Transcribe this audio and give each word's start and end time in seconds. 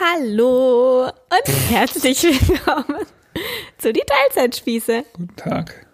Hallo 0.00 1.06
und 1.06 1.70
herzlich 1.70 2.22
willkommen 2.22 3.04
zu 3.78 3.92
die 3.92 4.02
Teilzeitspieße. 4.06 5.04
Guten 5.14 5.36
Tag. 5.36 5.86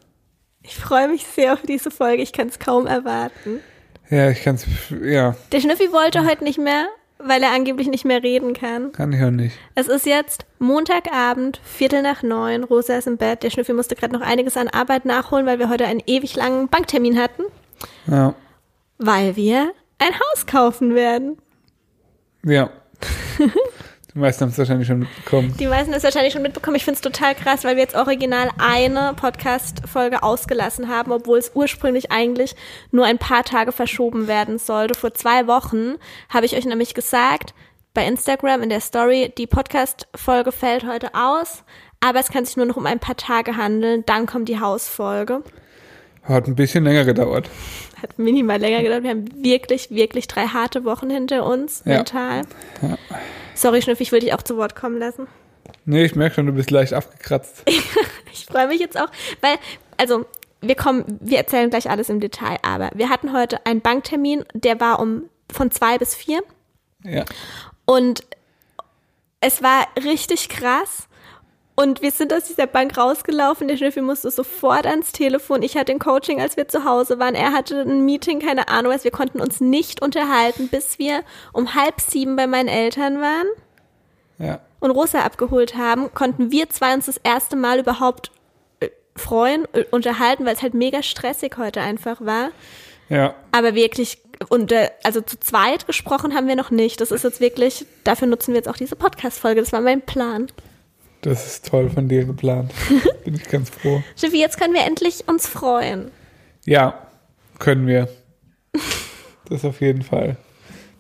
Ich 0.62 0.76
freue 0.76 1.08
mich 1.08 1.24
sehr 1.26 1.52
auf 1.54 1.62
diese 1.62 1.90
Folge, 1.90 2.22
ich 2.22 2.32
kann 2.32 2.48
es 2.48 2.58
kaum 2.58 2.86
erwarten. 2.86 3.60
Ja, 4.10 4.30
ich 4.30 4.42
kann 4.42 4.56
es, 4.56 4.66
ja, 5.02 5.36
Der 5.52 5.60
Schnüffi 5.60 5.90
wollte 5.92 6.26
heute 6.26 6.44
nicht 6.44 6.58
mehr, 6.58 6.86
weil 7.18 7.42
er 7.42 7.52
angeblich 7.52 7.88
nicht 7.88 8.04
mehr 8.04 8.22
reden 8.22 8.52
kann. 8.52 8.92
kann 8.92 9.12
ich 9.12 9.22
auch 9.22 9.30
nicht. 9.30 9.56
Es 9.74 9.88
ist 9.88 10.06
jetzt 10.06 10.44
Montagabend, 10.58 11.60
Viertel 11.64 12.02
nach 12.02 12.22
neun, 12.22 12.64
Rosa 12.64 12.96
ist 12.96 13.06
im 13.06 13.16
Bett. 13.16 13.42
Der 13.42 13.50
Schnüffi 13.50 13.72
musste 13.72 13.94
gerade 13.94 14.12
noch 14.12 14.20
einiges 14.22 14.56
an 14.56 14.68
Arbeit 14.68 15.04
nachholen, 15.06 15.46
weil 15.46 15.58
wir 15.58 15.68
heute 15.70 15.86
einen 15.86 16.02
ewig 16.06 16.36
langen 16.36 16.68
Banktermin 16.68 17.18
hatten, 17.18 17.44
Ja, 18.06 18.34
weil 18.98 19.36
wir 19.36 19.72
ein 19.98 20.12
Haus 20.14 20.46
kaufen 20.46 20.94
werden. 20.94 21.38
ja. 22.44 22.68
Die 24.14 24.20
meisten 24.20 24.42
haben 24.42 24.50
es 24.50 24.58
wahrscheinlich 24.58 24.86
schon 24.86 25.00
mitbekommen. 25.00 25.56
Die 25.58 25.66
meisten 25.66 25.90
das 25.90 26.04
wahrscheinlich 26.04 26.32
schon 26.32 26.42
mitbekommen. 26.42 26.76
Ich 26.76 26.84
finde 26.84 26.96
es 26.96 27.00
total 27.00 27.34
krass, 27.34 27.64
weil 27.64 27.74
wir 27.74 27.82
jetzt 27.82 27.96
original 27.96 28.48
eine 28.58 29.12
Podcast-Folge 29.16 30.22
ausgelassen 30.22 30.88
haben, 30.88 31.10
obwohl 31.10 31.38
es 31.38 31.50
ursprünglich 31.52 32.12
eigentlich 32.12 32.54
nur 32.92 33.06
ein 33.06 33.18
paar 33.18 33.42
Tage 33.42 33.72
verschoben 33.72 34.28
werden 34.28 34.58
sollte. 34.58 34.94
Vor 34.94 35.14
zwei 35.14 35.48
Wochen 35.48 35.96
habe 36.28 36.46
ich 36.46 36.56
euch 36.56 36.64
nämlich 36.64 36.94
gesagt, 36.94 37.54
bei 37.92 38.06
Instagram 38.06 38.62
in 38.62 38.68
der 38.68 38.80
Story, 38.80 39.32
die 39.36 39.48
Podcast-Folge 39.48 40.52
fällt 40.52 40.86
heute 40.86 41.12
aus, 41.14 41.64
aber 41.98 42.20
es 42.20 42.28
kann 42.28 42.44
sich 42.44 42.56
nur 42.56 42.66
noch 42.66 42.76
um 42.76 42.86
ein 42.86 43.00
paar 43.00 43.16
Tage 43.16 43.56
handeln. 43.56 44.04
Dann 44.06 44.26
kommt 44.26 44.48
die 44.48 44.60
Hausfolge. 44.60 45.42
Hat 46.22 46.46
ein 46.46 46.54
bisschen 46.54 46.84
länger 46.84 47.04
gedauert. 47.04 47.50
Hat 48.04 48.18
minimal 48.18 48.58
länger 48.60 48.82
gedauert. 48.82 49.02
Wir 49.02 49.10
haben 49.10 49.24
wirklich, 49.42 49.90
wirklich 49.90 50.28
drei 50.28 50.46
harte 50.46 50.84
Wochen 50.84 51.08
hinter 51.10 51.46
uns, 51.46 51.82
Ja. 51.86 51.96
mental. 51.96 52.42
Sorry, 53.54 53.80
Schnüff, 53.82 54.00
ich 54.00 54.12
will 54.12 54.20
dich 54.20 54.34
auch 54.34 54.42
zu 54.42 54.56
Wort 54.58 54.76
kommen 54.76 54.98
lassen. 54.98 55.26
Nee, 55.86 56.04
ich 56.04 56.14
merke 56.14 56.34
schon, 56.36 56.46
du 56.46 56.52
bist 56.52 56.70
leicht 56.70 56.92
abgekratzt. 56.92 57.62
Ich 58.36 58.46
freue 58.46 58.66
mich 58.66 58.80
jetzt 58.80 58.98
auch, 59.00 59.06
weil, 59.42 59.56
also, 59.96 60.26
wir 60.60 60.74
kommen, 60.74 61.04
wir 61.20 61.38
erzählen 61.38 61.70
gleich 61.70 61.88
alles 61.88 62.08
im 62.08 62.18
Detail, 62.18 62.58
aber 62.62 62.90
wir 62.92 63.08
hatten 63.08 63.32
heute 63.32 63.64
einen 63.64 63.80
Banktermin, 63.80 64.44
der 64.54 64.80
war 64.80 64.98
um 64.98 65.30
von 65.52 65.70
zwei 65.70 65.98
bis 65.98 66.14
vier 66.16 66.42
Ja. 67.04 67.24
und 67.86 68.24
es 69.40 69.62
war 69.62 69.86
richtig 70.04 70.48
krass. 70.48 71.06
Und 71.76 72.02
wir 72.02 72.12
sind 72.12 72.32
aus 72.32 72.44
dieser 72.44 72.68
Bank 72.68 72.96
rausgelaufen. 72.96 73.66
Der 73.66 73.76
Schnüffel 73.76 74.02
musste 74.02 74.30
sofort 74.30 74.86
ans 74.86 75.10
Telefon. 75.10 75.62
Ich 75.62 75.76
hatte 75.76 75.90
ein 75.90 75.98
Coaching, 75.98 76.40
als 76.40 76.56
wir 76.56 76.68
zu 76.68 76.84
Hause 76.84 77.18
waren. 77.18 77.34
Er 77.34 77.52
hatte 77.52 77.80
ein 77.80 78.04
Meeting, 78.04 78.38
keine 78.38 78.68
Ahnung 78.68 78.92
was. 78.92 79.02
Wir 79.02 79.10
konnten 79.10 79.40
uns 79.40 79.60
nicht 79.60 80.00
unterhalten, 80.00 80.68
bis 80.68 81.00
wir 81.00 81.22
um 81.52 81.74
halb 81.74 82.00
sieben 82.00 82.36
bei 82.36 82.46
meinen 82.46 82.68
Eltern 82.68 83.20
waren 83.20 83.46
Ja. 84.38 84.60
und 84.78 84.92
Rosa 84.92 85.22
abgeholt 85.22 85.76
haben, 85.76 86.14
konnten 86.14 86.52
wir 86.52 86.68
zwei 86.70 86.94
uns 86.94 87.06
das 87.06 87.16
erste 87.24 87.56
Mal 87.56 87.80
überhaupt 87.80 88.30
äh, 88.78 88.90
freuen, 89.16 89.66
äh, 89.72 89.84
unterhalten, 89.90 90.44
weil 90.46 90.54
es 90.54 90.62
halt 90.62 90.74
mega 90.74 91.02
stressig 91.02 91.56
heute 91.58 91.80
einfach 91.80 92.20
war. 92.20 92.50
Ja. 93.08 93.34
Aber 93.50 93.74
wirklich, 93.74 94.18
und 94.48 94.70
äh, 94.70 94.90
also 95.02 95.20
zu 95.22 95.40
zweit 95.40 95.88
gesprochen 95.88 96.34
haben 96.36 96.46
wir 96.46 96.56
noch 96.56 96.70
nicht. 96.70 97.00
Das 97.00 97.10
ist 97.10 97.24
jetzt 97.24 97.40
wirklich, 97.40 97.84
dafür 98.04 98.28
nutzen 98.28 98.52
wir 98.52 98.58
jetzt 98.58 98.68
auch 98.68 98.76
diese 98.76 98.94
Podcast-Folge. 98.94 99.60
Das 99.60 99.72
war 99.72 99.80
mein 99.80 100.02
Plan. 100.02 100.46
Das 101.24 101.46
ist 101.46 101.66
toll 101.66 101.88
von 101.88 102.06
dir 102.06 102.26
geplant. 102.26 102.70
Bin 103.24 103.34
ich 103.34 103.48
ganz 103.48 103.70
froh. 103.70 104.02
Schiffi, 104.14 104.38
jetzt 104.38 104.60
können 104.60 104.74
wir 104.74 104.84
endlich 104.84 105.26
uns 105.26 105.46
freuen. 105.46 106.10
Ja, 106.66 106.98
können 107.58 107.86
wir. 107.86 108.08
Das 109.48 109.64
auf 109.64 109.80
jeden 109.80 110.02
Fall. 110.02 110.36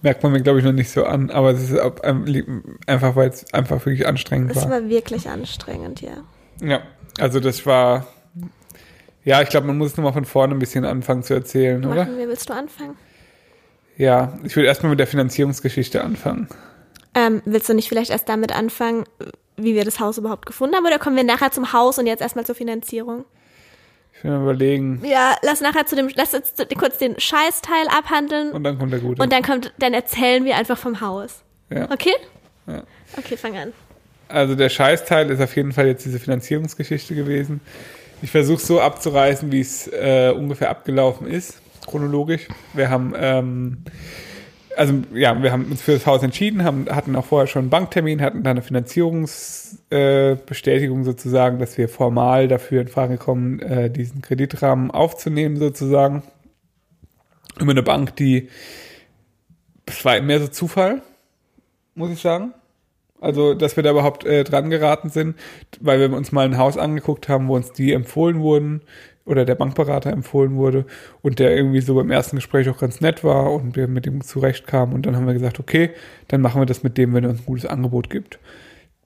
Merkt 0.00 0.22
man 0.22 0.32
mir, 0.32 0.40
glaube 0.40 0.58
ich, 0.58 0.64
noch 0.64 0.72
nicht 0.72 0.90
so 0.90 1.04
an, 1.04 1.30
aber 1.30 1.50
es 1.50 1.70
ist 1.70 1.78
einfach, 2.86 3.16
weil 3.16 3.28
es 3.28 3.52
einfach 3.52 3.84
wirklich 3.84 4.06
anstrengend 4.06 4.56
war. 4.56 4.70
war 4.70 4.88
wirklich 4.88 5.28
anstrengend, 5.28 6.00
ja. 6.00 6.24
Ja, 6.62 6.80
also 7.18 7.38
das 7.38 7.66
war. 7.66 8.06
Ja, 9.24 9.42
ich 9.42 9.50
glaube, 9.50 9.66
man 9.66 9.76
muss 9.76 9.96
nochmal 9.96 10.14
von 10.14 10.24
vorne 10.24 10.54
ein 10.54 10.58
bisschen 10.58 10.86
anfangen 10.86 11.22
zu 11.22 11.34
erzählen, 11.34 11.84
oder? 11.84 12.04
Machen 12.04 12.18
wir, 12.18 12.28
willst 12.28 12.48
du 12.48 12.54
anfangen? 12.54 12.96
Ja, 13.98 14.38
ich 14.42 14.56
würde 14.56 14.68
erstmal 14.68 14.90
mit 14.90 15.00
der 15.00 15.06
Finanzierungsgeschichte 15.06 16.02
anfangen. 16.02 16.48
Ähm, 17.14 17.42
willst 17.44 17.68
du 17.68 17.74
nicht 17.74 17.88
vielleicht 17.88 18.10
erst 18.10 18.28
damit 18.28 18.54
anfangen, 18.54 19.04
wie 19.56 19.74
wir 19.74 19.84
das 19.84 20.00
Haus 20.00 20.18
überhaupt 20.18 20.46
gefunden 20.46 20.74
haben? 20.76 20.86
Oder 20.86 20.98
kommen 20.98 21.16
wir 21.16 21.24
nachher 21.24 21.50
zum 21.50 21.72
Haus 21.72 21.98
und 21.98 22.06
jetzt 22.06 22.20
erstmal 22.20 22.44
zur 22.46 22.54
Finanzierung? 22.54 23.24
Ich 24.16 24.24
will 24.24 24.30
mal 24.32 24.42
überlegen. 24.42 25.00
Ja, 25.04 25.36
lass 25.42 25.60
nachher 25.60 25.86
zu 25.86 25.96
dem, 25.96 26.08
lass 26.14 26.32
jetzt 26.32 26.64
kurz 26.78 26.98
den 26.98 27.18
Scheißteil 27.18 27.86
abhandeln 27.88 28.52
Und 28.52 28.64
dann 28.64 28.78
kommt 28.78 28.92
der 28.92 29.00
Gute. 29.00 29.20
und 29.22 29.32
dann 29.32 29.42
kommt, 29.42 29.72
dann 29.78 29.92
erzählen 29.92 30.44
wir 30.44 30.56
einfach 30.56 30.78
vom 30.78 31.00
Haus. 31.00 31.42
ja. 31.70 31.90
Okay? 31.90 32.14
Ja. 32.66 32.82
Okay, 33.18 33.36
fang 33.36 33.56
an. 33.56 33.72
Also 34.28 34.54
der 34.54 34.70
Scheißteil 34.70 35.30
ist 35.30 35.40
auf 35.40 35.54
jeden 35.54 35.72
Fall 35.72 35.86
jetzt 35.86 36.04
diese 36.06 36.18
Finanzierungsgeschichte 36.18 37.14
gewesen. 37.14 37.60
Ich 38.22 38.30
versuche 38.30 38.60
so 38.60 38.80
abzureißen, 38.80 39.52
wie 39.52 39.60
es 39.60 39.86
äh, 39.88 40.32
ungefähr 40.34 40.70
abgelaufen 40.70 41.26
ist, 41.26 41.58
chronologisch. 41.86 42.48
Wir 42.72 42.88
haben, 42.88 43.12
ähm, 43.16 43.84
also 44.76 45.02
ja, 45.12 45.42
wir 45.42 45.52
haben 45.52 45.70
uns 45.70 45.82
für 45.82 45.92
das 45.92 46.06
Haus 46.06 46.22
entschieden, 46.22 46.64
haben, 46.64 46.86
hatten 46.88 47.14
auch 47.16 47.24
vorher 47.24 47.46
schon 47.46 47.62
einen 47.62 47.70
Banktermin, 47.70 48.22
hatten 48.22 48.42
dann 48.42 48.52
eine 48.52 48.62
Finanzierungsbestätigung 48.62 51.00
äh, 51.00 51.04
sozusagen, 51.04 51.58
dass 51.58 51.76
wir 51.78 51.88
formal 51.88 52.48
dafür 52.48 52.82
in 52.82 52.88
Frage 52.88 53.16
kommen, 53.16 53.60
äh, 53.60 53.90
diesen 53.90 54.22
Kreditrahmen 54.22 54.90
aufzunehmen 54.90 55.56
sozusagen. 55.56 56.22
Über 57.60 57.70
eine 57.70 57.82
Bank, 57.82 58.16
die, 58.16 58.48
es 59.86 60.04
war 60.04 60.20
mehr 60.20 60.40
so 60.40 60.48
Zufall, 60.48 61.02
muss 61.94 62.10
ich 62.10 62.20
sagen. 62.20 62.52
Also, 63.20 63.54
dass 63.54 63.76
wir 63.76 63.82
da 63.82 63.90
überhaupt 63.90 64.24
äh, 64.24 64.44
dran 64.44 64.70
geraten 64.70 65.08
sind, 65.08 65.36
weil 65.80 66.00
wir 66.00 66.14
uns 66.14 66.32
mal 66.32 66.44
ein 66.44 66.58
Haus 66.58 66.76
angeguckt 66.76 67.28
haben, 67.28 67.48
wo 67.48 67.56
uns 67.56 67.72
die 67.72 67.92
empfohlen 67.92 68.40
wurden 68.40 68.82
oder 69.24 69.44
der 69.44 69.54
Bankberater 69.54 70.10
empfohlen 70.10 70.56
wurde 70.56 70.84
und 71.22 71.38
der 71.38 71.56
irgendwie 71.56 71.80
so 71.80 71.94
beim 71.94 72.10
ersten 72.10 72.36
Gespräch 72.36 72.68
auch 72.68 72.78
ganz 72.78 73.00
nett 73.00 73.24
war 73.24 73.52
und 73.52 73.76
wir 73.76 73.88
mit 73.88 74.06
ihm 74.06 74.22
zurechtkamen 74.22 74.94
und 74.94 75.06
dann 75.06 75.16
haben 75.16 75.26
wir 75.26 75.32
gesagt, 75.32 75.58
okay, 75.60 75.90
dann 76.28 76.42
machen 76.42 76.60
wir 76.60 76.66
das 76.66 76.82
mit 76.82 76.98
dem, 76.98 77.14
wenn 77.14 77.24
er 77.24 77.30
uns 77.30 77.40
ein 77.40 77.46
gutes 77.46 77.64
Angebot 77.64 78.10
gibt. 78.10 78.38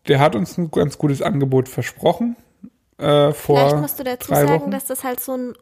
Der 0.09 0.19
hat 0.19 0.35
uns 0.35 0.59
ein 0.59 0.73
ganz 0.73 0.99
gutes 0.99 1.23
Angebot 1.23 1.69
versprochen 1.69 2.35
äh, 2.99 3.33
vor 3.33 3.57
Vielleicht 3.57 3.77
musst 3.77 3.99
du 4.01 4.05
dazu 4.05 4.35
sagen, 4.35 4.49
Wochen. 4.49 4.71
dass 4.71 4.87
das 4.87 5.05
halt 5.05 5.21
so 5.21 5.37
ein 5.37 5.55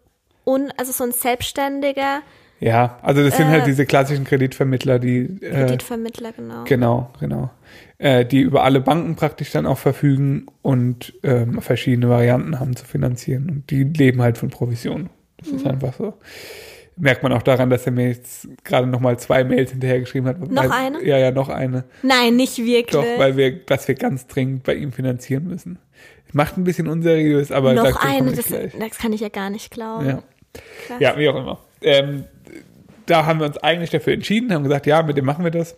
un, 0.47 0.73
also 0.77 0.93
so 0.93 1.05
ein 1.05 1.13
selbstständiger 1.13 2.23
ja, 2.61 2.99
also 3.03 3.23
das 3.23 3.37
sind 3.37 3.47
äh, 3.49 3.51
halt 3.51 3.67
diese 3.67 3.87
klassischen 3.87 4.25
Kreditvermittler, 4.25 4.99
die 4.99 5.39
äh, 5.41 5.51
Kreditvermittler, 5.51 6.33
genau. 6.33 6.65
Genau, 6.65 7.11
genau. 7.21 7.51
Äh, 7.99 8.25
die 8.25 8.41
über 8.41 8.63
alle 8.65 8.81
Banken 8.81 9.17
praktisch 9.17 9.53
dann 9.53 9.67
auch 9.67 9.79
verfügen 9.79 10.47
und 10.63 11.15
ähm, 11.23 11.61
verschiedene 11.63 12.09
Varianten 12.09 12.61
haben 12.61 12.77
zu 12.77 12.85
finanzieren. 12.85 13.49
Und 13.51 13.71
die 13.71 13.85
leben 13.85 14.21
halt 14.23 14.39
von 14.39 14.51
Provisionen. 14.51 15.11
Das 15.39 15.51
Mhm. 15.51 15.57
ist 15.57 15.67
einfach 15.67 15.95
so. 15.95 16.15
Merkt 16.99 17.23
man 17.23 17.33
auch 17.33 17.43
daran, 17.43 17.69
dass 17.69 17.85
er 17.85 17.93
mir 17.93 18.09
jetzt 18.09 18.49
gerade 18.65 18.87
nochmal 18.87 19.19
zwei 19.19 19.45
Mails 19.45 19.71
hinterhergeschrieben 19.71 20.29
hat. 20.29 20.41
Noch 20.51 20.63
weil, 20.63 20.71
eine? 20.71 21.05
Ja, 21.05 21.19
ja, 21.19 21.31
noch 21.31 21.51
eine. 21.51 21.85
Nein, 22.03 22.37
nicht 22.37 22.57
wirklich. 22.59 22.91
Doch, 22.93 23.05
weil 23.19 23.37
wir, 23.37 23.65
dass 23.67 23.87
wir 23.87 23.95
ganz 23.97 24.27
dringend 24.27 24.63
bei 24.63 24.75
ihm 24.75 24.93
finanzieren 24.93 25.45
müssen. 25.47 25.79
Macht 26.33 26.57
ein 26.57 26.65
bisschen 26.65 26.89
unseriös, 26.89 27.53
aber 27.53 27.75
Noch 27.75 28.03
eine, 28.03 28.33
das, 28.33 28.47
das 28.49 28.99
kann 28.99 29.13
ich 29.13 29.21
ja 29.21 29.29
gar 29.29 29.51
nicht 29.51 29.71
glauben. 29.71 30.07
Ja. 30.07 30.23
Krass. 30.87 30.97
Ja, 31.01 31.19
wie 31.19 31.29
auch 31.29 31.37
immer. 31.37 31.59
Ähm, 31.83 32.25
da 33.07 33.27
haben 33.27 33.41
wir 33.41 33.47
uns 33.47 33.59
eigentlich 33.59 33.91
dafür 33.91 34.13
entschieden, 34.13 34.53
haben 34.53 34.63
gesagt, 34.65 34.87
ja, 34.87 35.03
mit 35.03 35.17
dem 35.17 35.25
machen 35.25 35.45
wir 35.45 35.51
das. 35.51 35.77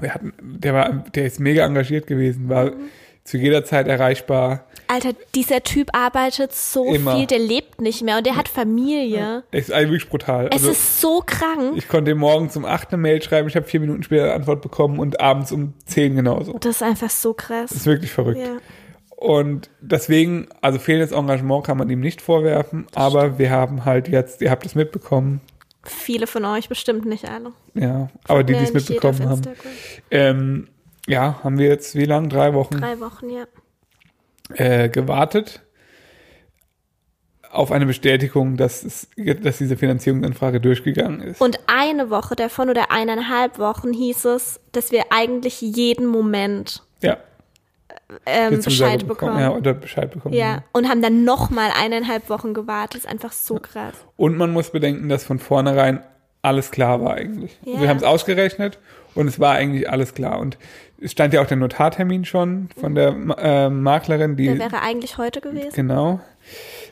Wir 0.00 0.14
hatten, 0.14 0.32
der 0.40 0.74
war, 0.74 1.04
der 1.14 1.26
ist 1.26 1.38
mega 1.40 1.64
engagiert 1.66 2.06
gewesen, 2.06 2.48
war 2.48 2.66
Mhm. 2.66 2.88
zu 3.24 3.36
jeder 3.36 3.64
Zeit 3.64 3.86
erreichbar. 3.88 4.66
Alter, 4.88 5.10
dieser 5.34 5.62
Typ 5.62 5.90
arbeitet 5.96 6.52
so 6.52 6.92
Immer. 6.92 7.16
viel, 7.16 7.26
der 7.26 7.38
lebt 7.38 7.80
nicht 7.80 8.02
mehr 8.02 8.18
und 8.18 8.26
der 8.26 8.36
hat 8.36 8.48
Familie. 8.48 9.44
Es 9.52 9.68
ist 9.68 9.72
eigentlich 9.72 10.08
brutal. 10.08 10.46
Es 10.46 10.52
Also, 10.54 10.70
ist 10.72 11.00
so 11.00 11.22
krank. 11.24 11.74
ich 11.76 11.88
konnte 11.88 12.10
ihm 12.10 12.18
morgens 12.18 12.56
um 12.56 12.64
8 12.64 12.88
eine 12.92 13.00
Mail 13.00 13.22
schreiben, 13.22 13.48
ich 13.48 13.56
habe 13.56 13.66
vier 13.66 13.80
Minuten 13.80 14.02
später 14.02 14.24
eine 14.24 14.34
Antwort 14.34 14.60
bekommen 14.60 14.98
und 14.98 15.20
abends 15.20 15.52
um 15.52 15.74
10 15.86 16.16
genauso. 16.16 16.54
Das 16.58 16.76
ist 16.76 16.82
einfach 16.82 17.10
so 17.10 17.32
Das 17.32 17.46
krass. 17.46 17.70
ist 17.72 17.86
wirklich 17.86 18.10
verrückt. 18.12 18.40
Ja. 18.40 18.56
Und 19.16 19.70
deswegen, 19.80 20.48
also 20.60 20.78
fehlendes 20.80 21.12
Engagement 21.12 21.64
kann 21.64 21.78
man 21.78 21.88
ihm 21.88 22.00
nicht 22.00 22.20
vorwerfen, 22.20 22.86
aber 22.94 23.38
wir 23.38 23.50
haben 23.50 23.84
halt 23.84 24.08
jetzt, 24.08 24.42
ihr 24.42 24.50
habt 24.50 24.66
es 24.66 24.74
mitbekommen, 24.74 25.40
Viele 25.84 26.26
von 26.26 26.44
euch, 26.44 26.68
bestimmt 26.68 27.06
nicht 27.06 27.28
alle. 27.28 27.52
ja, 27.74 28.08
aber 28.28 28.44
die, 28.44 28.54
die 28.54 28.64
es 28.64 28.72
mitbekommen 28.72 29.28
haben, 29.28 29.42
ähm, 30.10 30.68
ja, 31.06 31.40
haben 31.42 31.58
wir 31.58 31.68
jetzt 31.68 31.96
wie 31.96 32.04
lang? 32.04 32.28
Drei 32.28 32.54
Wochen 32.54 32.78
Drei 32.78 33.00
Wochen, 33.00 33.30
ja. 33.30 33.44
äh, 34.54 34.88
gewartet 34.88 35.62
auf 37.52 37.70
eine 37.70 37.84
Bestätigung, 37.84 38.56
dass, 38.56 38.82
es, 38.82 39.08
dass 39.42 39.58
diese 39.58 39.76
Finanzierungsanfrage 39.76 40.60
durchgegangen 40.60 41.20
ist. 41.20 41.40
Und 41.40 41.60
eine 41.66 42.08
Woche 42.08 42.34
davon 42.34 42.70
oder 42.70 42.90
eineinhalb 42.90 43.58
Wochen 43.58 43.92
hieß 43.92 44.24
es, 44.24 44.60
dass 44.72 44.90
wir 44.90 45.04
eigentlich 45.10 45.60
jeden 45.60 46.06
Moment 46.06 46.82
ja, 47.02 47.18
ähm, 48.26 48.60
Bescheid 48.60 49.06
bekommen. 49.06 49.38
Ja, 49.38 49.50
oder 49.50 49.74
Bescheid 49.74 50.10
bekommen. 50.10 50.34
Ja, 50.34 50.62
und 50.72 50.88
haben 50.88 51.02
dann 51.02 51.24
nochmal 51.24 51.70
eineinhalb 51.80 52.28
Wochen 52.28 52.54
gewartet. 52.54 52.94
Das 52.94 53.04
ist 53.04 53.10
einfach 53.10 53.32
so 53.32 53.56
krass. 53.56 53.94
Und 54.16 54.36
man 54.36 54.52
muss 54.52 54.70
bedenken, 54.70 55.08
dass 55.08 55.24
von 55.24 55.38
vornherein 55.38 56.00
alles 56.42 56.70
klar 56.70 57.00
war 57.02 57.14
eigentlich. 57.14 57.58
Ja. 57.64 57.80
Wir 57.80 57.88
haben 57.88 57.98
es 57.98 58.02
ausgerechnet 58.02 58.78
und 59.14 59.28
es 59.28 59.38
war 59.38 59.54
eigentlich 59.54 59.88
alles 59.88 60.14
klar. 60.14 60.38
Und 60.40 60.58
es 61.00 61.12
stand 61.12 61.32
ja 61.34 61.40
auch 61.40 61.46
der 61.46 61.56
Notartermin 61.56 62.24
schon 62.24 62.68
von 62.78 62.94
der 62.94 63.14
äh, 63.38 63.68
Maklerin, 63.68 64.36
die 64.36 64.46
Der 64.46 64.58
wäre 64.58 64.82
eigentlich 64.82 65.18
heute 65.18 65.40
gewesen. 65.40 65.72
genau, 65.74 66.20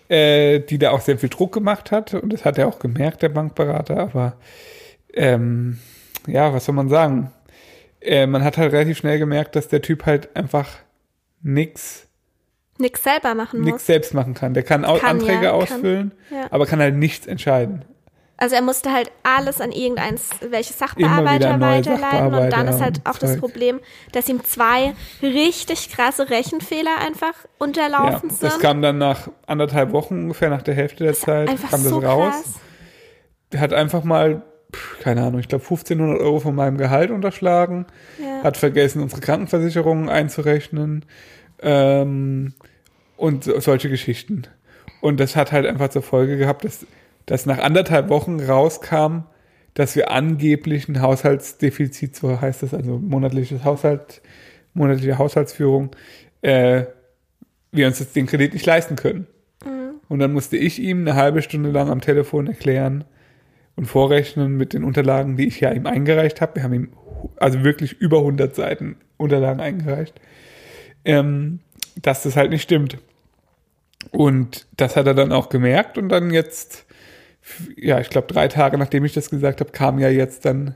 äh, 0.09 0.61
die 0.61 0.79
da 0.79 0.91
auch 0.91 1.01
sehr 1.01 1.19
viel 1.19 1.29
Druck 1.29 1.53
gemacht 1.53 1.91
hat 1.91 2.15
und 2.15 2.33
das 2.33 2.45
hat 2.45 2.59
er 2.59 2.69
auch 2.69 2.79
gemerkt, 2.79 3.23
der 3.23 3.29
Bankberater, 3.29 3.99
aber 3.99 4.35
ähm, 5.15 5.79
ja, 6.27 6.53
was 6.53 6.65
soll 6.65 6.75
man 6.75 6.89
sagen? 6.89 7.33
Äh, 8.01 8.27
man 8.27 8.45
hat 8.45 8.57
halt 8.57 8.73
relativ 8.73 8.99
schnell 8.99 9.19
gemerkt, 9.19 9.57
dass 9.57 9.69
der 9.69 9.83
Typ 9.83 10.07
halt 10.07 10.35
einfach 10.37 10.69
nix, 11.43 12.07
Nix 12.79 13.03
selber 13.03 13.35
machen 13.35 13.61
nix 13.61 13.73
muss. 13.75 13.87
selbst 13.87 14.15
machen 14.15 14.33
kann. 14.33 14.55
Der 14.55 14.63
kann, 14.63 14.83
Kann, 14.83 14.95
Anträge 15.03 15.45
ja, 15.45 15.51
kann. 15.51 15.61
ausfüllen, 15.61 16.13
Ja. 16.31 16.47
aber 16.51 16.65
kann 16.67 16.81
halt 16.81 16.95
nichts 16.97 17.27
entscheiden. 17.27 17.85
Also 18.39 18.55
er 18.57 18.63
musste 18.63 18.91
halt 18.91 19.13
alles 19.23 19.61
an 19.61 19.71
irgendein, 19.71 20.19
welche 20.49 20.73
Sachbearbeiter 20.73 21.61
weiterleiten 21.61 22.27
und 22.29 22.33
dann 22.33 22.41
Sachbearbeiter 22.51 22.71
ist 22.71 22.81
halt 22.81 23.01
auch 23.05 23.19
das 23.19 23.33
Zeug. 23.33 23.41
Problem, 23.41 23.81
dass 24.13 24.31
ihm 24.31 24.43
zwei 24.45 24.95
richtig 25.21 25.91
krasse 25.91 26.31
Rechenfehler 26.31 26.97
einfach 27.07 27.35
Ja, 27.45 27.51
unterlaufen 27.59 28.31
das 28.31 28.53
sind. 28.53 28.61
kam 28.63 28.81
dann 28.81 28.97
nach 28.97 29.29
anderthalb 29.47 29.93
Wochen 29.93 30.15
ungefähr, 30.15 30.49
nach 30.49 30.63
der 30.63 30.73
Hälfte 30.75 31.05
der 31.05 31.13
Zeit, 31.13 31.49
kam 31.49 31.83
das 31.83 31.85
so 31.85 31.99
raus. 31.99 32.33
krass. 32.33 32.55
Der 33.53 33.61
hat 33.61 33.75
einfach 33.75 34.05
mal, 34.05 34.41
keine 35.01 35.23
Ahnung, 35.23 35.41
ich 35.41 35.49
glaube 35.49 35.65
1500 35.65 36.21
Euro 36.21 36.41
von 36.41 36.55
meinem 36.55 36.77
Gehalt 36.79 37.11
unterschlagen, 37.11 37.87
Ja. 38.23 38.43
hat 38.43 38.57
vergessen, 38.57 39.03
unsere 39.03 39.21
Krankenversicherungen 39.21 40.09
einzurechnen 40.09 41.05
ähm, 41.63 42.55
und 43.17 43.45
so, 43.45 43.59
solche 43.61 43.89
Geschichten. 43.89 44.43
Und 45.01 45.21
das 45.21 45.37
hat 45.37 45.53
halt 45.53 45.67
einfach 45.67 45.89
zur 45.89 46.03
Folge 46.03 46.37
gehabt, 46.37 46.65
dass, 46.65 46.87
dass 47.27 47.47
nach 47.47 47.59
anderthalb 47.59 48.09
Wochen 48.09 48.41
rauskam, 48.41 49.25
dass 49.75 49.95
wir 49.97 50.11
angeblich 50.11 50.89
ein 50.89 51.01
Haushaltsdefizit, 51.01 52.17
so 52.17 52.41
heißt 52.41 52.63
das, 52.63 52.75
also 52.75 52.99
monatliches 52.99 53.65
Haushalt, 53.65 54.21
monatliche 54.75 55.19
Haushaltsführung, 55.19 55.91
äh, 56.43 56.85
wir 57.73 57.87
uns 57.87 58.01
jetzt 58.01 58.17
den 58.17 58.27
Kredit 58.27 58.53
nicht 58.53 58.67
leisten 58.67 58.97
können. 58.97 59.27
Und 60.09 60.19
dann 60.19 60.33
musste 60.33 60.57
ich 60.57 60.81
ihm 60.81 61.03
eine 61.03 61.15
halbe 61.15 61.41
Stunde 61.41 61.71
lang 61.71 61.89
am 61.89 62.01
Telefon 62.01 62.49
erklären 62.49 63.05
und 63.77 63.87
vorrechnen 63.87 64.57
mit 64.57 64.73
den 64.73 64.85
Unterlagen, 64.85 65.37
die 65.37 65.47
ich 65.47 65.61
ja 65.61 65.73
ihm 65.73 65.87
eingereicht 65.87 66.41
habe. 66.41 66.57
Wir 66.57 66.63
haben 66.63 66.75
ihm 66.75 66.89
also 67.37 67.65
wirklich 67.65 67.93
über 67.93 68.19
100 68.19 68.55
Seiten 68.55 68.97
Unterlagen 69.17 69.61
eingereicht, 69.61 70.21
ähm, 71.05 71.61
dass 72.01 72.23
das 72.23 72.37
halt 72.37 72.51
nicht 72.51 72.63
stimmt. 72.63 72.99
Und 74.13 74.67
das 74.77 74.97
hat 74.97 75.07
er 75.07 75.15
dann 75.15 75.33
auch 75.33 75.49
gemerkt 75.49 75.99
und 75.99 76.09
dann 76.09 76.31
jetzt, 76.31 76.87
ja, 77.77 78.01
ich 78.01 78.11
glaube 78.11 78.33
drei 78.33 78.49
Tage 78.49 78.79
nachdem 78.79 79.05
ich 79.05 79.13
das 79.13 79.31
gesagt 79.31 79.61
habe, 79.61 79.71
kam 79.73 79.99
ja 79.99 80.09
jetzt 80.09 80.45
dann 80.45 80.75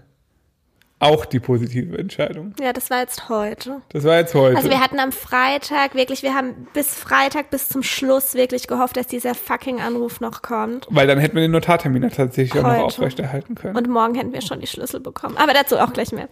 auch 1.05 1.25
die 1.25 1.39
positive 1.41 1.99
Entscheidung. 1.99 2.55
Ja, 2.61 2.73
das 2.73 2.91
war 2.91 3.01
jetzt 3.01 3.29
heute. 3.29 3.83
Das 3.91 4.05
war 4.05 4.17
jetzt 4.19 4.35
heute. 4.35 4.57
Also 4.57 4.71
wir 4.71 4.81
hatten 4.81 4.99
am 4.99 5.13
Freitag 5.13 5.95
wirklich, 5.95 6.23
wir 6.23 6.35
haben 6.35 6.67
bis 6.73 6.95
Freitag 6.95 7.51
bis 7.51 7.69
zum 7.69 7.83
Schluss 7.83 8.35
wirklich 8.35 8.67
gehofft, 8.67 8.97
dass 8.97 9.07
dieser 9.07 9.35
fucking 9.35 9.81
Anruf 9.81 10.21
noch 10.21 10.43
kommt. 10.43 10.87
weil 10.91 11.07
dann 11.07 11.19
hätten 11.19 11.35
wir 11.37 11.43
den 11.43 11.51
Notartermin 11.51 12.03
ja 12.03 12.09
tatsächlich 12.11 12.59
auch 12.63 12.67
noch 12.67 12.75
Heute. 12.75 12.85
aufrechterhalten 12.85 13.55
können. 13.55 13.77
Und 13.77 13.89
morgen 13.89 14.15
hätten 14.15 14.33
wir 14.33 14.41
schon 14.43 14.61
die 14.61 14.67
Schlüssel 14.67 15.01
bekommen. 15.01 15.37
Aber 15.37 15.53
dazu 15.53 15.79
auch 15.79 15.93
gleich 15.93 16.13
mehr. 16.13 16.29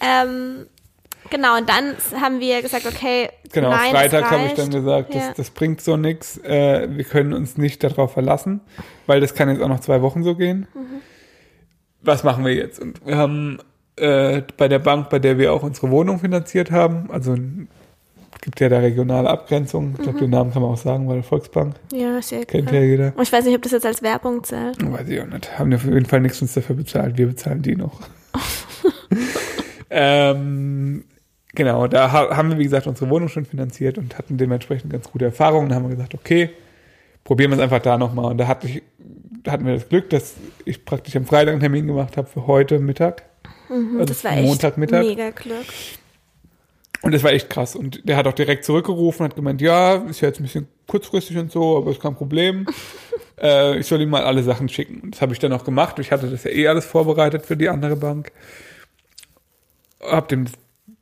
Ähm, 0.00 0.66
genau, 1.30 1.56
und 1.56 1.68
dann 1.68 1.94
haben 2.20 2.40
wir 2.40 2.60
gesagt, 2.62 2.86
okay, 2.86 3.30
Genau, 3.52 3.70
nein, 3.70 3.92
Freitag 3.92 4.30
habe 4.30 4.44
ich 4.46 4.54
dann 4.54 4.70
gesagt, 4.70 5.14
Ja. 5.14 5.28
das, 5.28 5.36
das 5.36 5.50
bringt 5.50 5.80
so 5.80 5.96
nichts. 5.96 6.38
Äh, 6.38 6.88
wir 6.90 7.04
können 7.04 7.32
uns 7.32 7.56
nicht 7.56 7.82
darauf 7.82 8.12
verlassen, 8.12 8.60
weil 9.06 9.20
das 9.20 9.34
kann 9.34 9.48
jetzt 9.48 9.62
auch 9.62 9.68
noch 9.68 9.80
zwei 9.80 10.02
Wochen 10.02 10.22
so 10.22 10.34
gehen. 10.34 10.66
Mhm. 10.74 11.00
Was 12.02 12.24
machen 12.24 12.44
wir 12.44 12.54
jetzt? 12.54 12.78
Und 12.78 13.04
wir 13.06 13.16
haben 13.16 13.58
äh, 14.00 14.42
bei 14.56 14.68
der 14.68 14.78
Bank, 14.78 15.10
bei 15.10 15.18
der 15.18 15.38
wir 15.38 15.52
auch 15.52 15.62
unsere 15.62 15.90
Wohnung 15.90 16.18
finanziert 16.18 16.70
haben, 16.70 17.10
also 17.10 17.36
gibt 18.40 18.60
ja 18.60 18.68
da 18.68 18.78
regionale 18.78 19.28
Abgrenzungen. 19.28 19.92
Ich 19.94 19.98
Mhm. 19.98 20.02
glaube, 20.04 20.18
den 20.20 20.30
Namen 20.30 20.52
kann 20.52 20.62
man 20.62 20.70
auch 20.70 20.76
sagen, 20.78 21.08
weil 21.08 21.22
Volksbank 21.22 21.74
Ja, 21.92 22.18
ist 22.18 22.30
ja 22.30 22.44
kennt 22.44 22.70
ja 22.70 22.80
jeder. 22.80 23.12
Und 23.16 23.22
ich 23.22 23.32
weiß 23.32 23.44
nicht, 23.44 23.54
ob 23.56 23.62
das 23.62 23.72
jetzt 23.72 23.84
als 23.84 24.02
Werbung 24.02 24.44
zählt. 24.44 24.76
Weiß 24.80 25.08
ich 25.08 25.20
auch 25.20 25.26
nicht. 25.26 25.58
Haben 25.58 25.74
auf 25.74 25.84
jeden 25.84 26.06
Fall 26.06 26.20
nichts 26.20 26.40
uns 26.40 26.54
dafür 26.54 26.76
bezahlt. 26.76 27.18
Wir 27.18 27.26
bezahlen 27.26 27.62
die 27.62 27.74
noch. 27.76 28.00
ähm, 29.90 31.04
genau, 31.54 31.86
da 31.86 32.12
ha 32.12 32.36
haben 32.36 32.50
wir, 32.50 32.58
wie 32.58 32.64
gesagt, 32.64 32.86
unsere 32.86 33.10
Wohnung 33.10 33.28
schon 33.28 33.44
finanziert 33.44 33.98
und 33.98 34.18
hatten 34.18 34.36
dementsprechend 34.36 34.92
ganz 34.92 35.10
gute 35.10 35.26
Erfahrungen. 35.26 35.68
Da 35.68 35.74
haben 35.74 35.84
wir 35.84 35.90
gesagt, 35.90 36.14
okay, 36.14 36.50
probieren 37.24 37.50
wir 37.50 37.56
es 37.56 37.62
einfach 37.62 37.80
da 37.82 37.98
nochmal. 37.98 38.26
Und 38.26 38.38
da 38.38 38.46
hatte 38.46 38.66
ich, 38.68 38.82
da 39.42 39.52
hatten 39.52 39.66
wir 39.66 39.74
das 39.74 39.88
Glück, 39.88 40.10
dass 40.10 40.34
ich 40.64 40.84
praktisch 40.84 41.16
am 41.16 41.26
Freitag 41.26 41.52
einen 41.52 41.60
Termin 41.60 41.86
gemacht 41.86 42.16
habe 42.16 42.28
für 42.28 42.46
heute 42.46 42.78
Mittag. 42.78 43.24
Also 43.68 43.74
Mhm, 43.82 44.06
Das 44.06 44.24
war 44.24 44.32
echt 44.32 44.42
Montagmittag. 44.46 45.04
mega 45.04 45.30
Glück. 45.30 45.66
Und 47.02 47.12
das 47.14 47.22
war 47.22 47.32
echt 47.32 47.48
krass. 47.48 47.76
Und 47.76 48.06
der 48.08 48.16
hat 48.16 48.26
auch 48.26 48.32
direkt 48.32 48.64
zurückgerufen, 48.64 49.24
hat 49.24 49.36
gemeint, 49.36 49.60
ja, 49.60 49.96
ist 50.08 50.20
ja 50.20 50.28
jetzt 50.28 50.40
ein 50.40 50.42
bisschen 50.44 50.66
kurzfristig 50.88 51.36
und 51.38 51.52
so, 51.52 51.76
aber 51.76 51.92
ist 51.92 52.00
kein 52.00 52.16
Problem. 52.16 52.66
äh, 53.40 53.78
ich 53.78 53.86
soll 53.86 54.00
ihm 54.00 54.10
mal 54.10 54.24
alle 54.24 54.42
Sachen 54.42 54.68
schicken. 54.68 55.00
Und 55.02 55.14
das 55.14 55.22
habe 55.22 55.32
ich 55.32 55.38
dann 55.38 55.52
auch 55.52 55.64
gemacht. 55.64 55.98
Ich 56.00 56.10
hatte 56.10 56.28
das 56.28 56.42
ja 56.44 56.50
eh 56.50 56.66
alles 56.68 56.86
vorbereitet 56.86 57.46
für 57.46 57.56
die 57.56 57.68
andere 57.68 57.94
Bank. 57.94 58.32
Hab 60.00 60.28
dem 60.28 60.46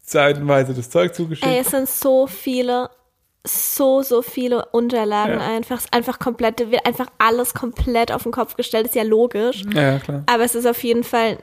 seitenweise 0.02 0.74
das 0.74 0.90
Zeug 0.90 1.14
zugeschickt. 1.14 1.46
Ey, 1.50 1.60
es 1.60 1.70
sind 1.70 1.88
so 1.88 2.26
viele, 2.26 2.90
so, 3.46 4.02
so 4.02 4.22
viele 4.22 4.66
Unterlagen 4.66 5.40
Ja. 5.40 5.46
einfach. 5.46 5.78
Es 5.78 5.84
ist 5.84 5.92
einfach 5.94 6.18
komplett, 6.18 6.58
wird 6.70 6.84
einfach 6.86 7.06
alles 7.18 7.54
komplett 7.54 8.12
auf 8.12 8.22
den 8.22 8.32
Kopf 8.32 8.56
gestellt, 8.56 8.86
ist 8.86 8.94
ja 8.94 9.02
logisch. 9.02 9.64
ja, 9.74 9.98
klar. 9.98 10.22
Aber 10.26 10.44
es 10.44 10.54
ist 10.54 10.66
auf 10.66 10.82
jeden 10.84 11.04
Fall, 11.04 11.38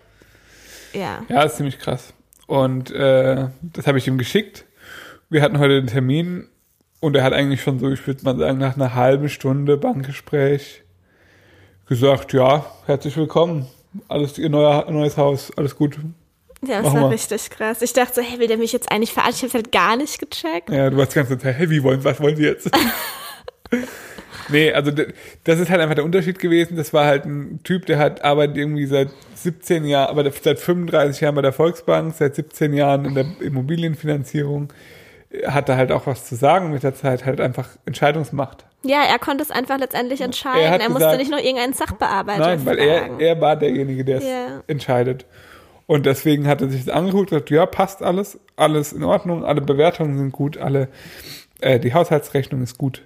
ja. 0.94 1.24
Ja, 1.30 1.44
ist 1.44 1.58
ziemlich 1.58 1.80
krass. 1.80 2.14
Und 2.48 2.92
äh, 2.92 3.48
das 3.62 3.88
habe 3.88 3.98
ich 3.98 4.08
ihm 4.08 4.18
geschickt. 4.18 4.66
Wir 5.30 5.42
hatten 5.42 5.60
heute 5.60 5.76
den 5.76 5.88
Termin 5.88 6.48
und 7.00 7.16
er 7.16 7.24
hat 7.24 7.34
eigentlich 7.34 7.62
schon 7.62 7.80
so, 7.80 7.90
ich 7.90 8.06
würde 8.06 8.24
mal 8.24 8.38
sagen, 8.38 8.60
nach 8.60 8.76
einer 8.76 8.96
halben 8.96 9.30
Stunde 9.30 9.78
Bankgespräch 9.78 10.84
gesagt, 11.88 12.34
ja, 12.34 12.66
herzlich 12.86 13.18
willkommen. 13.18 13.68
Alles 14.08 14.38
ihr 14.38 14.50
neuer, 14.50 14.90
neues 14.90 15.18
Haus, 15.18 15.52
alles 15.58 15.76
gut. 15.76 15.98
Ja, 16.66 16.78
das 16.78 16.86
Mach 16.86 16.94
war 16.94 17.02
mal. 17.02 17.08
richtig 17.10 17.50
krass. 17.50 17.82
Ich 17.82 17.94
dachte 17.94 18.16
so, 18.16 18.22
hey, 18.22 18.40
will 18.40 18.48
der 18.48 18.58
mich 18.58 18.72
jetzt 18.72 18.92
eigentlich 18.92 19.12
verarschen? 19.12 19.36
Ich 19.36 19.44
hab's 19.44 19.54
halt 19.54 19.72
gar 19.72 19.98
nicht 19.98 20.18
gecheckt. 20.20 20.70
Ja, 20.70 20.90
du 20.90 20.98
warst 20.98 21.12
die 21.14 21.16
ganze 21.16 21.38
Zeit, 21.38 21.56
hey, 21.58 21.70
wie 21.70 21.84
wollen, 21.84 22.04
was 22.04 22.20
wollen 22.22 22.36
Sie 22.36 22.44
jetzt? 22.44 22.70
nee, 24.54 24.72
also 24.72 24.92
das 25.44 25.60
ist 25.60 25.70
halt 25.70 25.82
einfach 25.82 25.96
der 25.96 26.06
Unterschied 26.06 26.40
gewesen. 26.40 26.78
Das 26.78 26.94
war 26.94 27.06
halt 27.06 27.26
ein 27.26 27.60
Typ, 27.64 27.86
der 27.88 27.98
hat 28.00 28.24
arbeitet 28.24 28.56
irgendwie 28.58 28.86
seit 28.86 29.10
17 29.36 29.84
Jahren, 29.84 30.10
aber 30.10 30.32
seit 30.32 30.60
35 30.60 31.20
Jahren 31.22 31.36
bei 31.36 31.42
der 31.42 31.52
Volksbank, 31.52 32.14
seit 32.16 32.36
17 32.36 32.74
Jahren 32.74 33.04
in 33.06 33.16
der 33.16 33.26
Immobilienfinanzierung, 33.42 34.72
hat 35.48 35.68
er 35.68 35.78
halt 35.78 35.92
auch 35.92 36.06
was 36.08 36.26
zu 36.26 36.36
sagen 36.36 36.72
mit 36.72 36.84
der 36.84 36.94
Zeit, 36.96 37.26
halt 37.26 37.42
einfach 37.42 37.68
Entscheidungsmacht. 37.86 38.66
Ja, 38.86 39.04
er 39.04 39.18
konnte 39.18 39.44
es 39.44 39.50
einfach 39.52 39.80
letztendlich 39.80 40.22
entscheiden. 40.22 40.60
Er 40.62 40.66
Er, 40.68 40.72
hat 40.74 40.82
musste 40.90 41.00
gesagt- 41.00 41.18
nicht 41.18 41.32
noch 41.32 41.40
irgendeinen 41.40 41.74
Sachbearbeiter 41.74 42.40
Nein, 42.40 42.66
weil 42.66 42.78
er, 42.80 43.00
fragen. 43.00 43.20
er 43.20 43.42
war 43.42 43.56
derjenige, 43.56 44.06
der 44.06 44.18
es 44.18 44.24
Ja. 44.26 44.62
entscheidet. 44.68 45.26
Und 45.88 46.06
deswegen 46.06 46.48
hat 46.48 46.62
er 46.62 46.70
sich 46.70 46.86
das 46.86 46.94
angeguckt 46.94 47.32
und 47.32 47.38
gesagt, 47.38 47.50
ja, 47.50 47.66
passt 47.66 48.04
alles, 48.04 48.40
alles 48.56 48.94
in 48.94 49.04
Ordnung, 49.04 49.44
alle 49.44 49.62
Bewertungen 49.62 50.18
sind 50.18 50.32
gut, 50.32 50.58
alle, 50.58 50.88
äh, 51.62 51.80
die 51.80 51.94
Haushaltsrechnung 51.94 52.62
ist 52.62 52.78
gut. 52.78 53.02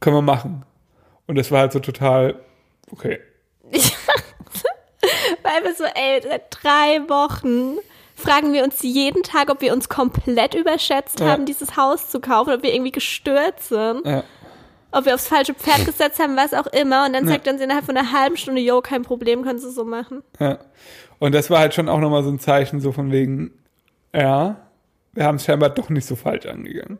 Können 0.00 0.16
wir 0.16 0.22
machen. 0.22 0.62
Und 1.26 1.36
das 1.36 1.50
war 1.50 1.60
halt 1.60 1.72
so 1.72 1.80
total, 1.80 2.38
okay. 2.90 3.18
Weil 5.42 5.64
wir 5.64 5.74
so, 5.74 5.84
ey, 5.84 6.20
seit 6.22 6.42
drei 6.62 7.00
Wochen 7.08 7.76
fragen 8.16 8.52
wir 8.52 8.64
uns 8.64 8.82
jeden 8.82 9.22
Tag, 9.22 9.50
ob 9.50 9.60
wir 9.60 9.72
uns 9.72 9.88
komplett 9.88 10.54
überschätzt 10.54 11.20
Ja. 11.20 11.26
haben, 11.26 11.44
dieses 11.46 11.76
Haus 11.76 12.10
zu 12.10 12.20
kaufen, 12.20 12.52
ob 12.54 12.62
wir 12.62 12.72
irgendwie 12.72 12.92
gestört 12.92 13.60
sind, 13.60 14.06
Ja, 14.06 14.22
ob 14.92 15.04
wir 15.06 15.14
aufs 15.14 15.26
falsche 15.28 15.52
Pferd 15.54 15.84
gesetzt 15.86 16.18
haben, 16.20 16.36
was 16.36 16.54
auch 16.54 16.66
immer. 16.68 17.06
Und 17.06 17.12
dann 17.14 17.24
Ja. 17.24 17.32
sagt 17.32 17.48
uns 17.48 17.60
innerhalb 17.60 17.84
von 17.84 17.96
einer 17.96 18.12
halben 18.12 18.36
Stunde, 18.36 18.60
yo, 18.60 18.80
kein 18.80 19.02
Problem, 19.02 19.44
kannst 19.44 19.64
du 19.64 19.70
so 19.70 19.84
machen. 19.84 20.22
ja. 20.38 20.58
Und 21.20 21.32
das 21.34 21.48
war 21.48 21.58
halt 21.60 21.74
schon 21.74 21.88
auch 21.88 22.00
nochmal 22.00 22.22
so 22.22 22.30
ein 22.30 22.38
Zeichen 22.40 22.80
so 22.80 22.92
von 22.92 23.10
wegen, 23.12 23.52
ja, 24.14 24.56
wir 25.12 25.24
haben 25.24 25.36
es 25.36 25.44
scheinbar 25.44 25.70
doch 25.70 25.88
nicht 25.88 26.06
so 26.06 26.16
falsch 26.16 26.44
angegangen, 26.46 26.98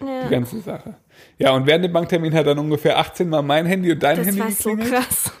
die 0.00 0.06
Ja. 0.06 0.28
ganze 0.28 0.60
Sache. 0.60 0.94
Ja, 1.38 1.52
und 1.52 1.66
während 1.66 1.84
dem 1.84 1.92
Banktermin 1.92 2.34
hat 2.34 2.46
dann 2.46 2.58
ungefähr 2.58 2.98
18 2.98 3.28
Mal 3.28 3.42
mein 3.42 3.66
Handy 3.66 3.92
und 3.92 4.02
dein 4.02 4.16
Das 4.16 4.26
Handy 4.26 4.40
war 4.40 4.50
so 4.50 4.70
geklingelt. 4.70 5.04
krass. 5.04 5.32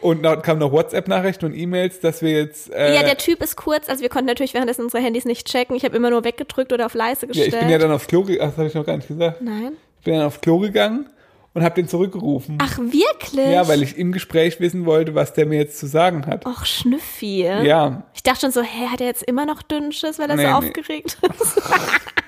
Und 0.00 0.24
dann 0.24 0.42
kam 0.42 0.58
noch 0.58 0.72
WhatsApp-Nachrichten 0.72 1.44
und 1.46 1.54
E-Mails, 1.54 2.00
dass 2.00 2.22
wir 2.22 2.32
jetzt. 2.32 2.72
Äh, 2.72 2.94
ja, 2.94 3.02
der 3.02 3.16
Typ 3.18 3.40
ist 3.40 3.54
kurz, 3.56 3.88
also 3.88 4.02
wir 4.02 4.08
konnten 4.08 4.26
natürlich 4.26 4.52
währenddessen 4.52 4.82
unsere 4.82 5.02
Handys 5.02 5.24
nicht 5.24 5.46
checken. 5.46 5.76
Ich 5.76 5.84
habe 5.84 5.96
immer 5.96 6.10
nur 6.10 6.24
weggedrückt 6.24 6.72
oder 6.72 6.86
auf 6.86 6.94
leise 6.94 7.26
ja, 7.26 7.28
gestellt. 7.28 7.52
ich 7.54 7.58
bin 7.60 7.68
ja 7.68 7.78
dann 7.78 7.92
aufs 7.92 8.08
Klo 8.08 8.22
gegangen, 8.24 8.50
das 8.50 8.58
habe 8.58 8.66
ich 8.68 8.74
noch 8.74 8.84
gar 8.84 8.96
nicht 8.96 9.06
gesagt. 9.08 9.40
Nein. 9.42 9.72
Ich 10.00 10.04
bin 10.04 10.14
dann 10.14 10.26
aufs 10.26 10.40
Klo 10.40 10.58
gegangen 10.58 11.08
und 11.54 11.62
habe 11.62 11.76
den 11.76 11.86
zurückgerufen. 11.86 12.58
Ach, 12.60 12.78
wirklich? 12.78 13.46
Ja, 13.52 13.68
weil 13.68 13.80
ich 13.84 13.96
im 13.96 14.10
Gespräch 14.10 14.58
wissen 14.58 14.86
wollte, 14.86 15.14
was 15.14 15.34
der 15.34 15.46
mir 15.46 15.58
jetzt 15.58 15.78
zu 15.78 15.86
sagen 15.86 16.26
hat. 16.26 16.46
Och, 16.46 16.66
Schnüffi. 16.66 17.42
Ja, 17.44 18.02
Ich 18.14 18.24
dachte 18.24 18.40
schon 18.40 18.50
so, 18.52 18.62
hä, 18.62 18.86
hat 18.90 19.00
er 19.00 19.06
jetzt 19.06 19.22
immer 19.22 19.46
noch 19.46 19.62
Dünnschiss, 19.62 20.18
weil 20.18 20.30
er 20.30 20.36
Nee, 20.36 20.42
so 20.42 20.48
nee. 20.48 20.54
aufgeregt 20.54 21.16
ist? 21.40 21.62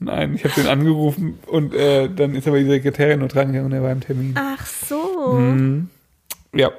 nein, 0.00 0.34
ich 0.34 0.44
habe 0.44 0.54
den 0.54 0.66
angerufen 0.68 1.38
und 1.46 1.74
äh, 1.74 2.08
dann 2.08 2.34
ist 2.34 2.46
aber 2.46 2.58
die 2.58 2.64
Sekretärin 2.66 3.18
nur 3.20 3.28
dran 3.28 3.48
gegangen 3.48 3.66
und 3.66 3.72
er 3.72 3.82
war 3.82 3.92
im 3.92 4.00
Termin. 4.00 4.34
Ach 4.38 4.64
so. 4.66 5.32
Mhm. 5.34 5.88
Ja, 6.54 6.70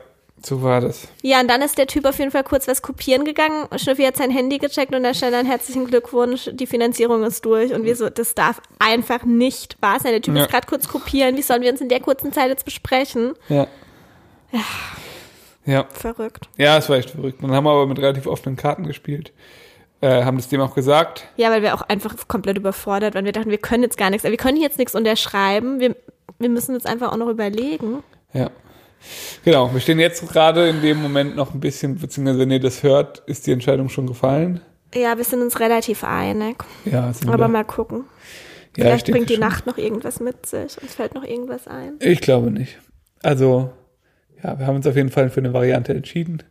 So 0.43 0.61
war 0.61 0.81
das. 0.81 1.07
Ja, 1.23 1.41
und 1.41 1.47
dann 1.49 1.61
ist 1.63 1.77
der 1.77 1.87
Typ 1.87 2.05
auf 2.05 2.19
jeden 2.19 2.31
Fall 2.31 2.43
kurz 2.43 2.67
was 2.67 2.81
kopieren 2.81 3.25
gegangen. 3.25 3.65
Schnüffi 3.75 4.03
hat 4.03 4.17
sein 4.17 4.29
Handy 4.31 4.59
gecheckt 4.59 4.93
und 4.95 5.03
da 5.03 5.13
stand 5.13 5.33
dann 5.33 5.45
herzlichen 5.47 5.85
Glückwunsch, 5.87 6.49
die 6.53 6.67
Finanzierung 6.67 7.23
ist 7.23 7.43
durch. 7.43 7.73
Und 7.73 7.83
wir 7.85 7.95
so, 7.95 8.09
das 8.09 8.35
darf 8.35 8.61
einfach 8.79 9.23
nicht 9.25 9.77
wahr 9.81 9.99
sein. 9.99 10.11
Der 10.11 10.21
Typ 10.21 10.35
Ja. 10.35 10.43
ist 10.43 10.51
gerade 10.51 10.67
kurz 10.67 10.87
kopieren. 10.87 11.35
Wie 11.37 11.41
sollen 11.41 11.61
wir 11.63 11.71
uns 11.71 11.81
in 11.81 11.89
der 11.89 11.99
kurzen 12.01 12.31
Zeit 12.33 12.49
jetzt 12.49 12.65
besprechen? 12.65 13.33
Ja. 13.49 13.67
Ja. 15.65 15.85
Verrückt. 15.91 16.47
Ja, 16.57 16.77
es 16.77 16.87
war 16.87 16.97
echt 16.97 17.09
verrückt. 17.09 17.39
Dann 17.41 17.51
haben 17.51 17.65
wir 17.65 17.71
aber 17.71 17.87
mit 17.87 17.99
relativ 17.99 18.25
offenen 18.27 18.55
Karten 18.55 18.85
gespielt. 18.87 19.33
Äh, 20.01 20.23
haben 20.23 20.37
das 20.37 20.47
dem 20.47 20.61
auch 20.61 20.75
gesagt. 20.75 21.27
Ja, 21.37 21.49
weil 21.49 21.63
wir 21.63 21.73
auch 21.73 21.81
einfach 21.81 22.15
komplett 22.27 22.57
überfordert 22.57 23.15
waren. 23.15 23.25
Wir 23.25 23.31
dachten, 23.31 23.49
wir 23.49 23.57
können 23.57 23.83
jetzt 23.83 23.97
gar 23.97 24.09
nichts. 24.09 24.23
Wir 24.23 24.37
können 24.37 24.61
jetzt 24.61 24.77
nichts 24.77 24.93
unterschreiben. 24.93 25.79
Wir, 25.79 25.95
wir 26.37 26.49
müssen 26.49 26.73
jetzt 26.75 26.85
einfach 26.85 27.11
auch 27.11 27.17
noch 27.17 27.29
überlegen. 27.29 28.03
Ja. 28.33 28.51
Genau, 29.43 29.73
wir 29.73 29.79
stehen 29.79 29.99
jetzt 29.99 30.27
gerade 30.27 30.67
in 30.69 30.81
dem 30.81 31.01
Moment 31.01 31.35
noch 31.35 31.53
ein 31.53 31.59
bisschen, 31.59 31.95
beziehungsweise 31.97 32.39
wenn 32.39 32.51
ihr 32.51 32.59
das 32.59 32.83
hört, 32.83 33.19
ist 33.27 33.47
die 33.47 33.51
Entscheidung 33.51 33.89
schon 33.89 34.07
gefallen. 34.07 34.61
Ja, 34.93 35.17
wir 35.17 35.23
sind 35.23 35.41
uns 35.41 35.59
relativ 35.59 36.03
einig. 36.03 36.63
Ja, 36.85 37.11
sind 37.13 37.29
Aber 37.29 37.45
wir. 37.45 37.47
mal 37.49 37.65
gucken. 37.65 38.05
ja, 38.05 38.05
ich 38.05 38.83
Vielleicht 38.83 39.11
bringt 39.11 39.29
die 39.29 39.35
schon. 39.35 39.41
Nacht 39.41 39.65
noch 39.65 39.77
irgendwas 39.77 40.19
mit 40.19 40.45
sich. 40.45 40.81
Uns 40.81 40.93
fällt 40.95 41.15
noch 41.15 41.23
irgendwas 41.23 41.67
ein. 41.67 41.93
Ich 41.99 42.21
glaube 42.21 42.51
nicht. 42.51 42.77
Also, 43.23 43.71
ja, 44.43 44.59
wir 44.59 44.67
haben 44.67 44.75
uns 44.77 44.87
auf 44.87 44.95
jeden 44.95 45.09
Fall 45.09 45.29
für 45.29 45.39
eine 45.39 45.53
Variante 45.53 45.93
entschieden. 45.93 46.43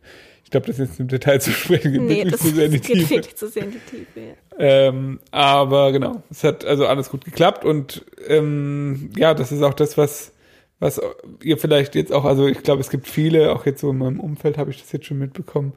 Ich 0.47 0.51
glaube, 0.51 0.67
das 0.67 0.77
jetzt 0.77 0.97
im 0.97 1.09
Detail 1.09 1.41
zu 1.41 1.51
sprechen 1.51 1.91
geht 1.91 2.01
Nee, 2.03 2.23
wirklich 2.23 2.39
zu 2.39 2.47
sehr 2.55 2.65
in 2.67 2.71
die 2.71 2.79
geht 2.79 2.95
Tiefe. 2.99 3.09
wirklich 3.15 3.35
zu 3.35 3.49
sehr 3.49 3.63
in 3.65 3.71
die 3.71 3.79
Tiefe. 3.79 4.19
Ja. 4.21 4.33
Ähm, 4.57 5.19
aber 5.29 5.91
genau, 5.91 6.23
es 6.29 6.41
hat 6.45 6.63
also 6.63 6.87
alles 6.87 7.09
gut 7.09 7.25
geklappt 7.25 7.65
und 7.65 8.05
ähm, 8.29 9.09
ja, 9.17 9.33
das 9.33 9.51
ist 9.51 9.61
auch 9.61 9.73
das, 9.73 9.97
was, 9.97 10.31
was 10.79 11.01
ihr 11.43 11.57
vielleicht 11.57 11.95
jetzt 11.95 12.13
auch, 12.13 12.23
also 12.23 12.47
ich 12.47 12.63
glaube, 12.63 12.79
es 12.79 12.89
gibt 12.89 13.09
viele, 13.09 13.51
auch 13.51 13.65
jetzt 13.65 13.81
so 13.81 13.89
in 13.89 13.97
meinem 13.97 14.21
Umfeld 14.21 14.57
habe 14.57 14.71
ich 14.71 14.79
das 14.79 14.89
jetzt 14.93 15.07
schon 15.07 15.19
mitbekommen, 15.19 15.73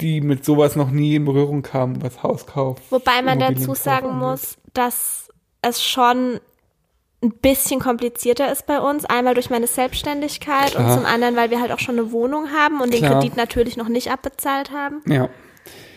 die 0.00 0.20
mit 0.20 0.44
sowas 0.44 0.76
noch 0.76 0.92
nie 0.92 1.16
in 1.16 1.24
Berührung 1.24 1.62
kamen, 1.62 2.00
was 2.00 2.22
Hauskauf. 2.22 2.78
Wobei 2.90 3.22
man 3.22 3.40
dazu 3.40 3.74
sagen 3.74 4.18
muss, 4.18 4.56
dass 4.72 5.30
es 5.62 5.82
schon 5.82 6.38
ein 7.22 7.32
bisschen 7.32 7.80
komplizierter 7.80 8.50
ist 8.50 8.66
bei 8.66 8.80
uns. 8.80 9.04
Einmal 9.04 9.34
durch 9.34 9.50
meine 9.50 9.66
Selbstständigkeit 9.66 10.74
und 10.74 10.84
Klar. 10.84 10.96
zum 10.96 11.06
anderen, 11.06 11.36
weil 11.36 11.50
wir 11.50 11.60
halt 11.60 11.70
auch 11.72 11.78
schon 11.78 11.98
eine 11.98 12.12
Wohnung 12.12 12.50
haben 12.52 12.80
und 12.80 12.94
den 12.94 13.00
Klar. 13.00 13.20
Kredit 13.20 13.36
natürlich 13.36 13.76
noch 13.76 13.88
nicht 13.88 14.10
abbezahlt 14.10 14.70
haben. 14.70 15.02
Ja, 15.06 15.28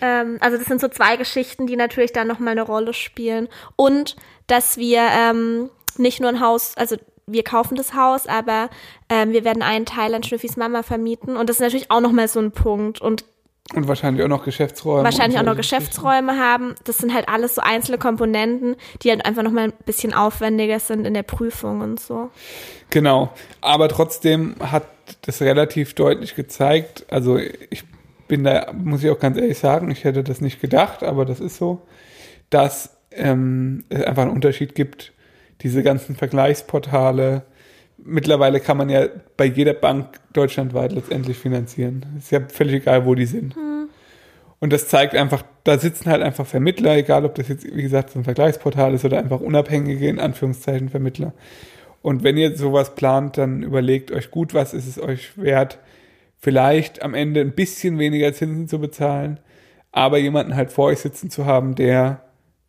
Ähm, 0.01 0.37
also 0.41 0.57
das 0.57 0.67
sind 0.67 0.81
so 0.81 0.89
zwei 0.89 1.15
Geschichten, 1.15 1.65
die 1.65 1.77
natürlich 1.77 2.11
dann 2.11 2.27
nochmal 2.27 2.51
eine 2.51 2.63
Rolle 2.63 2.93
spielen. 2.93 3.47
Und 3.77 4.17
dass 4.47 4.77
wir 4.77 4.99
ähm, 4.99 5.69
nicht 5.97 6.19
nur 6.19 6.29
ein 6.29 6.41
Haus, 6.41 6.73
also 6.75 6.97
wir 7.25 7.43
kaufen 7.45 7.75
das 7.75 7.93
Haus, 7.93 8.27
aber 8.27 8.69
ähm, 9.07 9.31
wir 9.31 9.45
werden 9.45 9.63
einen 9.63 9.85
Teil 9.85 10.13
an 10.13 10.23
Schnüffis 10.23 10.57
Mama 10.57 10.83
vermieten. 10.83 11.37
Und 11.37 11.47
das 11.49 11.55
ist 11.57 11.61
natürlich 11.61 11.89
auch 11.89 12.01
nochmal 12.01 12.27
so 12.27 12.41
ein 12.41 12.51
Punkt. 12.51 12.99
Und 12.99 13.23
und 13.73 13.87
wahrscheinlich 13.87 14.23
auch 14.23 14.27
noch 14.27 14.43
Geschäftsräume. 14.43 15.03
wahrscheinlich 15.03 15.39
auch 15.39 15.45
noch 15.45 15.55
Geschäftsräume 15.55 16.37
haben. 16.37 16.75
Das 16.83 16.97
sind 16.97 17.13
halt 17.13 17.29
alles 17.29 17.55
so 17.55 17.61
einzelne 17.61 17.97
Komponenten, 17.97 18.75
die 19.01 19.09
halt 19.09 19.25
einfach 19.25 19.41
nochmal 19.41 19.65
ein 19.65 19.73
bisschen 19.85 20.13
aufwendiger 20.13 20.79
sind 20.79 21.05
in 21.05 21.13
der 21.13 21.23
Prüfung 21.23 21.81
und 21.81 21.99
so. 21.99 22.29
Genau. 22.89 23.31
Aber 23.61 23.87
trotzdem 23.87 24.55
hat 24.59 24.83
das 25.21 25.41
relativ 25.41 25.95
deutlich 25.95 26.35
gezeigt, 26.35 27.05
also 27.09 27.37
ich 27.37 27.83
bin 28.27 28.43
da, 28.43 28.71
muss 28.73 29.03
ich 29.03 29.09
auch 29.09 29.19
ganz 29.19 29.37
ehrlich 29.37 29.59
sagen, 29.59 29.91
ich 29.91 30.03
hätte 30.03 30.23
das 30.23 30.41
nicht 30.41 30.61
gedacht, 30.61 31.03
aber 31.03 31.25
das 31.25 31.39
ist 31.39 31.57
so, 31.57 31.81
dass 32.49 32.97
ähm, 33.11 33.85
es 33.89 34.03
einfach 34.03 34.23
einen 34.23 34.31
Unterschied 34.31 34.75
gibt. 34.75 35.13
Diese 35.61 35.83
ganzen 35.83 36.15
Vergleichsportale, 36.15 37.43
mittlerweile 38.05 38.59
kann 38.59 38.77
man 38.77 38.89
ja 38.89 39.07
bei 39.37 39.45
jeder 39.45 39.73
Bank 39.73 40.19
deutschlandweit 40.33 40.91
letztendlich 40.91 41.37
finanzieren. 41.37 42.05
Ist 42.17 42.31
ja 42.31 42.41
völlig 42.47 42.75
egal, 42.75 43.05
wo 43.05 43.15
die 43.15 43.25
sind. 43.25 43.55
Und 44.59 44.71
das 44.71 44.87
zeigt 44.87 45.15
einfach, 45.15 45.43
da 45.63 45.77
sitzen 45.77 46.09
halt 46.09 46.21
einfach 46.21 46.45
Vermittler, 46.45 46.95
egal 46.95 47.25
ob 47.25 47.35
das 47.35 47.49
jetzt, 47.49 47.65
wie 47.65 47.81
gesagt, 47.81 48.11
so 48.11 48.19
ein 48.19 48.23
Vergleichsportal 48.23 48.93
ist 48.93 49.03
oder 49.03 49.19
einfach 49.19 49.41
unabhängige, 49.41 50.07
in 50.07 50.19
Anführungszeichen, 50.19 50.89
Vermittler. 50.89 51.33
Und 52.01 52.23
wenn 52.23 52.37
ihr 52.37 52.55
sowas 52.55 52.95
plant, 52.95 53.37
dann 53.37 53.63
überlegt 53.63 54.11
euch 54.11 54.31
gut, 54.31 54.53
was 54.53 54.73
ist 54.73 54.87
es 54.87 55.01
euch 55.01 55.37
wert, 55.37 55.79
vielleicht 56.37 57.01
am 57.01 57.13
Ende 57.13 57.41
ein 57.41 57.53
bisschen 57.53 57.99
weniger 57.99 58.33
Zinsen 58.33 58.67
zu 58.67 58.79
bezahlen, 58.79 59.39
aber 59.91 60.17
jemanden 60.17 60.55
halt 60.55 60.71
vor 60.71 60.85
euch 60.85 60.99
sitzen 60.99 61.29
zu 61.29 61.45
haben, 61.45 61.75
der 61.75 62.21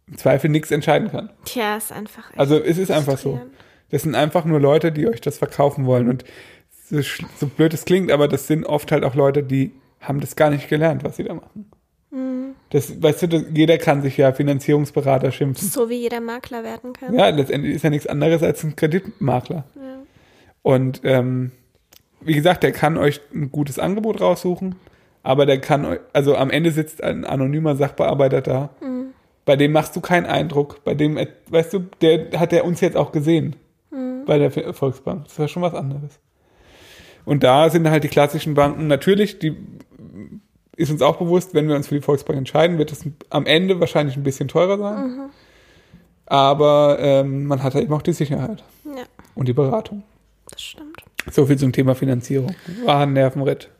im 0.06 0.18
Zweifel 0.18 0.50
nichts 0.50 0.70
entscheiden 0.70 1.10
kann. 1.10 1.30
Tja, 1.44 1.76
ist 1.76 1.92
einfach. 1.92 2.24
Also 2.36 2.58
es 2.58 2.78
ist 2.78 2.90
einfach 2.90 3.18
so. 3.18 3.40
Das 3.90 4.02
sind 4.02 4.14
einfach 4.14 4.44
nur 4.44 4.60
Leute, 4.60 4.92
die 4.92 5.06
euch 5.06 5.20
das 5.20 5.38
verkaufen 5.38 5.86
wollen. 5.86 6.08
Und 6.08 6.24
so, 6.90 7.00
so 7.00 7.46
blöd 7.46 7.72
es 7.74 7.84
klingt, 7.84 8.10
aber 8.10 8.28
das 8.28 8.46
sind 8.46 8.66
oft 8.66 8.92
halt 8.92 9.04
auch 9.04 9.14
Leute, 9.14 9.42
die 9.42 9.72
haben 10.00 10.20
das 10.20 10.36
gar 10.36 10.50
nicht 10.50 10.68
gelernt, 10.68 11.04
was 11.04 11.16
sie 11.16 11.24
da 11.24 11.34
machen. 11.34 11.70
Das, 12.70 13.02
weißt 13.02 13.22
du, 13.22 13.26
das, 13.28 13.44
jeder 13.54 13.78
kann 13.78 14.02
sich 14.02 14.16
ja 14.16 14.32
Finanzierungsberater 14.32 15.30
schimpfen. 15.30 15.68
So 15.68 15.88
wie 15.88 15.94
jeder 15.94 16.20
Makler 16.20 16.64
werden 16.64 16.92
kann. 16.92 17.14
Ja, 17.14 17.28
letztendlich 17.28 17.76
ist 17.76 17.84
ja 17.84 17.90
nichts 17.90 18.06
anderes 18.06 18.42
als 18.42 18.64
ein 18.64 18.74
Kreditmakler. 18.74 19.64
Und 20.62 21.00
ähm, 21.04 21.52
wie 22.20 22.34
gesagt, 22.34 22.62
der 22.62 22.72
kann 22.72 22.96
euch 22.96 23.20
ein 23.32 23.50
gutes 23.52 23.78
Angebot 23.78 24.20
raussuchen, 24.20 24.76
aber 25.22 25.46
der 25.46 25.60
kann 25.60 25.84
euch, 25.84 26.00
also 26.12 26.36
am 26.36 26.50
Ende 26.50 26.70
sitzt 26.70 27.02
ein 27.02 27.24
anonymer 27.24 27.76
Sachbearbeiter 27.76 28.40
da. 28.40 28.70
Bei 29.44 29.56
dem 29.56 29.72
machst 29.72 29.94
du 29.94 30.00
keinen 30.00 30.26
Eindruck. 30.26 30.82
Bei 30.84 30.94
dem, 30.94 31.18
weißt 31.50 31.74
du, 31.74 31.80
der 32.00 32.40
hat 32.40 32.52
er 32.52 32.64
uns 32.64 32.80
jetzt 32.80 32.96
auch 32.96 33.12
gesehen. 33.12 33.56
Bei 34.26 34.38
der 34.38 34.50
Volksbank. 34.74 35.24
Das 35.24 35.38
war 35.38 35.48
schon 35.48 35.62
was 35.62 35.74
anderes. 35.74 36.18
Und 37.24 37.42
da 37.42 37.70
sind 37.70 37.88
halt 37.88 38.04
die 38.04 38.08
klassischen 38.08 38.54
Banken 38.54 38.86
natürlich, 38.86 39.38
die 39.38 39.56
ist 40.76 40.90
uns 40.90 41.02
auch 41.02 41.16
bewusst, 41.16 41.54
wenn 41.54 41.68
wir 41.68 41.76
uns 41.76 41.86
für 41.88 41.94
die 41.94 42.00
Volksbank 42.02 42.36
entscheiden, 42.38 42.78
wird 42.78 42.92
es 42.92 43.04
am 43.30 43.46
Ende 43.46 43.80
wahrscheinlich 43.80 44.16
ein 44.16 44.22
bisschen 44.24 44.48
teurer 44.48 44.76
sein. 44.78 45.30
Aber 46.26 46.98
ähm, 47.00 47.46
man 47.46 47.62
hat 47.62 47.74
halt 47.74 47.84
eben 47.84 47.94
auch 47.94 48.02
die 48.02 48.12
Sicherheit 48.12 48.64
Ja, 48.84 49.02
und 49.34 49.46
die 49.46 49.52
Beratung. 49.52 50.02
das 50.50 50.62
stimmt. 50.62 50.96
So 51.30 51.46
viel 51.46 51.58
zum 51.58 51.72
Thema 51.72 51.94
Finanzierung. 51.94 52.54
War 52.84 53.00
ein 53.02 53.12
Nervenritt. 53.14 53.70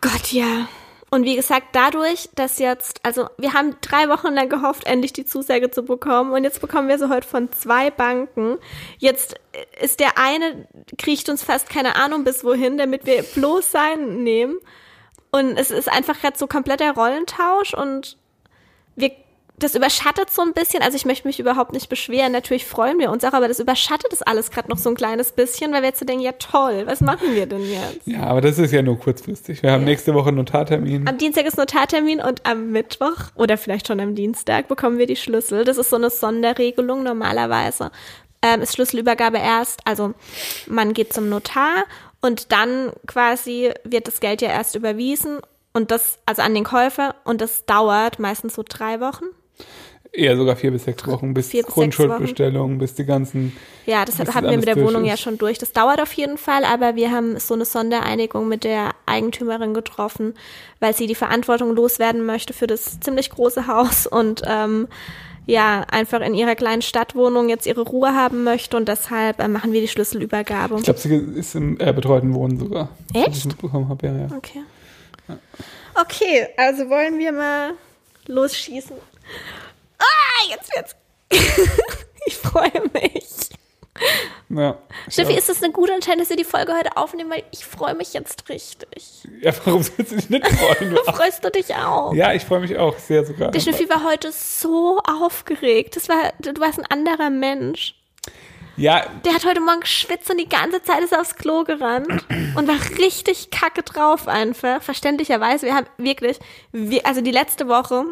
Gott, 0.00 0.32
ja. 0.32 0.66
Und 1.14 1.22
wie 1.22 1.36
gesagt, 1.36 1.68
dadurch, 1.76 2.28
dass 2.34 2.58
jetzt, 2.58 2.98
also 3.04 3.28
wir 3.38 3.52
haben 3.52 3.76
drei 3.82 4.08
Wochen 4.08 4.34
lang 4.34 4.48
gehofft, 4.48 4.84
endlich 4.84 5.12
die 5.12 5.24
Zusage 5.24 5.70
zu 5.70 5.84
bekommen 5.84 6.32
und 6.32 6.42
jetzt 6.42 6.60
bekommen 6.60 6.88
wir 6.88 6.98
sie 6.98 7.08
heute 7.08 7.28
von 7.28 7.52
zwei 7.52 7.92
Banken. 7.92 8.58
Jetzt 8.98 9.36
ist 9.80 10.00
der 10.00 10.18
eine, 10.18 10.66
kriecht 10.98 11.28
uns 11.28 11.44
fast 11.44 11.70
keine 11.70 11.94
Ahnung 11.94 12.24
bis 12.24 12.42
wohin, 12.42 12.78
damit 12.78 13.06
wir 13.06 13.22
bloß 13.22 13.70
sein 13.70 14.24
nehmen. 14.24 14.56
Und 15.30 15.56
es 15.56 15.70
ist 15.70 15.88
einfach 15.88 16.20
gerade 16.20 16.36
so 16.36 16.48
kompletter 16.48 16.90
Rollentausch 16.90 17.74
und 17.74 18.16
wir, 18.96 19.12
das 19.56 19.74
überschattet 19.74 20.30
so 20.30 20.42
ein 20.42 20.52
bisschen, 20.52 20.82
also 20.82 20.96
ich 20.96 21.04
möchte 21.04 21.28
mich 21.28 21.38
überhaupt 21.38 21.72
nicht 21.72 21.88
beschweren, 21.88 22.32
natürlich 22.32 22.66
freuen 22.66 22.98
wir 22.98 23.10
uns 23.10 23.24
auch, 23.24 23.32
aber 23.32 23.46
das 23.46 23.60
überschattet 23.60 24.10
das 24.10 24.22
alles 24.22 24.50
gerade 24.50 24.68
noch 24.68 24.78
so 24.78 24.90
ein 24.90 24.96
kleines 24.96 25.32
bisschen, 25.32 25.72
weil 25.72 25.82
wir 25.82 25.90
jetzt 25.90 26.00
so 26.00 26.04
denken, 26.04 26.24
ja 26.24 26.32
toll, 26.32 26.82
was 26.86 27.00
machen 27.00 27.34
wir 27.34 27.46
denn 27.46 27.62
jetzt? 27.62 28.06
Ja, 28.06 28.24
aber 28.24 28.40
das 28.40 28.58
ist 28.58 28.72
ja 28.72 28.82
nur 28.82 28.98
kurzfristig. 28.98 29.62
Wir 29.62 29.70
haben 29.70 29.84
nächste 29.84 30.12
Woche 30.12 30.32
Notartermin. 30.32 31.06
Am 31.06 31.18
Dienstag 31.18 31.46
ist 31.46 31.56
Notartermin 31.56 32.20
und 32.20 32.44
am 32.44 32.72
Mittwoch 32.72 33.30
oder 33.36 33.56
vielleicht 33.56 33.86
schon 33.86 34.00
am 34.00 34.16
Dienstag 34.16 34.66
bekommen 34.66 34.98
wir 34.98 35.06
die 35.06 35.16
Schlüssel. 35.16 35.64
Das 35.64 35.78
ist 35.78 35.90
so 35.90 35.96
eine 35.96 36.10
Sonderregelung 36.10 37.04
normalerweise. 37.04 37.92
Ähm, 38.42 38.60
ist 38.60 38.74
Schlüsselübergabe 38.74 39.38
erst, 39.38 39.80
also 39.86 40.14
man 40.66 40.92
geht 40.94 41.12
zum 41.12 41.28
Notar 41.28 41.84
und 42.20 42.52
dann 42.52 42.92
quasi 43.06 43.72
wird 43.84 44.08
das 44.08 44.20
Geld 44.20 44.42
ja 44.42 44.48
erst 44.48 44.74
überwiesen 44.74 45.38
und 45.72 45.90
das, 45.90 46.18
also 46.26 46.42
an 46.42 46.54
den 46.54 46.64
Käufer 46.64 47.14
und 47.24 47.40
das 47.40 47.64
dauert 47.66 48.18
meistens 48.18 48.54
so 48.54 48.64
drei 48.66 49.00
Wochen. 49.00 49.24
Eher 50.16 50.36
sogar 50.36 50.54
vier 50.54 50.70
bis 50.70 50.84
sechs 50.84 51.06
Wochen, 51.06 51.34
bis 51.34 51.48
Vier 51.48 51.64
bis 51.64 51.74
Grundschuldbestellung, 51.74 52.78
bis 52.78 52.94
die 52.94 53.04
ganzen. 53.04 53.56
Ja, 53.84 54.04
das 54.04 54.18
hatten 54.18 54.48
wir 54.48 54.56
mit 54.56 54.68
der 54.68 54.76
Wohnung 54.76 55.04
ja 55.04 55.14
ist. 55.14 55.20
schon 55.20 55.38
durch. 55.38 55.58
Das 55.58 55.72
dauert 55.72 56.00
auf 56.00 56.12
jeden 56.12 56.38
Fall, 56.38 56.64
aber 56.64 56.94
wir 56.94 57.10
haben 57.10 57.38
so 57.40 57.54
eine 57.54 57.64
Sondereinigung 57.64 58.48
mit 58.48 58.62
der 58.62 58.90
Eigentümerin 59.06 59.74
getroffen, 59.74 60.34
weil 60.78 60.94
sie 60.94 61.06
die 61.08 61.16
Verantwortung 61.16 61.74
loswerden 61.74 62.24
möchte 62.24 62.52
für 62.52 62.68
das 62.68 63.00
ziemlich 63.00 63.30
große 63.30 63.66
Haus 63.66 64.06
und 64.06 64.42
ähm, 64.46 64.86
ja, 65.46 65.84
einfach 65.90 66.20
in 66.20 66.34
ihrer 66.34 66.54
kleinen 66.54 66.82
Stadtwohnung 66.82 67.48
jetzt 67.48 67.66
ihre 67.66 67.82
Ruhe 67.82 68.14
haben 68.14 68.44
möchte 68.44 68.76
und 68.76 68.88
deshalb 68.88 69.40
äh, 69.40 69.48
machen 69.48 69.72
wir 69.72 69.80
die 69.80 69.88
Schlüsselübergabe. 69.88 70.76
Ich 70.76 70.84
glaube, 70.84 70.98
sie 70.98 71.14
ist 71.14 71.54
im 71.54 71.78
äh, 71.80 71.92
betreuten 71.92 72.32
Wohnen 72.34 72.58
sogar. 72.58 72.88
Echt? 73.12 73.36
Ich 73.36 73.44
mitbekommen 73.44 73.88
habe, 73.88 74.06
ja, 74.06 74.16
ja. 74.16 74.28
Okay. 74.36 74.62
Okay, 76.00 76.46
also 76.56 76.88
wollen 76.88 77.18
wir 77.18 77.32
mal 77.32 77.72
losschießen. 78.26 78.96
Ah, 80.04 80.48
jetzt 80.50 80.70
wird's. 80.74 80.96
ich 82.26 82.36
freue 82.36 82.82
mich. 82.92 83.24
ja. 84.48 84.76
Steffi, 85.08 85.32
ja. 85.32 85.38
ist 85.38 85.48
es 85.48 85.62
eine 85.62 85.72
gute 85.72 85.92
Entscheidung, 85.92 86.20
dass 86.20 86.30
wir 86.30 86.36
die 86.36 86.44
Folge 86.44 86.72
heute 86.76 86.96
aufnehmen, 86.96 87.30
weil 87.30 87.44
ich 87.52 87.64
freue 87.64 87.94
mich 87.94 88.12
jetzt 88.12 88.48
richtig. 88.48 89.22
ja, 89.40 89.52
warum 89.64 89.82
sollst 89.82 90.12
du 90.12 90.16
dich 90.16 90.30
nicht 90.30 90.46
freuen? 90.46 90.94
Du- 90.94 91.04
Freust 91.12 91.44
du 91.44 91.50
dich 91.50 91.74
auch? 91.74 92.12
ja, 92.14 92.32
ich 92.32 92.44
freue 92.44 92.60
mich 92.60 92.76
auch 92.76 92.98
sehr 92.98 93.24
sogar. 93.24 93.50
Der 93.50 93.60
Schnüffi 93.60 93.88
war 93.88 94.04
heute 94.04 94.32
so 94.32 94.98
aufgeregt. 94.98 95.96
Das 95.96 96.08
war, 96.08 96.32
du 96.40 96.58
warst 96.60 96.78
ein 96.78 96.86
anderer 96.86 97.30
Mensch. 97.30 97.94
Ja, 98.76 99.06
Der 99.24 99.34
hat 99.34 99.44
heute 99.46 99.60
Morgen 99.60 99.78
geschwitzt 99.80 100.28
und 100.30 100.38
die 100.38 100.48
ganze 100.48 100.82
Zeit 100.82 101.00
ist 101.04 101.12
er 101.12 101.20
aufs 101.20 101.36
Klo 101.36 101.62
gerannt 101.62 102.26
und 102.56 102.66
war 102.66 102.74
richtig 102.98 103.50
kacke 103.52 103.84
drauf 103.84 104.26
einfach. 104.26 104.82
Verständlicherweise. 104.82 105.66
Wir 105.66 105.74
haben 105.76 105.86
wirklich, 105.98 106.38
wir, 106.72 107.06
also 107.06 107.20
die 107.20 107.30
letzte 107.30 107.68
Woche, 107.68 108.04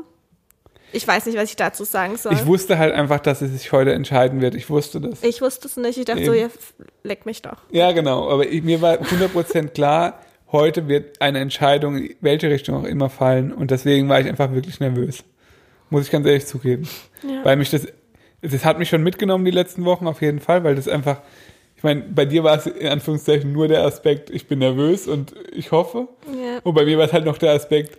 ich 0.93 1.07
weiß 1.07 1.27
nicht, 1.27 1.37
was 1.39 1.51
ich 1.51 1.57
dazu 1.57 1.85
sagen 1.85 2.17
soll. 2.17 2.33
ich 2.35 2.47
wusste 2.47 2.79
halt 2.79 2.95
einfach, 2.95 3.21
dass 3.21 3.43
es 3.43 3.53
sich 3.53 3.73
heute 3.73 3.93
entscheiden 3.93 4.41
wird. 4.41 4.55
Ich 4.55 4.69
wusste 4.71 5.01
das. 5.01 5.23
Ich 5.23 5.41
wusste 5.41 5.69
es 5.69 5.77
nicht. 5.77 5.99
Ich 5.99 6.05
dachte 6.05 6.25
so, 6.25 6.33
Eben. 6.33 6.41
ja, 6.43 6.47
f- 6.47 6.75
leck 7.03 7.27
mich 7.27 7.43
doch. 7.43 7.59
Ja, 7.71 7.93
genau. 7.93 8.29
Aber 8.31 8.47
ich, 8.47 8.63
mir 8.63 8.81
war 8.83 8.95
100% 8.97 9.69
klar, 9.69 10.21
heute 10.51 10.89
wird 10.89 11.21
eine 11.21 11.39
Entscheidung, 11.41 11.97
in 11.97 12.15
welche 12.21 12.51
Richtung 12.51 12.77
auch 12.77 12.85
immer 12.85 13.09
fallen. 13.11 13.53
Und 13.53 13.71
deswegen 13.71 14.09
war 14.09 14.21
ich 14.21 14.27
einfach 14.29 14.53
wirklich 14.53 14.81
nervös. 14.81 15.25
Muss 15.91 16.05
ich 16.05 16.11
ganz 16.11 16.27
ehrlich 16.27 16.47
zugeben. 16.47 16.89
Ja. 17.23 17.45
Weil 17.45 17.57
mich 17.57 17.71
das, 17.71 17.87
das 18.43 18.65
hat 18.65 18.79
mich 18.79 18.89
schon 18.89 19.03
mitgenommen 19.03 19.45
die 19.45 19.51
letzten 19.51 19.85
Wochen 19.85 20.07
auf 20.07 20.21
jeden 20.23 20.41
Fall, 20.41 20.65
weil 20.65 20.75
das 20.75 20.89
einfach, 20.89 21.21
ich 21.77 21.83
meine, 21.83 22.01
bei 22.03 22.25
dir 22.25 22.45
war 22.45 22.57
es 22.59 22.67
in 22.67 22.89
Anführungszeichen 22.89 23.53
nur 23.53 23.69
der 23.69 23.85
Aspekt, 23.85 24.31
ich 24.31 24.47
bin 24.47 24.59
nervös 24.61 25.07
und 25.09 25.35
ich 25.53 25.71
hoffe. 25.71 26.09
Ja. 26.27 26.59
Und 26.63 26.75
bei 26.75 26.85
mir 26.85 26.99
war 26.99 27.07
es 27.07 27.13
halt 27.13 27.25
noch 27.25 27.39
der 27.39 27.53
Aspekt, 27.53 27.99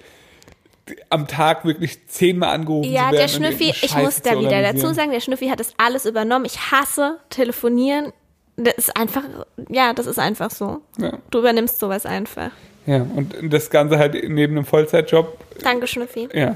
am 1.10 1.28
Tag 1.28 1.64
wirklich 1.66 2.08
zehnmal 2.08 2.50
angerufen 2.54 2.92
Ja, 2.92 3.10
zu 3.10 3.14
werden. 3.14 3.16
der 3.16 3.24
und 3.24 3.30
Schnüffi, 3.58 3.74
ich 3.86 3.96
muss 3.96 4.22
da 4.22 4.40
wieder 4.40 4.62
dazu 4.62 4.94
sagen, 4.94 5.12
der 5.12 5.22
Schnüffi 5.22 5.48
hat 5.48 5.60
das 5.60 5.74
alles 5.78 6.06
übernommen. 6.06 6.46
Ich 6.46 6.72
hasse 6.72 7.20
telefonieren. 7.30 8.12
Das 8.58 8.74
ist 8.76 8.98
einfach, 8.98 9.24
ja, 9.70 9.94
das 9.94 10.06
ist 10.06 10.20
einfach 10.20 10.52
so. 10.52 10.82
Ja. 11.00 11.18
Du 11.32 11.40
übernimmst 11.40 11.80
sowas 11.80 12.06
einfach. 12.06 12.52
ja, 12.86 12.98
und 12.98 13.34
das 13.42 13.70
Ganze 13.70 13.98
halt 13.98 14.14
neben 14.30 14.58
einem 14.58 14.66
Vollzeitjob, 14.66 15.38
Danke, 15.64 15.88
Schnüffi. 15.88 16.30
ja, 16.34 16.56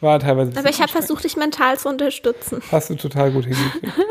war 0.00 0.18
teilweise. 0.18 0.52
Aber 0.58 0.68
ich 0.70 0.80
habe 0.80 0.90
versucht, 0.90 1.22
dich 1.24 1.36
mental 1.36 1.78
zu 1.78 1.88
unterstützen. 1.88 2.60
Hast 2.72 2.90
du 2.90 2.94
total 2.96 3.30
gut 3.32 3.44
hingekriegt. 3.44 3.92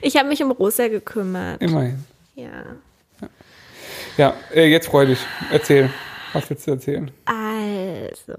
Ich 0.00 0.16
habe 0.16 0.28
mich 0.28 0.42
um 0.44 0.52
Rosa 0.52 0.86
gekümmert. 0.88 1.60
Immerhin. 1.60 2.04
Ja. 2.36 2.48
Ja, 4.16 4.34
äh, 4.54 4.66
jetzt 4.66 4.86
freu 4.86 5.06
dich. 5.06 5.18
Erzähl. 5.50 5.90
Was 6.32 6.48
willst 6.50 6.66
du 6.66 6.72
erzählen? 6.72 7.10
Also, 7.24 8.34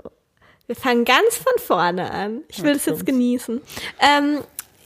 wir 0.69 0.75
fangen 0.75 1.03
ganz 1.03 1.35
von 1.35 1.59
vorne 1.65 2.11
an. 2.11 2.43
Ich 2.47 2.59
will 2.61 2.67
Ja, 2.67 2.73
das 2.75 2.85
jetzt 2.85 3.03
genießen. 3.03 3.59
Ähm, 3.99 4.41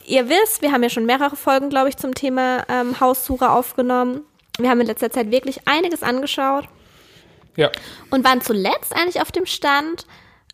ihr 0.06 0.30
wisst, 0.30 0.62
wir 0.62 0.72
haben 0.72 0.82
ja 0.82 0.88
schon 0.88 1.04
mehrere 1.04 1.36
Folgen, 1.36 1.68
glaube 1.68 1.90
ich, 1.90 1.98
zum 1.98 2.14
Thema 2.14 2.64
ähm, 2.70 2.98
Haussuche 3.00 3.50
aufgenommen. 3.50 4.22
Wir 4.58 4.70
haben 4.70 4.80
in 4.80 4.86
letzter 4.86 5.10
Zeit 5.10 5.30
wirklich 5.30 5.68
einiges 5.68 6.02
angeschaut 6.02 6.64
Ja. 7.56 7.70
und 8.10 8.24
waren 8.24 8.40
zuletzt 8.40 8.96
eigentlich 8.96 9.20
auf 9.20 9.30
dem 9.30 9.44
Stand, 9.44 10.06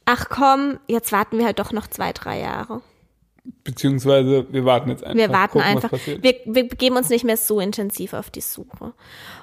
ach 0.04 0.26
komm, 0.30 0.80
jetzt 0.88 1.12
warten 1.12 1.38
wir 1.38 1.44
halt 1.46 1.60
doch 1.60 1.70
noch 1.70 1.86
zwei, 1.86 2.12
drei 2.12 2.40
Jahre. 2.40 2.82
Beziehungsweise 3.62 4.46
wir 4.50 4.64
warten 4.64 4.90
jetzt 4.90 5.04
einfach. 5.04 5.16
Wir 5.16 5.28
warten 5.30 5.52
gucken, 5.60 5.66
einfach. 5.68 5.92
Wir, 5.92 6.34
wir 6.44 6.68
begeben 6.68 6.96
uns 6.96 7.08
nicht 7.08 7.24
mehr 7.24 7.36
so 7.36 7.60
intensiv 7.60 8.14
auf 8.14 8.30
die 8.30 8.40
Suche. 8.40 8.94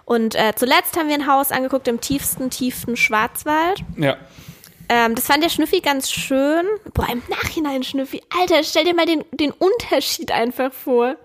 Und 0.04 0.36
äh, 0.36 0.52
zuletzt 0.54 0.98
haben 0.98 1.08
wir 1.08 1.16
ein 1.16 1.28
Haus 1.28 1.52
angeguckt 1.52 1.88
im 1.88 2.02
tiefsten, 2.02 2.50
tiefsten 2.50 2.98
Schwarzwald. 2.98 3.86
Ja. 3.96 4.18
Ähm, 4.90 5.16
das 5.16 5.26
fand 5.26 5.44
der 5.44 5.50
Schnüffi 5.50 5.82
ganz 5.82 6.10
schön. 6.12 6.66
Boah, 6.94 7.10
im 7.12 7.22
Nachhinein, 7.30 7.84
Schnüffi. 7.84 8.22
Alter, 8.40 8.64
stell 8.64 8.86
dir 8.86 8.96
mal 8.96 9.06
den, 9.06 9.26
den 9.32 9.52
Unterschied 9.52 10.32
einfach 10.32 10.72
vor. 10.72 11.16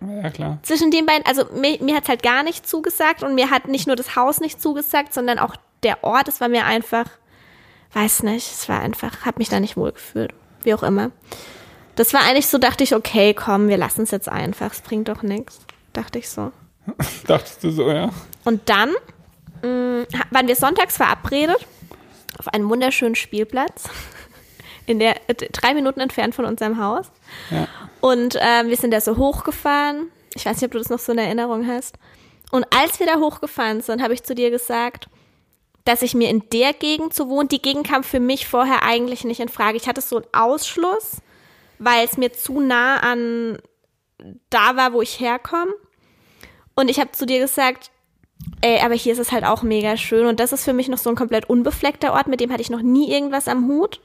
Ja, 0.00 0.30
klar. 0.30 0.58
Zwischen 0.62 0.92
den 0.92 1.06
beiden, 1.06 1.26
also 1.26 1.44
mir, 1.52 1.82
mir 1.82 1.96
hat's 1.96 2.08
halt 2.08 2.22
gar 2.22 2.44
nicht 2.44 2.68
zugesagt 2.68 3.24
und 3.24 3.34
mir 3.34 3.50
hat 3.50 3.66
nicht 3.66 3.88
nur 3.88 3.96
das 3.96 4.14
Haus 4.14 4.40
nicht 4.40 4.62
zugesagt, 4.62 5.12
sondern 5.12 5.40
auch 5.40 5.56
der 5.82 6.04
Ort. 6.04 6.28
Es 6.28 6.40
war 6.40 6.48
mir 6.48 6.64
einfach, 6.64 7.06
weiß 7.94 8.22
nicht, 8.22 8.46
es 8.50 8.68
war 8.68 8.80
einfach, 8.80 9.26
hab 9.26 9.38
mich 9.38 9.48
da 9.48 9.58
nicht 9.58 9.76
wohl 9.76 9.92
gefühlt. 9.92 10.32
Wie 10.62 10.74
auch 10.74 10.84
immer. 10.84 11.10
Das 11.96 12.14
war 12.14 12.20
eigentlich 12.20 12.46
so, 12.46 12.58
dachte 12.58 12.84
ich, 12.84 12.94
okay, 12.94 13.34
komm, 13.34 13.68
wir 13.68 13.76
lassen 13.76 14.02
es 14.02 14.12
jetzt 14.12 14.28
einfach. 14.28 14.72
Es 14.72 14.82
bringt 14.82 15.08
doch 15.08 15.22
nichts. 15.22 15.58
Dachte 15.92 16.20
ich 16.20 16.28
so. 16.28 16.52
Dachtest 17.26 17.64
du 17.64 17.72
so, 17.72 17.90
ja? 17.90 18.10
Und 18.44 18.68
dann 18.68 18.90
mh, 19.62 20.06
waren 20.30 20.46
wir 20.46 20.54
sonntags 20.54 20.96
verabredet 20.96 21.66
auf 22.38 22.48
einem 22.48 22.68
wunderschönen 22.70 23.14
Spielplatz, 23.14 23.84
in 24.86 24.98
der 24.98 25.16
äh, 25.28 25.34
drei 25.34 25.74
Minuten 25.74 26.00
entfernt 26.00 26.34
von 26.34 26.44
unserem 26.44 26.82
Haus. 26.82 27.10
Ja. 27.50 27.68
Und 28.00 28.36
ähm, 28.40 28.68
wir 28.68 28.76
sind 28.76 28.92
da 28.92 29.00
so 29.00 29.16
hochgefahren. 29.16 30.10
Ich 30.34 30.46
weiß 30.46 30.56
nicht, 30.56 30.64
ob 30.64 30.72
du 30.72 30.78
das 30.78 30.88
noch 30.88 30.98
so 30.98 31.12
in 31.12 31.18
Erinnerung 31.18 31.66
hast. 31.66 31.98
Und 32.50 32.64
als 32.74 32.98
wir 33.00 33.06
da 33.06 33.18
hochgefahren 33.18 33.80
sind, 33.82 34.02
habe 34.02 34.14
ich 34.14 34.22
zu 34.22 34.34
dir 34.34 34.50
gesagt, 34.50 35.08
dass 35.84 36.02
ich 36.02 36.14
mir 36.14 36.30
in 36.30 36.42
der 36.52 36.72
Gegend 36.72 37.14
so 37.14 37.28
wohne. 37.28 37.48
Die 37.48 37.62
Gegend 37.62 37.86
kam 37.86 38.04
für 38.04 38.20
mich 38.20 38.46
vorher 38.46 38.82
eigentlich 38.82 39.24
nicht 39.24 39.40
in 39.40 39.48
Frage. 39.48 39.76
Ich 39.76 39.88
hatte 39.88 40.00
so 40.00 40.16
einen 40.16 40.26
Ausschluss, 40.32 41.18
weil 41.78 42.04
es 42.04 42.16
mir 42.16 42.32
zu 42.32 42.60
nah 42.60 42.98
an 42.98 43.58
da 44.50 44.76
war, 44.76 44.92
wo 44.92 45.02
ich 45.02 45.20
herkomme. 45.20 45.72
Und 46.74 46.88
ich 46.88 47.00
habe 47.00 47.12
zu 47.12 47.26
dir 47.26 47.40
gesagt, 47.40 47.90
ey, 48.60 48.80
aber 48.80 48.94
hier 48.94 49.12
ist 49.12 49.18
es 49.18 49.32
halt 49.32 49.44
auch 49.44 49.62
mega 49.62 49.96
schön. 49.96 50.26
Und 50.26 50.40
das 50.40 50.52
ist 50.52 50.64
für 50.64 50.72
mich 50.72 50.88
noch 50.88 50.98
so 50.98 51.10
ein 51.10 51.16
komplett 51.16 51.48
unbefleckter 51.48 52.12
Ort, 52.12 52.28
mit 52.28 52.40
dem 52.40 52.52
hatte 52.52 52.62
ich 52.62 52.70
noch 52.70 52.82
nie 52.82 53.12
irgendwas 53.12 53.48
am 53.48 53.68
Hut. 53.68 54.00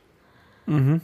Und 0.66 1.02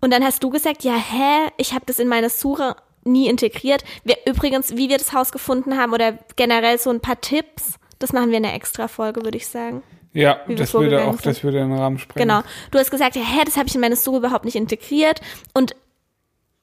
dann 0.00 0.24
hast 0.24 0.42
du 0.44 0.50
gesagt, 0.50 0.84
ja, 0.84 0.94
hä, 0.94 1.50
ich 1.56 1.72
habe 1.74 1.84
das 1.86 1.98
in 1.98 2.08
meine 2.08 2.30
Suche 2.30 2.76
nie 3.04 3.28
integriert. 3.28 3.84
Wir, 4.04 4.16
übrigens, 4.26 4.76
wie 4.76 4.88
wir 4.88 4.98
das 4.98 5.12
Haus 5.12 5.32
gefunden 5.32 5.76
haben 5.76 5.92
oder 5.92 6.18
generell 6.36 6.78
so 6.78 6.90
ein 6.90 7.00
paar 7.00 7.20
Tipps, 7.20 7.74
das 7.98 8.12
machen 8.12 8.30
wir 8.30 8.38
in 8.38 8.44
einer 8.44 8.54
Extra-Folge, 8.54 9.24
würde 9.24 9.38
ich 9.38 9.46
sagen. 9.46 9.82
Ja, 10.12 10.40
das 10.48 10.74
würde 10.74 11.04
auch, 11.04 11.20
das 11.20 11.42
würde 11.42 11.58
den 11.58 11.72
Rahmen 11.72 11.98
sprengen. 11.98 12.28
Genau. 12.28 12.42
Du 12.70 12.78
hast 12.78 12.90
gesagt, 12.90 13.16
ja, 13.16 13.22
hä, 13.22 13.42
das 13.44 13.56
habe 13.56 13.68
ich 13.68 13.74
in 13.74 13.80
meine 13.80 13.96
Suche 13.96 14.18
überhaupt 14.18 14.44
nicht 14.44 14.56
integriert. 14.56 15.20
Und 15.54 15.74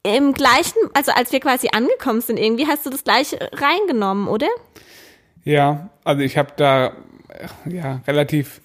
im 0.04 0.34
gleichen, 0.34 0.78
also 0.94 1.12
als 1.12 1.32
wir 1.32 1.40
quasi 1.40 1.70
angekommen 1.74 2.22
sind 2.22 2.38
irgendwie, 2.38 2.68
hast 2.68 2.86
du 2.86 2.90
das 2.90 3.04
gleich 3.04 3.36
reingenommen, 3.54 4.28
oder? 4.28 4.48
Ja, 5.44 5.90
also 6.04 6.22
ich 6.22 6.38
habe 6.38 6.50
da 6.56 6.92
ja 7.70 8.02
relativ 8.08 8.62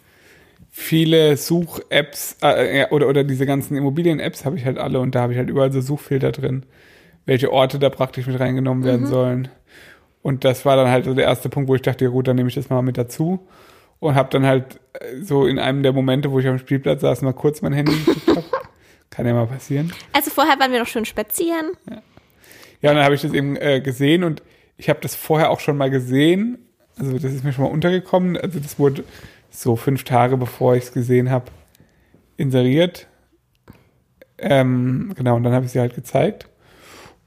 viele 0.70 1.36
Such-Apps 1.36 2.38
äh, 2.42 2.78
ja, 2.80 2.90
oder, 2.90 3.08
oder 3.08 3.22
diese 3.24 3.46
ganzen 3.46 3.76
Immobilien-Apps 3.76 4.44
habe 4.44 4.56
ich 4.56 4.64
halt 4.64 4.78
alle 4.78 4.98
und 5.00 5.14
da 5.14 5.20
habe 5.22 5.32
ich 5.32 5.38
halt 5.38 5.48
überall 5.48 5.70
so 5.72 5.80
Suchfilter 5.80 6.32
drin, 6.32 6.64
welche 7.26 7.52
Orte 7.52 7.78
da 7.78 7.90
praktisch 7.90 8.26
mit 8.26 8.40
reingenommen 8.40 8.82
Mhm. 8.82 8.86
werden 8.86 9.06
sollen. 9.06 9.48
Und 10.22 10.42
das 10.44 10.64
war 10.64 10.74
dann 10.76 10.88
halt 10.88 11.04
so 11.04 11.14
der 11.14 11.26
erste 11.26 11.48
Punkt, 11.48 11.68
wo 11.68 11.74
ich 11.74 11.82
dachte, 11.82 12.04
ja 12.04 12.10
gut, 12.10 12.26
dann 12.26 12.36
nehme 12.36 12.48
ich 12.48 12.54
das 12.54 12.70
mal 12.70 12.82
mit 12.82 12.98
dazu 12.98 13.46
und 14.00 14.14
habe 14.16 14.30
dann 14.30 14.44
halt 14.46 14.80
äh, 14.94 15.20
so 15.22 15.46
in 15.46 15.58
einem 15.58 15.82
der 15.82 15.92
Momente, 15.92 16.32
wo 16.32 16.40
ich 16.40 16.46
am 16.48 16.58
Spielplatz 16.58 17.02
saß, 17.02 17.22
mal 17.22 17.32
kurz 17.34 17.62
mein 17.62 17.72
Handy 17.72 17.92
geguckt. 18.04 18.50
Kann 19.10 19.26
ja 19.26 19.34
mal 19.34 19.46
passieren. 19.46 19.92
Also 20.12 20.30
vorher 20.30 20.58
waren 20.58 20.72
wir 20.72 20.80
noch 20.80 20.88
schön 20.88 21.04
spazieren. 21.04 21.72
Ja, 22.82 22.90
und 22.90 22.96
dann 22.96 23.04
habe 23.04 23.14
ich 23.14 23.20
das 23.22 23.32
eben 23.32 23.54
äh, 23.56 23.80
gesehen 23.80 24.24
und 24.24 24.42
ich 24.76 24.88
habe 24.88 25.00
das 25.00 25.14
vorher 25.14 25.50
auch 25.50 25.60
schon 25.60 25.76
mal 25.76 25.90
gesehen. 25.90 26.58
Also 26.96 27.12
das 27.12 27.32
ist 27.32 27.44
mir 27.44 27.52
schon 27.52 27.64
mal 27.64 27.70
untergekommen. 27.70 28.36
Also 28.36 28.60
das 28.60 28.78
wurde 28.78 29.04
so 29.50 29.76
fünf 29.76 30.04
Tage 30.04 30.36
bevor 30.36 30.76
ich 30.76 30.84
es 30.84 30.92
gesehen 30.92 31.30
habe, 31.30 31.46
inseriert. 32.36 33.06
Ähm, 34.38 35.12
genau, 35.16 35.36
und 35.36 35.44
dann 35.44 35.52
habe 35.52 35.66
ich 35.66 35.72
sie 35.72 35.80
halt 35.80 35.94
gezeigt. 35.94 36.48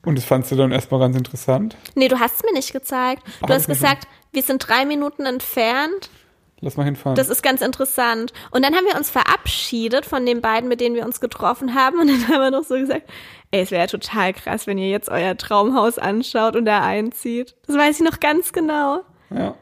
Und 0.05 0.17
das 0.17 0.25
fandst 0.25 0.51
du 0.51 0.55
dann 0.55 0.71
erstmal 0.71 0.99
ganz 0.99 1.17
interessant. 1.17 1.75
Nee, 1.95 2.07
du 2.07 2.19
hast 2.19 2.35
es 2.35 2.43
mir 2.43 2.53
nicht 2.53 2.71
gezeigt. 2.71 3.23
Du 3.25 3.45
Ach, 3.45 3.49
hast 3.49 3.67
gesagt, 3.67 4.07
wir 4.31 4.41
sind 4.41 4.59
drei 4.67 4.85
Minuten 4.85 5.25
entfernt. 5.25 6.09
Lass 6.59 6.75
mal 6.75 6.83
hinfahren. 6.85 7.15
Das 7.15 7.29
ist 7.29 7.43
ganz 7.43 7.61
interessant. 7.61 8.33
Und 8.49 8.65
dann 8.65 8.75
haben 8.75 8.85
wir 8.85 8.95
uns 8.97 9.09
verabschiedet 9.11 10.05
von 10.05 10.25
den 10.25 10.41
beiden, 10.41 10.67
mit 10.67 10.81
denen 10.81 10.95
wir 10.95 11.05
uns 11.05 11.19
getroffen 11.19 11.75
haben. 11.75 11.99
Und 11.99 12.07
dann 12.07 12.27
haben 12.27 12.41
wir 12.41 12.51
noch 12.51 12.63
so 12.63 12.75
gesagt, 12.75 13.03
ey, 13.51 13.61
es 13.61 13.71
wäre 13.71 13.81
ja 13.81 13.87
total 13.87 14.33
krass, 14.33 14.65
wenn 14.65 14.77
ihr 14.79 14.89
jetzt 14.89 15.09
euer 15.09 15.37
Traumhaus 15.37 15.99
anschaut 15.99 16.55
und 16.55 16.65
da 16.65 16.81
einzieht. 16.81 17.55
Das 17.67 17.77
weiß 17.77 17.99
ich 17.99 18.05
noch 18.05 18.19
ganz 18.19 18.53
genau. 18.53 19.01
ja. 19.29 19.55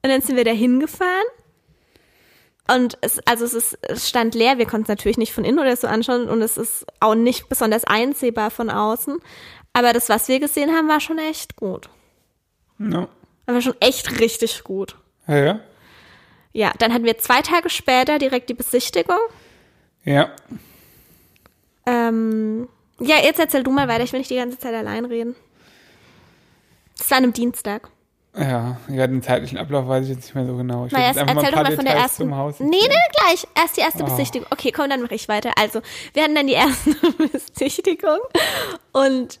Und 0.00 0.10
dann 0.10 0.20
sind 0.20 0.36
wir 0.36 0.44
da 0.44 0.52
hingefahren. 0.52 1.24
Und 2.70 2.98
es, 3.00 3.18
also 3.26 3.44
es 3.44 3.54
ist, 3.54 3.78
es 3.82 4.08
stand 4.08 4.34
leer. 4.34 4.58
Wir 4.58 4.66
konnten 4.66 4.82
es 4.82 4.88
natürlich 4.88 5.18
nicht 5.18 5.32
von 5.32 5.44
innen 5.44 5.58
oder 5.58 5.74
so 5.74 5.86
anschauen. 5.86 6.28
Und 6.28 6.42
es 6.42 6.56
ist 6.56 6.86
auch 7.00 7.14
nicht 7.14 7.48
besonders 7.48 7.84
einsehbar 7.84 8.50
von 8.50 8.70
außen. 8.70 9.18
Aber 9.72 9.92
das, 9.92 10.08
was 10.08 10.28
wir 10.28 10.38
gesehen 10.40 10.70
haben, 10.70 10.88
war 10.88 11.00
schon 11.00 11.18
echt 11.18 11.56
gut. 11.56 11.88
ja. 12.78 13.08
War 13.46 13.62
schon 13.62 13.76
echt 13.80 14.20
richtig 14.20 14.62
gut. 14.62 14.96
Ja, 15.26 15.36
ja. 15.36 15.60
Ja, 16.58 16.72
dann 16.80 16.92
hatten 16.92 17.04
wir 17.04 17.16
zwei 17.18 17.40
Tage 17.40 17.70
später 17.70 18.18
direkt 18.18 18.48
die 18.48 18.54
Besichtigung. 18.54 19.20
Ja. 20.04 20.32
Ähm, 21.86 22.68
ja, 22.98 23.14
jetzt 23.22 23.38
erzähl 23.38 23.62
du 23.62 23.70
mal 23.70 23.86
weiter, 23.86 24.02
ich 24.02 24.10
will 24.12 24.18
nicht 24.18 24.30
die 24.32 24.34
ganze 24.34 24.58
Zeit 24.58 24.74
allein 24.74 25.04
reden. 25.04 25.36
Das 26.96 27.08
war 27.12 27.18
an 27.18 27.22
einem 27.22 27.32
Dienstag. 27.32 27.88
Ja, 28.36 28.76
ja, 28.88 29.06
den 29.06 29.22
zeitlichen 29.22 29.56
Ablauf 29.56 29.86
weiß 29.86 30.06
ich 30.06 30.10
jetzt 30.16 30.24
nicht 30.24 30.34
mehr 30.34 30.46
so 30.46 30.56
genau. 30.56 30.86
Ich 30.86 30.90
Mal 30.90 30.98
will 30.98 31.04
erst, 31.06 31.18
erzähl 31.20 31.36
ein 31.38 31.44
doch 31.44 31.62
mal 31.62 31.76
von 31.76 31.84
der 31.84 31.94
Details 31.94 32.02
ersten. 32.02 32.22
zum 32.24 32.36
Haus 32.36 32.58
nee, 32.58 32.66
nee, 32.70 32.88
gleich. 33.20 33.46
Erst 33.54 33.76
die 33.76 33.80
erste 33.82 34.02
Oh. 34.02 34.06
Besichtigung. 34.06 34.48
Okay, 34.50 34.72
komm, 34.72 34.90
dann 34.90 35.00
mache 35.00 35.14
ich 35.14 35.28
weiter. 35.28 35.52
Also, 35.56 35.80
wir 36.12 36.24
hatten 36.24 36.34
dann 36.34 36.48
die 36.48 36.54
erste 36.54 36.90
Besichtigung 37.32 38.18
und 38.90 39.38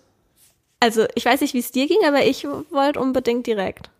also, 0.78 1.04
ich 1.16 1.24
weiß 1.24 1.40
nicht, 1.40 1.52
wie 1.52 1.58
es 1.58 1.72
dir 1.72 1.88
ging, 1.88 1.98
aber 2.06 2.24
ich 2.24 2.44
wollte 2.44 3.00
unbedingt 3.00 3.48
direkt. 3.48 3.90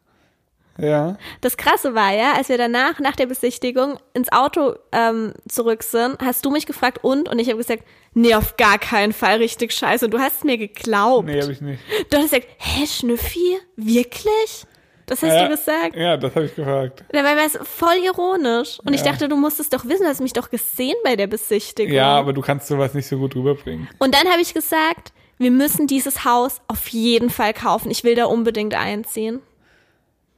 Ja. 0.80 1.16
Das 1.40 1.56
Krasse 1.56 1.94
war 1.94 2.12
ja, 2.12 2.34
als 2.34 2.48
wir 2.48 2.58
danach, 2.58 3.00
nach 3.00 3.16
der 3.16 3.26
Besichtigung, 3.26 3.98
ins 4.14 4.30
Auto 4.32 4.74
ähm, 4.92 5.34
zurück 5.48 5.82
sind, 5.82 6.18
hast 6.20 6.44
du 6.44 6.50
mich 6.50 6.66
gefragt 6.66 7.00
und? 7.02 7.28
Und 7.28 7.38
ich 7.38 7.48
habe 7.48 7.58
gesagt, 7.58 7.82
nee, 8.14 8.34
auf 8.34 8.56
gar 8.56 8.78
keinen 8.78 9.12
Fall, 9.12 9.38
richtig 9.38 9.72
scheiße. 9.72 10.04
Und 10.04 10.12
du 10.12 10.18
hast 10.18 10.44
mir 10.44 10.56
geglaubt. 10.56 11.26
Nee, 11.26 11.42
habe 11.42 11.52
ich 11.52 11.60
nicht. 11.60 11.80
Du 12.10 12.16
hast 12.16 12.30
gesagt, 12.30 12.46
hä, 12.58 12.86
Schnüffi? 12.86 13.58
Wirklich? 13.76 14.64
Das 15.06 15.22
hast 15.22 15.32
ja, 15.34 15.44
du 15.44 15.48
gesagt? 15.48 15.96
Ja, 15.96 16.16
das 16.18 16.34
habe 16.34 16.44
ich 16.46 16.54
gefragt. 16.54 17.02
Dabei 17.12 17.34
war 17.34 17.46
es 17.46 17.58
voll 17.62 17.96
ironisch. 18.04 18.78
Und 18.84 18.92
ich 18.92 19.00
Ja. 19.00 19.12
dachte, 19.12 19.28
du 19.28 19.36
musstest 19.36 19.72
doch 19.72 19.84
wissen, 19.86 20.02
du 20.02 20.08
hast 20.10 20.20
mich 20.20 20.34
doch 20.34 20.50
gesehen 20.50 20.96
bei 21.02 21.16
der 21.16 21.26
Besichtigung. 21.26 21.94
Ja, 21.94 22.18
aber 22.18 22.34
du 22.34 22.42
kannst 22.42 22.66
sowas 22.68 22.92
nicht 22.94 23.06
so 23.08 23.16
gut 23.18 23.34
rüberbringen. 23.34 23.88
Und 23.98 24.14
dann 24.14 24.28
habe 24.30 24.42
ich 24.42 24.52
gesagt, 24.52 25.12
wir 25.38 25.50
müssen 25.50 25.86
dieses 25.86 26.24
Haus 26.24 26.60
auf 26.68 26.88
jeden 26.88 27.30
Fall 27.30 27.54
kaufen. 27.54 27.90
Ich 27.90 28.04
will 28.04 28.16
da 28.16 28.26
unbedingt 28.26 28.74
einziehen. 28.74 29.40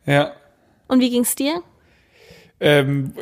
Ja. 0.07 0.33
Und 0.89 1.01
wie 1.01 1.11
ging's 1.11 1.35
dir? 1.35 1.63
Ähm, 2.61 3.13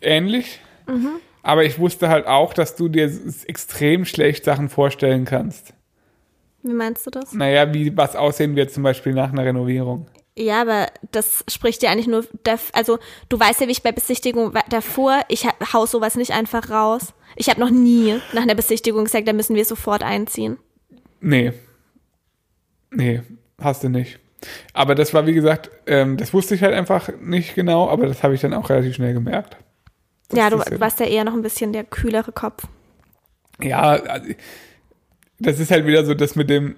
ähnlich. 0.00 0.60
Mhm. 0.86 1.16
Aber 1.42 1.64
ich 1.64 1.78
wusste 1.78 2.08
halt 2.08 2.26
auch, 2.26 2.54
dass 2.54 2.76
du 2.76 2.88
dir 2.88 3.10
extrem 3.46 4.04
schlecht 4.04 4.44
Sachen 4.44 4.68
vorstellen 4.68 5.24
kannst. 5.24 5.74
Wie 6.62 6.72
meinst 6.72 7.06
du 7.06 7.10
das? 7.10 7.32
Naja, 7.32 7.72
wie 7.74 7.94
was 7.96 8.16
aussehen 8.16 8.56
wird 8.56 8.70
zum 8.70 8.82
Beispiel 8.82 9.12
nach 9.12 9.30
einer 9.32 9.44
Renovierung. 9.44 10.06
Ja, 10.36 10.62
aber 10.62 10.88
das 11.12 11.44
spricht 11.48 11.82
ja 11.82 11.90
eigentlich 11.90 12.06
nur, 12.08 12.24
also 12.72 12.98
du 13.28 13.38
weißt 13.38 13.60
ja, 13.60 13.68
wie 13.68 13.72
ich 13.72 13.82
bei 13.82 13.92
Besichtigung 13.92 14.52
davor, 14.68 15.20
ich 15.28 15.46
ha- 15.46 15.54
hau 15.72 15.86
sowas 15.86 16.16
nicht 16.16 16.32
einfach 16.32 16.70
raus. 16.70 17.14
Ich 17.36 17.48
habe 17.50 17.60
noch 17.60 17.70
nie 17.70 18.18
nach 18.32 18.42
einer 18.42 18.54
Besichtigung 18.54 19.04
gesagt, 19.04 19.28
da 19.28 19.32
müssen 19.32 19.54
wir 19.54 19.64
sofort 19.64 20.02
einziehen. 20.02 20.56
Nee. 21.20 21.52
Nee, 22.90 23.22
hast 23.60 23.84
du 23.84 23.88
nicht. 23.88 24.18
Aber 24.72 24.94
das 24.94 25.14
war, 25.14 25.26
wie 25.26 25.32
gesagt, 25.32 25.70
ähm, 25.86 26.16
das 26.16 26.32
wusste 26.32 26.54
ich 26.54 26.62
halt 26.62 26.74
einfach 26.74 27.10
nicht 27.20 27.54
genau, 27.54 27.88
aber 27.88 28.06
das 28.06 28.22
habe 28.22 28.34
ich 28.34 28.40
dann 28.40 28.54
auch 28.54 28.68
relativ 28.70 28.94
schnell 28.94 29.14
gemerkt. 29.14 29.56
Das 30.28 30.38
ja, 30.38 30.50
du 30.50 30.58
warst 30.80 31.00
ja 31.00 31.06
eher 31.06 31.24
noch 31.24 31.34
ein 31.34 31.42
bisschen 31.42 31.72
der 31.72 31.84
kühlere 31.84 32.32
Kopf. 32.32 32.64
Ja, 33.60 33.80
also, 33.80 34.32
das 35.38 35.60
ist 35.60 35.70
halt 35.70 35.86
wieder 35.86 36.04
so, 36.04 36.14
dass 36.14 36.34
mit 36.36 36.50
dem, 36.50 36.76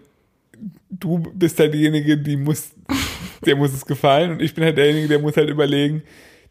du 0.91 1.19
bist 1.19 1.59
halt 1.59 1.75
diejenige, 1.75 2.19
die 2.19 2.37
muss, 2.37 2.71
der 3.45 3.57
muss 3.57 3.73
es 3.73 3.87
gefallen 3.87 4.33
und 4.33 4.43
ich 4.43 4.55
bin 4.55 4.65
halt 4.65 4.77
derjenige, 4.77 5.09
der 5.09 5.19
muss 5.19 5.37
halt 5.37 5.49
überlegen, 5.49 6.03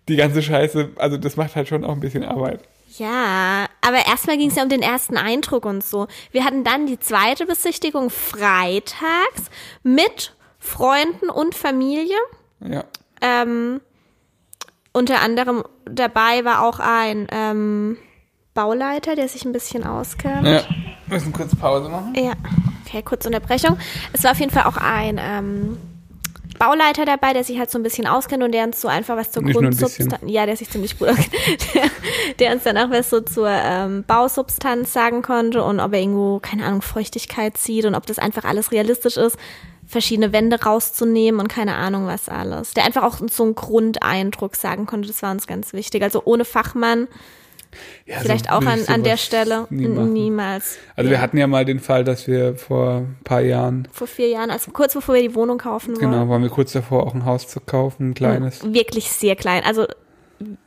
die 0.07 0.15
ganze 0.15 0.41
Scheiße, 0.41 0.89
also 0.97 1.17
das 1.17 1.35
macht 1.35 1.55
halt 1.55 1.67
schon 1.67 1.83
auch 1.83 1.93
ein 1.93 1.99
bisschen 1.99 2.23
Arbeit. 2.23 2.61
Ja, 2.97 3.67
aber 3.81 4.05
erstmal 4.07 4.37
ging 4.37 4.49
es 4.49 4.55
ja 4.55 4.63
um 4.63 4.69
den 4.69 4.81
ersten 4.81 5.17
Eindruck 5.17 5.65
und 5.65 5.83
so. 5.83 6.07
Wir 6.31 6.45
hatten 6.45 6.63
dann 6.63 6.85
die 6.85 6.99
zweite 6.99 7.45
Besichtigung 7.45 8.09
freitags 8.09 9.49
mit 9.83 10.34
Freunden 10.65 11.29
und 11.29 11.55
Familie. 11.55 12.17
Ja. 12.59 12.83
Ähm, 13.21 13.81
unter 14.91 15.21
anderem 15.21 15.63
dabei 15.85 16.43
war 16.43 16.63
auch 16.63 16.79
ein 16.79 17.27
ähm, 17.31 17.97
Bauleiter, 18.53 19.15
der 19.15 19.27
sich 19.27 19.45
ein 19.45 19.51
bisschen 19.51 19.83
auskennt. 19.83 20.47
Ja. 20.47 20.63
Müssen 21.07 21.33
kurz 21.33 21.55
Pause 21.55 21.89
machen. 21.89 22.13
Ja, 22.15 22.33
okay, 22.85 23.03
kurze 23.03 23.27
Unterbrechung. 23.27 23.77
Es 24.13 24.23
war 24.23 24.31
auf 24.31 24.39
jeden 24.39 24.51
Fall 24.51 24.63
auch 24.63 24.77
ein 24.77 25.19
ähm, 25.21 25.77
Bauleiter 26.57 27.05
dabei, 27.05 27.33
der 27.33 27.43
sich 27.43 27.59
halt 27.59 27.69
so 27.69 27.77
ein 27.77 27.83
bisschen 27.83 28.07
auskennt 28.07 28.41
und 28.41 28.53
der 28.53 28.63
uns 28.63 28.81
so 28.81 28.87
einfach 28.87 29.17
was 29.17 29.31
zur 29.31 29.43
Nicht 29.43 29.53
nur 29.53 29.63
ein 29.63 29.69
bisschen. 29.69 30.07
Grundsubstanz, 30.07 30.31
ja, 30.31 30.45
der 30.45 30.55
sich 30.55 30.69
ziemlich 30.69 30.97
gut 30.97 31.09
auskennt, 31.09 31.75
der, 31.75 31.83
der 32.39 32.53
uns 32.53 32.63
dann 32.63 32.77
auch 32.77 32.89
was 32.89 33.09
so 33.09 33.21
zur 33.21 33.49
ähm, 33.49 34.03
Bausubstanz 34.07 34.93
sagen 34.93 35.21
konnte 35.21 35.63
und 35.63 35.79
ob 35.79 35.93
er 35.93 35.99
irgendwo, 35.99 36.39
keine 36.39 36.65
Ahnung, 36.65 36.81
Feuchtigkeit 36.81 37.57
zieht 37.57 37.85
und 37.85 37.93
ob 37.95 38.05
das 38.05 38.17
einfach 38.17 38.45
alles 38.45 38.71
realistisch 38.71 39.17
ist, 39.17 39.37
verschiedene 39.87 40.33
Wände 40.33 40.61
rauszunehmen 40.61 41.39
und 41.39 41.47
keine 41.47 41.75
Ahnung 41.75 42.07
was 42.07 42.29
alles. 42.29 42.73
Der 42.73 42.85
einfach 42.85 43.03
auch 43.03 43.19
so 43.29 43.43
einen 43.43 43.55
Grundeindruck 43.55 44.55
sagen 44.55 44.85
konnte, 44.85 45.07
das 45.07 45.21
war 45.21 45.31
uns 45.31 45.47
ganz 45.47 45.73
wichtig. 45.73 46.01
Also 46.03 46.21
ohne 46.25 46.45
Fachmann, 46.45 47.07
Ja, 48.05 48.19
vielleicht 48.19 48.45
so 48.45 48.51
auch 48.51 48.65
an, 48.65 48.79
an 48.87 49.03
der 49.03 49.17
Stelle 49.17 49.67
nie 49.69 49.87
niemals. 49.87 50.77
Also 50.95 51.11
wir 51.11 51.21
hatten 51.21 51.37
ja 51.37 51.47
mal 51.47 51.65
den 51.65 51.79
Fall, 51.79 52.03
dass 52.03 52.27
wir 52.27 52.55
vor 52.55 52.97
ein 52.97 53.17
paar 53.23 53.41
Jahren, 53.41 53.87
vor 53.91 54.07
vier 54.07 54.29
Jahren, 54.29 54.49
also 54.49 54.71
kurz 54.71 54.93
bevor 54.93 55.15
wir 55.15 55.21
die 55.21 55.35
Wohnung 55.35 55.57
kaufen 55.57 55.95
wollen. 55.95 56.11
genau, 56.11 56.29
waren 56.29 56.41
wir 56.41 56.49
kurz 56.49 56.71
davor, 56.71 57.05
auch 57.05 57.13
ein 57.13 57.25
Haus 57.25 57.47
zu 57.47 57.59
kaufen, 57.59 58.09
ein 58.09 58.13
kleines. 58.13 58.63
Wirklich 58.63 59.11
sehr 59.11 59.35
klein. 59.35 59.63
Also 59.63 59.85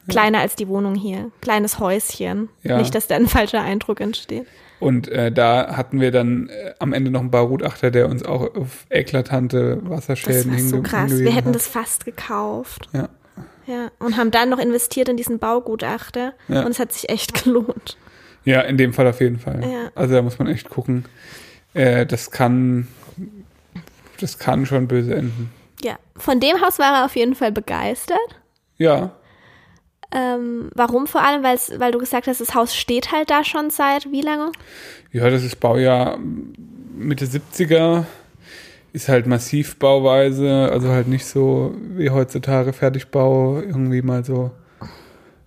kleiner 0.08 0.40
als 0.40 0.54
die 0.54 0.68
Wohnung 0.68 0.94
hier. 0.94 1.30
Kleines 1.40 1.78
Häuschen. 1.78 2.48
Ja. 2.62 2.78
Nicht, 2.78 2.94
dass 2.94 3.06
da 3.06 3.16
ein 3.16 3.26
falscher 3.26 3.60
Eindruck 3.60 4.00
entsteht. 4.00 4.46
Und 4.80 5.08
äh, 5.08 5.32
da 5.32 5.76
hatten 5.76 6.00
wir 6.00 6.12
dann 6.12 6.48
äh, 6.48 6.74
am 6.78 6.92
Ende 6.92 7.10
noch 7.10 7.20
einen 7.20 7.30
Baugutachter, 7.30 7.90
der 7.90 8.08
uns 8.08 8.24
auch 8.24 8.54
auf 8.54 8.86
eklatante 8.90 9.78
Das 9.82 9.90
Wasserschäden 9.90 10.52
war 10.52 10.58
so 10.58 10.82
krass. 10.82 10.92
Wir 10.92 10.98
hingewiesen 11.00 11.32
hätten 11.34 11.48
hat. 11.48 11.54
das 11.54 11.66
fast 11.66 12.04
gekauft. 12.04 12.88
Ja. 12.92 13.08
Ja. 13.66 13.90
Und 13.98 14.16
haben 14.16 14.30
dann 14.30 14.48
noch 14.48 14.58
investiert 14.58 15.08
in 15.08 15.16
diesen 15.16 15.38
Baugutachter. 15.38 16.32
Ja. 16.48 16.62
Und 16.64 16.70
es 16.70 16.78
hat 16.78 16.92
sich 16.92 17.08
echt 17.10 17.44
gelohnt. 17.44 17.96
Ja, 18.44 18.62
in 18.62 18.78
dem 18.78 18.92
Fall 18.94 19.06
auf 19.06 19.20
jeden 19.20 19.38
Fall. 19.38 19.60
Ja. 19.62 19.90
Also 19.94 20.14
da 20.14 20.22
muss 20.22 20.38
man 20.38 20.48
echt 20.48 20.70
gucken. 20.70 21.04
Äh, 21.74 22.06
das 22.06 22.30
kann, 22.30 22.88
das 24.20 24.38
kann 24.38 24.64
schon 24.64 24.88
böse 24.88 25.14
enden. 25.14 25.50
Ja. 25.82 25.98
Von 26.16 26.40
dem 26.40 26.60
Haus 26.62 26.78
war 26.78 27.00
er 27.00 27.04
auf 27.04 27.14
jeden 27.16 27.34
Fall 27.34 27.52
begeistert. 27.52 28.18
Ja, 28.78 29.10
Ähm, 30.10 30.70
warum 30.74 31.06
vor 31.06 31.22
allem? 31.22 31.42
Weil's, 31.42 31.72
weil 31.78 31.92
du 31.92 31.98
gesagt 31.98 32.26
hast, 32.26 32.40
das 32.40 32.54
Haus 32.54 32.74
steht 32.74 33.12
halt 33.12 33.30
da 33.30 33.44
schon 33.44 33.70
seit 33.70 34.10
wie 34.10 34.22
lange? 34.22 34.52
ja, 35.12 35.28
das 35.30 35.42
ist 35.44 35.60
Baujahr 35.60 36.18
Mitte 36.96 37.26
70er. 37.26 38.04
Ist 38.94 39.08
halt 39.08 39.26
Massivbauweise, 39.26 40.70
also 40.72 40.88
halt 40.88 41.08
nicht 41.08 41.26
so 41.26 41.74
wie 41.96 42.08
heutzutage 42.10 42.72
Fertigbau, 42.72 43.60
irgendwie 43.60 44.00
mal 44.02 44.24
so 44.24 44.50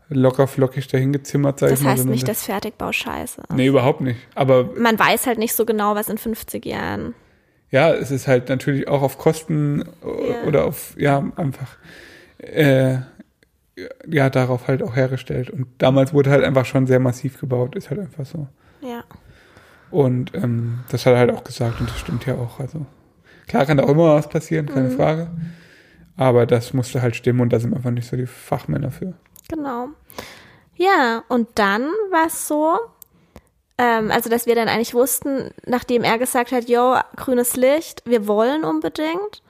locker 0.09 0.45
flockig 0.45 0.87
dahingezimmert, 0.87 1.59
sag 1.59 1.69
Das 1.69 1.79
ich 1.79 1.83
mal. 1.83 1.91
heißt 1.91 1.99
sondern 2.01 2.13
nicht, 2.13 2.27
dass 2.27 2.43
Fertigbau 2.45 2.91
scheiße 2.91 3.41
ist. 3.41 3.51
Nee, 3.55 3.67
überhaupt 3.67 4.01
nicht. 4.01 4.19
Aber 4.35 4.65
Man 4.77 4.99
weiß 4.99 5.25
halt 5.25 5.39
nicht 5.39 5.55
so 5.55 5.65
genau, 5.65 5.95
was 5.95 6.09
in 6.09 6.17
50 6.17 6.65
Jahren. 6.65 7.15
ja, 7.71 7.91
es 7.93 8.11
ist 8.11 8.27
halt 8.27 8.49
natürlich 8.49 8.87
auch 8.87 9.01
auf 9.01 9.17
Kosten 9.17 9.85
Ja. 10.03 10.47
oder 10.47 10.65
auf, 10.65 10.93
ja, 10.97 11.23
einfach, 11.35 11.77
äh, 12.37 12.97
ja, 14.07 14.29
darauf 14.29 14.67
halt 14.67 14.83
auch 14.83 14.95
hergestellt. 14.95 15.49
Und 15.49 15.67
damals 15.77 16.13
wurde 16.13 16.29
halt 16.31 16.43
einfach 16.43 16.65
schon 16.65 16.87
sehr 16.87 16.99
massiv 16.99 17.39
gebaut, 17.39 17.75
ist 17.75 17.89
halt 17.89 17.99
einfach 17.99 18.25
so. 18.25 18.47
Ja. 18.81 19.03
Und 19.89 20.33
ähm, 20.35 20.79
das 20.89 21.05
hat 21.05 21.13
er 21.13 21.19
halt 21.19 21.31
auch 21.31 21.43
gesagt 21.43 21.79
und 21.79 21.89
das 21.89 21.99
stimmt 21.99 22.25
ja 22.25 22.35
auch. 22.35 22.59
Also 22.59 22.85
klar 23.47 23.65
kann 23.65 23.77
da 23.77 23.83
auch 23.83 23.89
immer 23.89 24.15
was 24.15 24.29
passieren, 24.29 24.67
keine 24.67 24.89
Mhm. 24.89 24.95
Frage. 24.95 25.31
Aber 26.17 26.45
das 26.45 26.73
musste 26.73 27.01
halt 27.01 27.15
stimmen 27.15 27.41
und 27.41 27.51
da 27.51 27.59
sind 27.59 27.73
einfach 27.73 27.91
nicht 27.91 28.07
so 28.07 28.15
die 28.15 28.27
Fachmänner 28.27 28.91
für. 28.91 29.13
Genau. 29.49 29.87
Ja, 30.75 31.23
und 31.27 31.49
dann 31.55 31.83
war 32.11 32.27
es 32.27 32.47
so, 32.47 32.77
ähm, 33.77 34.11
also 34.11 34.29
dass 34.29 34.45
wir 34.45 34.55
dann 34.55 34.67
eigentlich 34.69 34.93
wussten, 34.93 35.51
nachdem 35.65 36.03
er 36.03 36.17
gesagt 36.17 36.51
hat, 36.51 36.69
yo, 36.69 36.95
grünes 37.15 37.55
Licht, 37.55 38.03
wir 38.05 38.27
wollen 38.27 38.63
unbedingt. 38.63 39.41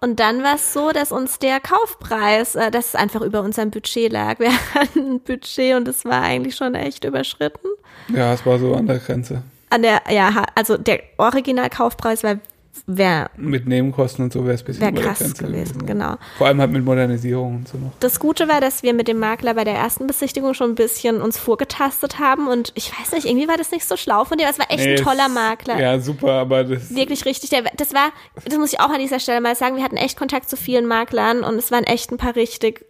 Und 0.00 0.20
dann 0.20 0.42
war 0.42 0.54
es 0.54 0.72
so, 0.72 0.90
dass 0.90 1.10
uns 1.10 1.38
der 1.38 1.60
Kaufpreis, 1.60 2.54
äh, 2.54 2.70
das 2.70 2.94
einfach 2.94 3.20
über 3.20 3.42
unserem 3.42 3.70
Budget 3.70 4.12
lag. 4.12 4.38
Wir 4.38 4.52
hatten 4.74 5.14
ein 5.14 5.20
Budget 5.20 5.76
und 5.76 5.88
es 5.88 6.04
war 6.04 6.22
eigentlich 6.22 6.56
schon 6.56 6.74
echt 6.74 7.04
überschritten. 7.04 7.68
Ja, 8.08 8.32
es 8.32 8.46
war 8.46 8.58
so 8.58 8.74
an 8.74 8.86
der 8.86 8.98
Grenze. 8.98 9.42
An 9.70 9.82
der, 9.82 10.02
ja, 10.10 10.44
also 10.54 10.76
der 10.76 11.00
Originalkaufpreis 11.18 12.22
war, 12.24 12.38
wäre 12.86 13.30
Mit 13.36 13.66
Nebenkosten 13.66 14.24
und 14.24 14.32
so 14.32 14.44
wäre 14.44 14.54
es 14.54 14.62
ein 14.62 14.66
bisschen 14.66 14.94
wär 14.96 15.02
krass 15.02 15.34
gewesen, 15.34 15.80
ja. 15.80 15.86
genau. 15.86 16.14
Vor 16.36 16.46
allem 16.46 16.60
halt 16.60 16.70
mit 16.72 16.84
Modernisierung 16.84 17.56
und 17.56 17.68
so 17.68 17.78
noch. 17.78 17.92
Das 18.00 18.20
Gute 18.20 18.48
war, 18.48 18.60
dass 18.60 18.82
wir 18.82 18.94
mit 18.94 19.08
dem 19.08 19.18
Makler 19.18 19.54
bei 19.54 19.64
der 19.64 19.74
ersten 19.74 20.06
Besichtigung 20.06 20.54
schon 20.54 20.70
ein 20.70 20.74
bisschen 20.74 21.20
uns 21.20 21.38
vorgetastet 21.38 22.18
haben 22.18 22.48
und 22.48 22.72
ich 22.74 22.92
weiß 22.98 23.12
nicht, 23.12 23.26
irgendwie 23.26 23.48
war 23.48 23.56
das 23.56 23.70
nicht 23.70 23.86
so 23.86 23.96
schlau 23.96 24.24
von 24.24 24.38
dir, 24.38 24.44
aber 24.44 24.52
es 24.52 24.58
war 24.58 24.70
echt 24.70 24.84
Nee, 24.84 24.96
ein 24.96 25.02
toller 25.04 25.28
Makler. 25.28 25.78
Ja, 25.80 25.98
super, 26.00 26.32
aber 26.32 26.64
das. 26.64 26.94
Wirklich 26.94 27.24
richtig. 27.24 27.50
Der, 27.50 27.62
das 27.76 27.92
war, 27.94 28.10
das 28.44 28.56
muss 28.58 28.72
ich 28.72 28.80
auch 28.80 28.90
an 28.90 29.00
dieser 29.00 29.20
Stelle 29.20 29.40
mal 29.40 29.54
sagen, 29.56 29.76
wir 29.76 29.84
hatten 29.84 29.96
echt 29.96 30.18
Kontakt 30.18 30.48
zu 30.48 30.56
vielen 30.56 30.86
Maklern 30.86 31.42
und 31.44 31.56
es 31.56 31.70
waren 31.70 31.84
echt 31.84 32.10
ein 32.10 32.16
paar 32.18 32.36
richtig, 32.36 32.84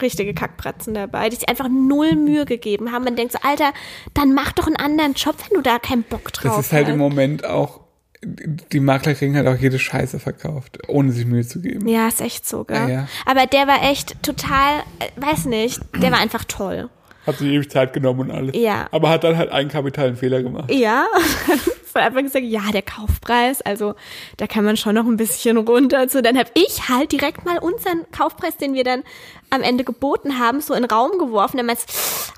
richtige 0.00 0.32
Kackpratzen 0.34 0.94
dabei, 0.94 1.28
die 1.28 1.36
sich 1.36 1.48
einfach 1.48 1.68
null 1.68 2.16
Mühe 2.16 2.44
gegeben 2.46 2.92
haben. 2.92 3.04
Man 3.04 3.16
denkt 3.16 3.32
so, 3.32 3.38
Alter, 3.42 3.72
dann 4.14 4.32
mach 4.34 4.52
doch 4.52 4.66
einen 4.66 4.76
anderen 4.76 5.14
Job, 5.14 5.34
wenn 5.48 5.56
du 5.56 5.62
da 5.62 5.78
keinen 5.78 6.04
Bock 6.04 6.32
drauf 6.32 6.56
Das 6.56 6.66
ist 6.66 6.72
halt 6.72 6.86
hast. 6.86 6.92
im 6.94 6.98
Moment 6.98 7.44
auch. 7.44 7.80
Die 8.22 8.80
Makler 8.80 9.14
kriegen 9.14 9.34
halt 9.34 9.46
auch 9.46 9.56
jede 9.56 9.78
Scheiße 9.78 10.18
verkauft, 10.20 10.78
ohne 10.88 11.10
sich 11.10 11.24
Mühe 11.24 11.46
zu 11.46 11.60
geben. 11.60 11.88
Ja, 11.88 12.06
ist 12.06 12.20
echt 12.20 12.46
so, 12.46 12.64
gell? 12.64 12.76
Ja, 12.76 12.88
ja. 12.88 13.08
Aber 13.24 13.46
der 13.46 13.66
war 13.66 13.82
echt 13.82 14.22
total, 14.22 14.80
äh, 14.98 15.08
weiß 15.16 15.46
nicht, 15.46 15.80
der 16.02 16.12
war 16.12 16.18
einfach 16.18 16.44
toll. 16.44 16.90
Hat 17.26 17.38
sich 17.38 17.48
ewig 17.48 17.70
Zeit 17.70 17.92
genommen 17.92 18.20
und 18.20 18.30
alles. 18.30 18.56
Ja. 18.56 18.88
Aber 18.92 19.10
hat 19.10 19.24
dann 19.24 19.36
halt 19.36 19.50
einen 19.50 19.70
kapitalen 19.70 20.16
Fehler 20.16 20.42
gemacht. 20.42 20.70
Ja, 20.70 21.06
von 21.92 22.02
Anfang 22.02 22.24
gesagt, 22.24 22.44
ja, 22.44 22.70
der 22.72 22.82
Kaufpreis, 22.82 23.60
also 23.62 23.94
da 24.36 24.46
kann 24.46 24.64
man 24.64 24.76
schon 24.76 24.94
noch 24.94 25.06
ein 25.06 25.16
bisschen 25.16 25.56
runter. 25.56 26.08
So, 26.08 26.20
dann 26.20 26.38
habe 26.38 26.50
ich 26.54 26.88
halt 26.88 27.12
direkt 27.12 27.44
mal 27.44 27.58
unseren 27.58 28.10
Kaufpreis, 28.10 28.56
den 28.56 28.74
wir 28.74 28.84
dann 28.84 29.02
am 29.50 29.62
Ende 29.62 29.84
geboten 29.84 30.38
haben, 30.38 30.60
so 30.60 30.74
in 30.74 30.82
den 30.82 30.90
Raum 30.90 31.18
geworfen. 31.18 31.58
Dann 31.58 31.66
meinst 31.66 31.90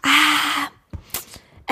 ah, 0.03 0.71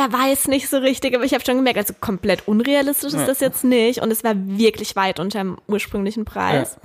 er 0.00 0.12
weiß 0.12 0.48
nicht 0.48 0.68
so 0.68 0.78
richtig, 0.78 1.14
aber 1.14 1.24
ich 1.24 1.32
habe 1.34 1.44
schon 1.44 1.56
gemerkt, 1.56 1.78
also 1.78 1.94
komplett 2.00 2.46
unrealistisch 2.48 3.12
ist 3.14 3.20
Ja. 3.20 3.26
das 3.26 3.40
jetzt 3.40 3.64
nicht. 3.64 4.00
Und 4.02 4.10
es 4.10 4.24
war 4.24 4.32
wirklich 4.36 4.96
weit 4.96 5.20
unter 5.20 5.38
dem 5.38 5.58
ursprünglichen 5.68 6.24
Preis. 6.24 6.78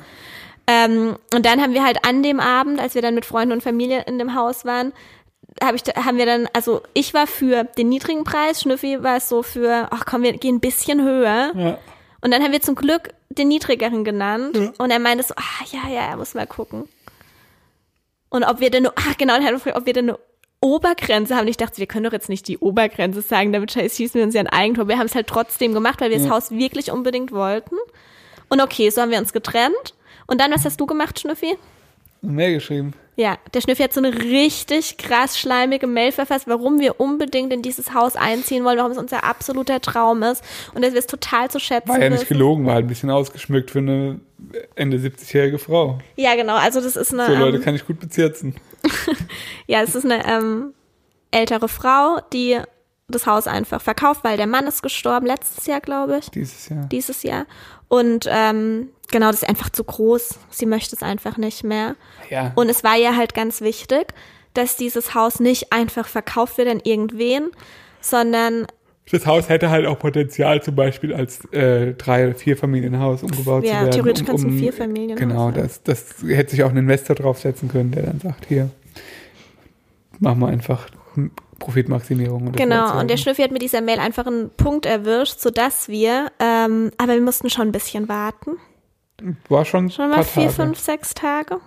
Ähm, 0.68 1.18
und 1.34 1.46
dann 1.46 1.62
haben 1.62 1.74
wir 1.74 1.84
halt 1.84 2.06
an 2.06 2.24
dem 2.24 2.40
Abend, 2.40 2.80
als 2.80 2.96
wir 2.96 3.02
dann 3.02 3.16
mit 3.16 3.26
Freunden 3.26 3.54
und 3.54 3.62
Familie 3.64 4.04
in 4.08 4.18
dem 4.20 4.34
Haus 4.36 4.66
waren, 4.66 4.94
hab 5.64 5.76
ich, 5.76 5.84
haben 5.96 6.18
wir 6.18 6.26
dann, 6.26 6.48
also 6.54 6.82
ich 6.94 7.14
war 7.14 7.28
für 7.28 7.64
den 7.64 7.88
niedrigen 7.90 8.24
Preis, 8.24 8.62
Schnüffi 8.62 9.02
war 9.04 9.18
es 9.18 9.30
so 9.30 9.42
für, 9.44 9.88
ach 9.92 10.06
komm, 10.06 10.24
wir 10.24 10.34
gehen 10.34 10.56
ein 10.56 10.60
bisschen 10.60 11.02
höher. 11.04 11.52
Ja. 11.56 11.78
Und 12.22 12.32
dann 12.34 12.44
haben 12.44 12.52
wir 12.52 12.62
zum 12.62 12.76
Glück 12.76 13.10
den 13.30 13.48
niedrigeren 13.48 14.04
genannt. 14.04 14.58
Ja. 14.58 14.72
Und 14.80 14.92
er 14.92 15.00
meinte 15.00 15.24
so, 15.24 15.34
ah, 15.38 15.66
ja, 15.72 15.88
ja, 15.90 16.02
er 16.10 16.18
muss 16.18 16.34
mal 16.34 16.48
gucken. 16.48 16.90
Und 18.30 18.44
ob 18.44 18.60
wir 18.60 18.70
denn, 18.72 18.88
ach 18.96 19.18
genau, 19.18 19.36
er 19.36 19.44
hat 19.44 19.52
gefragt, 19.54 19.78
ob 19.78 19.86
wir 19.86 19.94
denn 19.94 20.10
eine 20.10 20.20
Obergrenze 20.62 21.36
haben. 21.36 21.48
Ich 21.48 21.58
dachte, 21.58 21.78
wir 21.78 21.86
können 21.88 22.06
doch 22.06 22.12
jetzt 22.14 22.30
nicht 22.30 22.48
die 22.48 22.58
Obergrenze 22.58 23.22
sagen, 23.22 23.54
damit 23.54 23.72
schießen 23.72 24.14
wir 24.16 24.24
uns 24.24 24.34
ja 24.34 24.42
ein 24.42 24.48
Eigentor. 24.48 24.88
Wir 24.88 24.98
haben 24.98 25.06
es 25.06 25.16
halt 25.16 25.28
trotzdem 25.28 25.74
gemacht, 25.74 26.02
weil 26.02 26.10
wir 26.10 26.18
das 26.18 26.28
Ja. 26.28 26.34
Haus 26.34 26.52
wirklich 26.52 26.92
unbedingt 26.92 27.32
wollten. 27.32 27.76
Und 28.50 28.62
okay, 28.62 28.90
so 28.90 29.02
haben 29.02 29.12
wir 29.12 29.20
uns 29.20 29.34
getrennt. 29.34 29.94
Und 30.28 30.42
dann, 30.42 30.52
was 30.52 30.66
hast 30.66 30.80
du 30.80 30.86
gemacht, 30.86 31.20
Schnüffi? 31.20 31.56
Mehr 32.22 32.52
geschrieben. 32.54 32.94
Ja, 33.18 33.38
der 33.54 33.62
Schnüffi 33.62 33.84
hat 33.84 33.94
so 33.94 34.02
eine 34.02 34.14
richtig 34.14 34.98
krass 34.98 35.40
schleimige 35.40 35.88
Mail 35.88 36.12
verfasst, 36.12 36.48
warum 36.48 36.80
wir 36.80 37.00
unbedingt 37.00 37.54
in 37.54 37.62
dieses 37.62 37.94
Haus 37.94 38.16
einziehen 38.18 38.66
wollen, 38.66 38.78
warum 38.78 38.92
es 38.92 38.98
unser 38.98 39.24
absoluter 39.24 39.80
Traum 39.80 40.22
ist 40.24 40.44
und 40.74 40.84
dass 40.84 40.92
wir 40.92 41.00
es 41.00 41.08
total 41.08 41.50
zu 41.50 41.60
schätzen 41.60 41.88
War 41.90 42.02
ja 42.02 42.10
nicht 42.10 42.22
wissen. 42.22 42.28
gelogen, 42.34 42.66
war 42.66 42.74
halt 42.74 42.86
ein 42.86 42.90
bisschen 42.90 43.10
ausgeschmückt 43.12 43.72
für 43.72 43.80
eine 43.80 44.20
Ende 44.76 44.98
70-jährige 44.98 45.58
Frau. 45.58 46.00
Ja, 46.16 46.36
genau. 46.36 46.56
Also 46.56 46.82
das 46.82 46.96
ist 46.96 47.14
eine, 47.14 47.26
So 47.28 47.34
Leute 47.36 47.58
ähm, 47.58 47.64
kann 47.64 47.76
ich 47.76 47.86
gut 47.86 48.00
bezirzen. 48.00 48.56
ja, 49.68 49.82
es 49.82 49.96
ist 49.96 50.06
eine 50.06 50.26
ähm, 50.28 50.74
ältere 51.32 51.68
Frau, 51.68 52.20
die 52.34 52.60
das 53.08 53.28
Haus 53.28 53.48
einfach 53.48 53.82
verkauft, 53.82 54.24
weil 54.24 54.38
der 54.38 54.48
Mann 54.48 54.66
ist 54.66 54.82
gestorben 54.82 55.28
letztes 55.28 55.68
Jahr, 55.68 55.80
glaube 55.80 56.18
ich, 56.20 56.30
Dieses 56.32 56.70
Jahr. 56.70 56.86
dieses 56.86 57.24
Jahr. 57.24 57.46
Und 57.88 58.26
ähm, 58.28 58.90
genau, 59.12 59.28
das 59.28 59.44
ist 59.44 59.50
einfach 59.50 59.70
zu 59.70 59.84
groß. 59.84 60.40
Sie 60.50 60.66
möchte 60.66 60.96
es 60.96 61.04
einfach 61.04 61.38
nicht 61.38 61.64
mehr. 61.64 61.96
Ja. 62.30 62.52
Und 62.56 62.70
es 62.70 62.84
war 62.84 62.98
ihr 62.98 63.16
halt 63.16 63.36
ganz 63.36 63.62
wichtig, 63.62 64.08
dass 64.56 64.76
dieses 64.78 65.14
Haus 65.14 65.40
nicht 65.40 65.72
einfach 65.72 66.08
verkauft 66.08 66.58
wird 66.58 66.68
an 66.70 66.80
irgendwen, 66.84 67.52
sondern 68.02 68.66
Das 69.12 69.26
Haus 69.28 69.50
hätte 69.50 69.70
halt 69.70 69.86
auch 69.86 70.00
Potenzial, 70.00 70.64
zum 70.64 70.76
Beispiel 70.76 71.14
als 71.14 71.46
äh, 71.54 71.94
drei- 71.94 72.28
oder 72.28 72.36
vierfamilienhaus 72.36 73.22
umgebaut 73.24 73.64
Ja, 73.64 73.70
zu 73.72 73.76
werden. 73.82 73.92
theoretisch 73.92 74.26
kannst 74.26 74.44
du 74.44 74.48
ein 74.48 74.58
Vierfamilienhaus 74.58 75.20
Genau, 75.20 75.52
das, 75.52 75.84
das 75.84 76.16
hätte 76.26 76.52
sich 76.52 76.64
auch 76.64 76.72
ein 76.72 76.78
Investor 76.78 77.16
draufsetzen 77.16 77.70
können, 77.70 77.92
der 77.92 78.04
dann 78.04 78.20
sagt, 78.20 78.48
hier, 78.48 78.70
machen 80.20 80.40
wir 80.40 80.48
einfach 80.48 80.88
Profitmaximierung. 81.60 82.48
Oder 82.48 82.58
Genau, 82.58 83.00
und 83.00 83.10
der 83.10 83.18
Schnüffi 83.18 83.44
hat 83.44 83.52
mit 83.52 83.62
dieser 83.62 83.82
Mail 83.82 84.00
einfach 84.00 84.26
einen 84.26 84.50
Punkt 84.50 84.86
erwischt, 84.86 85.40
sodass 85.40 85.88
wir, 85.88 86.32
ähm, 86.40 86.92
aber 86.98 87.14
wir 87.14 87.22
mussten 87.22 87.50
schon 87.50 87.68
ein 87.68 87.72
bisschen 87.72 88.10
warten. 88.10 88.58
War 89.50 89.66
schon, 89.66 89.90
Schon 89.92 90.10
mal 90.10 90.24
vier, 90.24 90.44
Tage. 90.48 90.54
fünf, 90.54 90.80
sechs 90.80 91.14
Tage. 91.14 91.58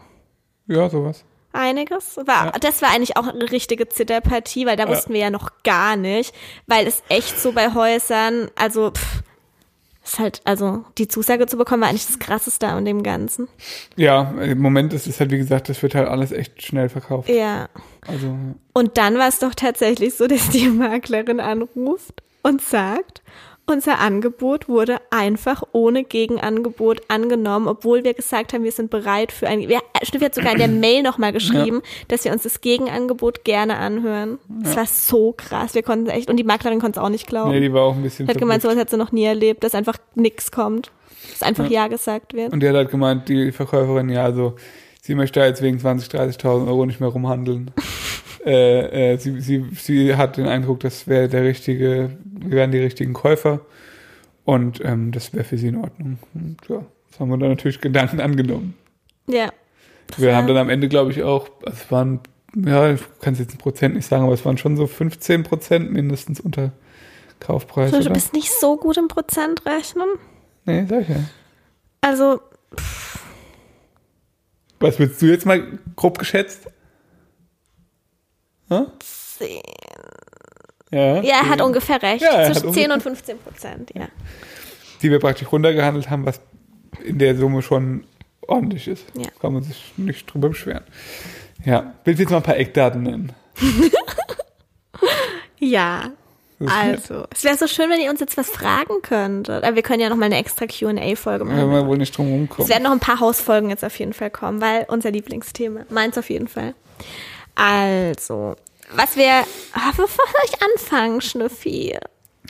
Ja, 0.67 0.91
sowas. 0.91 1.25
Einiges. 1.59 2.17
War, 2.25 2.53
Das 2.61 2.81
war 2.83 2.91
eigentlich 2.91 3.17
auch 3.17 3.27
eine 3.27 3.51
richtige 3.51 3.89
Zitterpartie, 3.89 4.65
weil 4.67 4.77
da 4.77 4.85
Ja. 4.85 4.91
wussten 4.91 5.13
wir 5.13 5.21
ja 5.21 5.31
noch 5.31 5.51
gar 5.65 5.97
nicht, 5.97 6.35
weil 6.67 6.87
es 6.87 7.03
echt 7.09 7.39
so 7.39 7.53
bei 7.53 7.75
Häusern, 7.75 8.51
also 8.55 8.93
pff, 8.93 9.23
ist 10.05 10.19
halt, 10.19 10.41
also 10.45 10.85
die 10.97 11.07
Zusage 11.09 11.47
zu 11.47 11.59
bekommen, 11.59 11.83
war 11.83 11.91
eigentlich 11.91 12.07
das 12.07 12.19
Krasseste 12.19 12.67
an 12.69 12.85
dem 12.87 13.03
Ganzen. 13.03 13.47
Ja, 13.97 14.31
im 14.41 14.59
Moment 14.59 14.95
ist 14.95 15.07
es 15.07 15.21
halt, 15.21 15.31
wie 15.31 15.37
gesagt, 15.37 15.69
das 15.69 15.83
wird 15.83 15.95
halt 15.95 16.09
alles 16.09 16.33
echt 16.33 16.63
schnell 16.63 16.89
verkauft. 16.89 17.29
Ja. 17.29 17.69
Also, 18.07 18.35
Und 18.73 18.97
dann 18.97 19.19
war 19.19 19.29
es 19.29 19.39
doch 19.39 19.55
tatsächlich 19.55 20.15
so, 20.15 20.27
dass 20.27 20.49
die 20.49 20.69
Maklerin 20.69 21.41
anruft 21.41 22.23
und 22.43 22.63
sagt, 22.63 23.21
unser 23.69 23.99
Angebot 24.01 24.69
wurde 24.69 24.99
einfach 25.11 25.63
ohne 25.73 26.05
Gegenangebot 26.05 27.03
angenommen, 27.09 27.69
obwohl 27.69 28.05
wir 28.05 28.15
gesagt 28.15 28.53
haben, 28.53 28.65
wir 28.65 28.73
sind 28.73 28.91
bereit 28.91 29.33
für 29.33 29.47
ein. 29.47 29.61
Wir, 29.69 29.81
Schnüffi 30.03 30.25
hat 30.25 30.35
sogar 30.35 30.53
in 30.53 30.59
der 30.59 30.69
Mail 30.69 31.03
nochmal 31.03 31.33
geschrieben, 31.33 31.83
dass 32.09 32.25
wir 32.25 32.33
uns 32.33 32.43
das 32.43 32.61
Gegenangebot 32.61 33.45
gerne 33.45 33.77
anhören. 33.77 34.39
Das 34.49 34.77
war 34.77 34.87
so 34.87 35.35
krass. 35.37 35.75
Wir 35.75 35.83
konnten 35.83 36.09
echt, 36.09 36.31
und 36.31 36.37
die 36.37 36.45
Maklerin 36.45 36.81
konnte 36.81 36.99
es 36.99 37.05
auch 37.05 37.11
nicht 37.11 37.27
glauben. 37.27 37.51
nee, 37.51 37.61
die 37.61 37.73
war 37.73 37.83
auch 37.83 37.95
ein 37.95 38.03
bisschen 38.03 38.27
hat 38.27 38.39
gemeint, 38.39 38.63
sowas 38.63 38.77
hat 38.77 38.91
sie 38.91 38.97
noch 38.97 39.13
nie 39.13 39.25
erlebt, 39.25 39.63
dass 39.65 39.75
einfach 39.75 39.99
nichts 40.15 40.51
kommt. 40.51 40.91
Dass 41.31 41.43
einfach 41.43 41.69
ja. 41.69 41.89
gesagt 41.89 42.35
wird. 42.35 42.53
Und 42.53 42.61
die 42.61 42.69
hat 42.69 42.75
halt 42.75 42.91
gemeint, 42.91 43.29
die 43.29 43.53
Verkäuferin, 43.53 44.09
ja, 44.09 44.25
also 44.25 44.55
sie 45.03 45.15
möchte 45.15 45.41
da 45.41 45.47
jetzt 45.47 45.63
wegen 45.63 45.79
20.000, 45.79 46.41
30.000 46.41 46.69
Euro 46.69 46.87
nicht 46.87 47.01
mehr 47.01 47.09
rumhandeln. 47.11 47.71
äh, 48.49 49.13
äh, 49.13 49.19
sie, 49.19 49.41
sie, 49.41 49.67
sie 49.75 50.17
hat 50.17 50.39
den 50.39 50.47
Eindruck, 50.47 50.81
das 50.81 51.07
wäre 51.07 51.29
der 51.29 51.45
richtige, 51.45 52.17
wir 52.25 52.51
wären 52.57 52.73
die 52.73 52.79
richtigen 52.79 53.13
Käufer 53.13 53.61
und 54.47 54.83
ähm, 54.83 55.13
das 55.13 55.35
wäre 55.35 55.45
für 55.45 55.59
sie 55.59 55.69
in 55.69 55.77
Ordnung. 55.77 56.19
Und 56.33 56.57
ja, 56.67 56.83
das 57.11 57.21
haben 57.21 57.29
wir 57.29 57.37
dann 57.37 57.51
natürlich 57.51 57.83
Gedanken 57.83 58.21
angenommen. 58.21 58.75
Ja. 59.27 59.51
Wir 60.17 60.35
haben 60.35 60.47
dann 60.47 60.57
am 60.57 60.71
Ende, 60.71 60.89
glaube 60.89 61.11
ich, 61.11 61.23
auch, 61.23 61.51
also 61.67 61.79
es 61.79 61.93
waren, 61.93 62.21
ja, 62.57 62.95
ich 62.95 63.03
kann 63.21 63.35
es 63.35 63.41
jetzt 63.41 63.53
in 63.53 63.59
Prozent 63.59 63.95
nicht 63.95 64.07
sagen, 64.07 64.25
aber 64.25 64.33
es 64.33 64.47
waren 64.47 64.57
schon 64.57 64.79
so 64.79 64.87
15 64.87 65.43
Prozent 65.43 65.93
mindestens 65.93 66.41
unter 66.41 66.73
Kaufpreis. 67.41 67.91
So, 67.91 68.01
du 68.01 68.11
bist 68.11 68.33
nicht 68.33 68.51
so 68.51 68.79
gut 68.79 68.97
im 68.97 69.09
Prozentrechnen. 69.09 70.09
Nee, 70.65 70.87
sag 70.89 71.03
ich 71.03 71.09
ja. 71.11 71.17
Also, 72.01 72.41
Was 74.81 74.99
würdest 74.99 75.21
du 75.21 75.27
jetzt 75.27 75.45
mal 75.45 75.79
grob 75.95 76.19
geschätzt? 76.19 76.69
Hä? 78.69 78.81
zehn. 79.01 79.61
Ja, 80.91 81.21
Ja, 81.23 81.35
er 81.43 81.49
hat 81.51 81.61
ungefähr 81.61 82.01
recht. 82.03 82.23
Ja, 82.23 82.45
Zwischen 82.47 82.73
10 82.73 82.91
ungefähr- 82.91 82.95
und 82.95 83.03
15 83.03 83.39
Prozent, 83.39 83.91
ja. 83.95 84.09
die 85.03 85.11
wir 85.11 85.19
praktisch 85.21 85.51
runtergehandelt 85.53 86.09
haben, 86.11 86.25
was 86.27 86.41
in 87.05 87.19
der 87.19 87.37
Summe 87.37 87.63
schon 87.63 88.05
ordentlich 88.41 88.89
ist. 88.89 89.05
Ja. 89.15 89.29
Kann 89.41 89.53
man 89.53 89.63
sich 89.63 89.93
nicht 89.97 90.27
drüber 90.33 90.49
beschweren. 90.49 90.85
Ja, 91.65 91.93
willst 92.05 92.19
du 92.19 92.23
jetzt 92.23 92.31
mal 92.31 92.39
ein 92.39 92.43
paar 92.43 92.57
Eckdaten 92.57 93.03
nennen? 93.03 93.33
Ja, 95.61 96.13
also. 96.65 97.25
Es 97.33 97.45
wäre 97.45 97.57
so 97.57 97.67
schön, 97.67 97.91
wenn 97.91 98.01
ihr 98.01 98.11
uns 98.11 98.21
jetzt 98.21 98.37
was 98.37 98.49
fragen 98.49 99.03
könntet. 99.03 99.65
Aber 99.65 99.75
wir 99.77 99.83
können 99.83 100.01
ja 100.01 100.09
noch 100.09 100.17
mal 100.17 100.27
eine 100.27 100.39
extra 100.39 100.67
Q&A-Folge 100.67 101.45
nett. 101.45 101.57
Wenn 101.57 101.67
machen. 101.67 101.71
wir 101.73 101.87
wohl 101.87 101.99
nicht 101.99 102.17
drum 102.17 102.27
Es 102.27 102.33
rumkommen. 102.33 102.69
werden 102.69 102.83
noch 102.85 102.93
ein 102.93 103.01
paar 103.01 103.21
Hausfolgen 103.21 103.71
jetzt 103.71 103.85
auf 103.85 103.97
jeden 103.99 104.13
Fall 104.13 104.31
kommen, 104.31 104.61
weil 104.61 104.87
unser 104.89 105.11
Lieblingsthema. 105.11 105.81
Meins 105.91 106.17
auf 106.19 106.31
jeden 106.31 106.49
Fall. 106.49 106.75
Also, 107.59 108.55
was 108.93 109.17
wir... 109.17 109.45
Wovon 109.75 110.07
soll 110.07 110.43
ich 110.45 110.63
anfangen, 110.63 111.21
Schnüffi? 111.21 111.99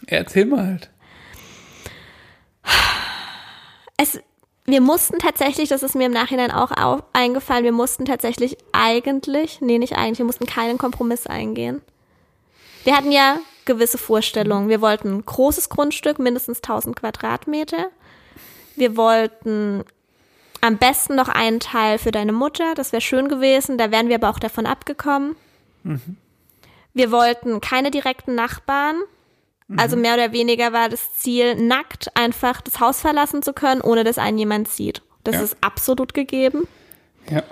Erzähl 0.07 0.45
mal 0.45 0.67
halt. 0.67 0.91
es, 3.97 4.21
wir 4.67 4.81
mussten 4.83 5.19
tatsächlich, 5.19 5.71
das 5.71 5.83
ist 5.83 5.95
mir 5.95 6.07
im 6.07 6.13
Nachhinein 6.13 6.51
auch 6.51 6.71
au- 6.77 7.03
eingefallen, 7.15 7.65
wir 7.65 7.73
mussten 7.73 8.05
tatsächlich 8.05 8.59
eigentlich, 8.73 9.61
nee, 9.63 9.79
nicht 9.79 9.97
eigentlich, 9.97 10.19
wir 10.19 10.27
mussten 10.27 10.47
keinen 10.47 10.77
Kompromiss 10.77 11.27
eingehen. 11.27 11.81
Wir 12.85 12.95
hatten 12.97 13.11
ja 13.13 13.39
gewisse 13.65 13.99
Vorstellungen. 13.99 14.69
Wir 14.69 14.81
wollten 14.81 15.09
ein 15.17 15.27
großes 15.27 15.69
Grundstück, 15.71 16.19
mindestens 16.19 16.59
1000 16.59 16.97
Quadratmeter. 16.97 17.89
Wir 18.77 18.97
wollten 18.97 19.85
am 20.61 20.77
besten 20.79 21.15
noch 21.15 21.29
einen 21.29 21.61
Teil 21.61 21.99
für 21.99 22.11
deine 22.11 22.33
Mutter, 22.33 22.75
das 22.75 22.93
wäre 22.93 23.01
schön 23.01 23.29
gewesen, 23.29 23.79
da 23.79 23.91
wären 23.91 24.09
wir 24.09 24.17
aber 24.17 24.31
auch 24.31 24.39
davon 24.39 24.67
abgekommen. 24.67 25.37
Wir 26.95 27.11
wollten 27.13 27.61
keine 27.61 27.91
direkten 27.91 28.35
Nachbarn. 28.35 28.97
Also 29.77 29.97
mehr 29.97 30.15
oder 30.15 30.33
weniger 30.33 30.73
war 30.73 30.89
das 30.89 31.15
Ziel, 31.15 31.55
nackt 31.55 32.17
einfach 32.17 32.61
das 32.63 32.81
Haus 32.81 33.01
verlassen 33.01 33.43
zu 33.43 33.53
können, 33.53 33.83
ohne 33.83 34.03
dass 34.03 34.17
einen 34.19 34.39
jemand 34.39 34.69
sieht. 34.69 35.03
Das 35.25 35.35
Ja. 35.37 35.43
ist 35.43 35.57
absolut 35.61 36.15
gegeben. 36.15 36.67
Ja. 37.31 37.43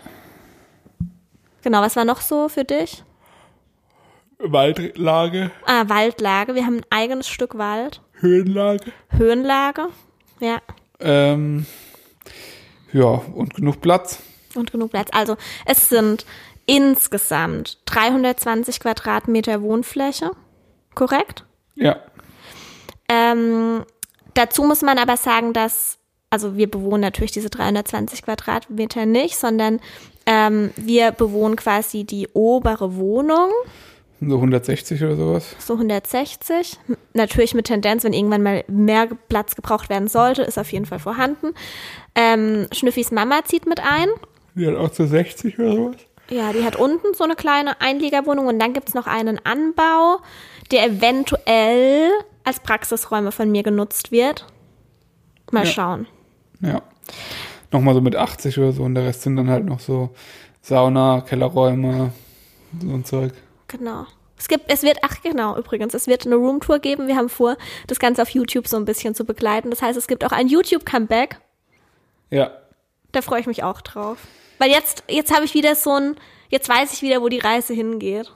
Genau, 1.62 1.82
was 1.82 1.94
war 1.96 2.04
noch 2.06 2.22
so 2.22 2.48
für 2.48 2.64
dich? 2.64 3.02
Waldlage, 4.38 5.50
Ah, 5.66 5.84
Waldlage. 5.88 6.54
Wir 6.54 6.64
haben 6.66 6.78
ein 6.78 6.86
eigenes 6.90 7.28
Stück 7.28 7.56
Wald. 7.58 8.00
Höhenlage. 8.20 8.92
Höhenlage. 9.10 9.88
Ja. 10.40 10.60
Ähm, 11.00 11.66
ja, 12.96 13.20
und 13.34 13.54
genug 13.54 13.80
Platz. 13.80 14.20
Und 14.54 14.72
genug 14.72 14.90
Platz. 14.92 15.08
Also, 15.12 15.36
es 15.66 15.88
sind 15.88 16.24
insgesamt 16.64 17.78
320 17.86 18.80
Quadratmeter 18.80 19.62
Wohnfläche. 19.62 20.30
Korrekt? 20.94 21.44
Ja. 21.74 22.00
Ähm, 23.08 23.84
dazu 24.34 24.64
muss 24.64 24.82
man 24.82 24.98
aber 24.98 25.16
sagen, 25.16 25.52
dass, 25.52 25.98
also 26.30 26.56
wir 26.56 26.70
bewohnen 26.70 27.02
natürlich 27.02 27.32
diese 27.32 27.50
320 27.50 28.22
Quadratmeter 28.22 29.06
nicht, 29.06 29.36
sondern 29.36 29.80
ähm, 30.24 30.72
wir 30.76 31.12
bewohnen 31.12 31.56
quasi 31.56 32.04
die 32.04 32.28
obere 32.32 32.96
Wohnung, 32.96 33.50
So 34.20 34.36
160 34.36 35.04
oder 35.04 35.16
sowas. 35.16 35.54
so 35.58 35.74
160. 35.74 36.78
Natürlich 37.12 37.54
mit 37.54 37.66
Tendenz, 37.66 38.02
wenn 38.02 38.14
irgendwann 38.14 38.42
mal 38.42 38.64
mehr 38.66 39.06
Platz 39.28 39.54
gebraucht 39.54 39.88
werden 39.90 40.08
sollte, 40.08 40.42
ist 40.42 40.58
auf 40.58 40.72
jeden 40.72 40.86
Fall 40.86 40.98
vorhanden. 40.98 41.54
Ähm, 42.16 42.66
Schnüffis 42.72 43.10
Mama 43.12 43.44
zieht 43.44 43.66
mit 43.66 43.78
ein. 43.80 44.08
Die 44.54 44.66
hat 44.66 44.74
auch 44.74 44.92
so 44.92 45.06
60 45.06 45.58
oder 45.58 45.72
sowas. 45.72 45.96
Ja, 46.30 46.52
die 46.52 46.64
hat 46.64 46.74
unten 46.76 47.14
so 47.14 47.22
eine 47.22 47.36
kleine 47.36 47.80
Einliegerwohnung 47.80 48.46
und 48.48 48.58
dann 48.58 48.72
gibt's 48.72 48.94
noch 48.94 49.06
einen 49.06 49.38
Anbau, 49.44 50.18
der 50.72 50.86
eventuell 50.86 52.10
als 52.42 52.58
Praxisräume 52.60 53.30
von 53.32 53.50
mir 53.52 53.62
genutzt 53.62 54.10
wird. 54.10 54.46
Mal 55.52 55.64
Ja. 55.64 55.70
schauen. 55.70 56.06
Ja. 56.60 56.82
nochmal 57.72 57.94
so 57.94 58.00
mit 58.00 58.16
80 58.16 58.58
oder 58.58 58.72
so 58.72 58.82
und 58.84 58.94
der 58.94 59.04
Rest 59.04 59.22
sind 59.22 59.36
dann 59.36 59.50
halt 59.50 59.66
noch 59.66 59.80
so 59.80 60.10
Sauna, 60.62 61.20
Kellerräume, 61.20 62.12
so 62.80 62.88
ein 62.88 63.04
Zeug. 63.04 63.32
Genau. 63.68 64.06
Es 64.38 64.48
gibt, 64.48 64.70
es 64.72 64.82
wird, 64.82 64.98
ach 65.02 65.20
genau, 65.22 65.56
übrigens, 65.58 65.92
es 65.94 66.06
wird 66.06 66.26
eine 66.26 66.36
Roomtour 66.36 66.78
geben. 66.78 67.06
Wir 67.08 67.16
haben 67.16 67.28
vor, 67.28 67.56
das 67.86 67.98
Ganze 67.98 68.22
auf 68.22 68.30
YouTube 68.30 68.66
so 68.68 68.76
ein 68.76 68.84
bisschen 68.84 69.14
zu 69.14 69.24
begleiten. 69.24 69.70
Das 69.70 69.82
heißt, 69.82 69.96
es 69.98 70.06
gibt 70.08 70.24
auch 70.24 70.32
ein 70.32 70.48
YouTube-Comeback. 70.48 71.38
Ja. 72.30 72.50
Da 73.12 73.22
freue 73.22 73.40
ich 73.40 73.46
mich 73.46 73.62
auch 73.62 73.80
drauf. 73.80 74.18
Weil 74.58 74.70
jetzt, 74.70 75.04
jetzt 75.08 75.34
habe 75.34 75.44
ich 75.44 75.54
wieder 75.54 75.74
so 75.74 75.92
ein, 75.92 76.16
jetzt 76.48 76.68
weiß 76.68 76.92
ich 76.92 77.02
wieder, 77.02 77.22
wo 77.22 77.28
die 77.28 77.38
Reise 77.38 77.74
hingeht. 77.74 78.32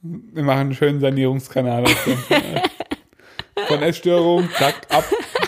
Wir 0.00 0.42
machen 0.42 0.60
einen 0.60 0.74
schönen 0.74 1.00
Sanierungskanal. 1.00 1.84
aus 1.84 2.04
dem. 2.06 2.18
Von 3.66 3.82
Essstörung, 3.82 4.48
zack, 4.58 4.74
ab, 4.88 5.04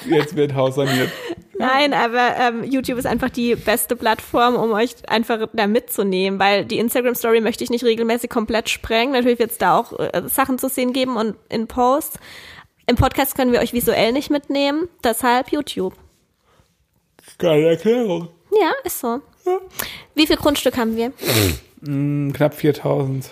jetzt 0.06 0.36
wird 0.36 0.54
Haus 0.54 0.74
saniert. 0.74 1.10
Nein, 1.58 1.94
aber 1.94 2.36
ähm, 2.38 2.64
YouTube 2.64 2.98
ist 2.98 3.06
einfach 3.06 3.30
die 3.30 3.54
beste 3.54 3.96
Plattform, 3.96 4.56
um 4.56 4.72
euch 4.72 4.94
einfach 5.08 5.48
da 5.52 5.66
mitzunehmen, 5.66 6.38
weil 6.38 6.64
die 6.64 6.78
Instagram-Story 6.78 7.40
möchte 7.40 7.64
ich 7.64 7.70
nicht 7.70 7.84
regelmäßig 7.84 8.28
komplett 8.28 8.68
sprengen. 8.68 9.12
Natürlich 9.12 9.38
wird 9.38 9.52
es 9.52 9.58
da 9.58 9.78
auch 9.78 9.98
äh, 9.98 10.22
Sachen 10.26 10.58
zu 10.58 10.68
sehen 10.68 10.92
geben 10.92 11.16
und 11.16 11.36
in 11.48 11.66
Posts. 11.66 12.18
Im 12.86 12.96
Podcast 12.96 13.34
können 13.34 13.52
wir 13.52 13.60
euch 13.60 13.72
visuell 13.72 14.12
nicht 14.12 14.30
mitnehmen, 14.30 14.88
deshalb 15.02 15.50
YouTube. 15.50 15.94
Geile 17.38 17.70
Erklärung. 17.70 18.28
Ja, 18.50 18.72
ist 18.84 19.00
so. 19.00 19.20
Wie 20.14 20.26
viel 20.26 20.36
Grundstück 20.36 20.76
haben 20.76 20.96
wir? 20.96 21.12
Mm, 21.80 22.32
knapp 22.32 22.54
4000 22.54 23.28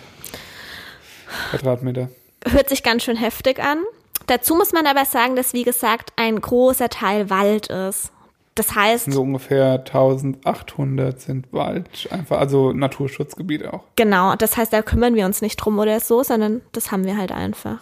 Quadratmeter. 1.51 2.09
Hört 2.47 2.69
sich 2.69 2.83
ganz 2.83 3.05
schön 3.05 3.17
heftig 3.17 3.61
an. 3.63 3.79
Dazu 4.27 4.55
muss 4.57 4.73
man 4.73 4.87
aber 4.87 5.05
sagen, 5.05 5.37
dass 5.37 5.53
wie 5.55 5.63
gesagt 5.65 6.13
ein 6.17 6.41
großer 6.41 6.89
Teil 6.89 7.31
Wald 7.31 7.69
ist. 7.69 8.13
Das 8.55 8.75
heißt, 8.75 9.11
So 9.11 9.23
ungefähr 9.23 9.73
1800 9.79 11.19
sind 11.19 11.51
Wald, 11.55 11.89
einfach, 12.11 12.39
also 12.39 12.73
Naturschutzgebiete 12.75 13.73
auch. 13.73 13.85
genau, 13.97 14.35
das 14.37 14.59
heißt, 14.59 14.71
da 14.75 14.83
kümmern 14.83 15.15
wir 15.15 15.25
uns 15.25 15.41
nicht 15.41 15.57
drum 15.57 15.79
oder 15.79 16.01
so, 16.01 16.23
sondern 16.23 16.61
das 16.73 16.93
haben 16.93 17.07
wir 17.07 17.17
halt 17.17 17.33
einfach. 17.33 17.79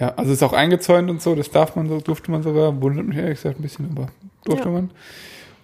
Ja, 0.00 0.08
also 0.16 0.32
ist 0.32 0.42
auch 0.42 0.54
eingezäunt 0.54 1.08
und 1.08 1.22
so, 1.22 1.36
das 1.36 1.50
darf 1.52 1.76
man 1.76 1.88
so, 1.88 2.00
durfte 2.00 2.32
man 2.32 2.42
sogar, 2.42 2.82
wundert 2.82 3.06
mich 3.06 3.16
ehrlich 3.16 3.34
gesagt 3.40 3.60
ein 3.60 3.62
bisschen, 3.62 3.90
aber 3.96 4.08
durfte 4.44 4.66
Ja. 4.66 4.72
man. 4.72 4.90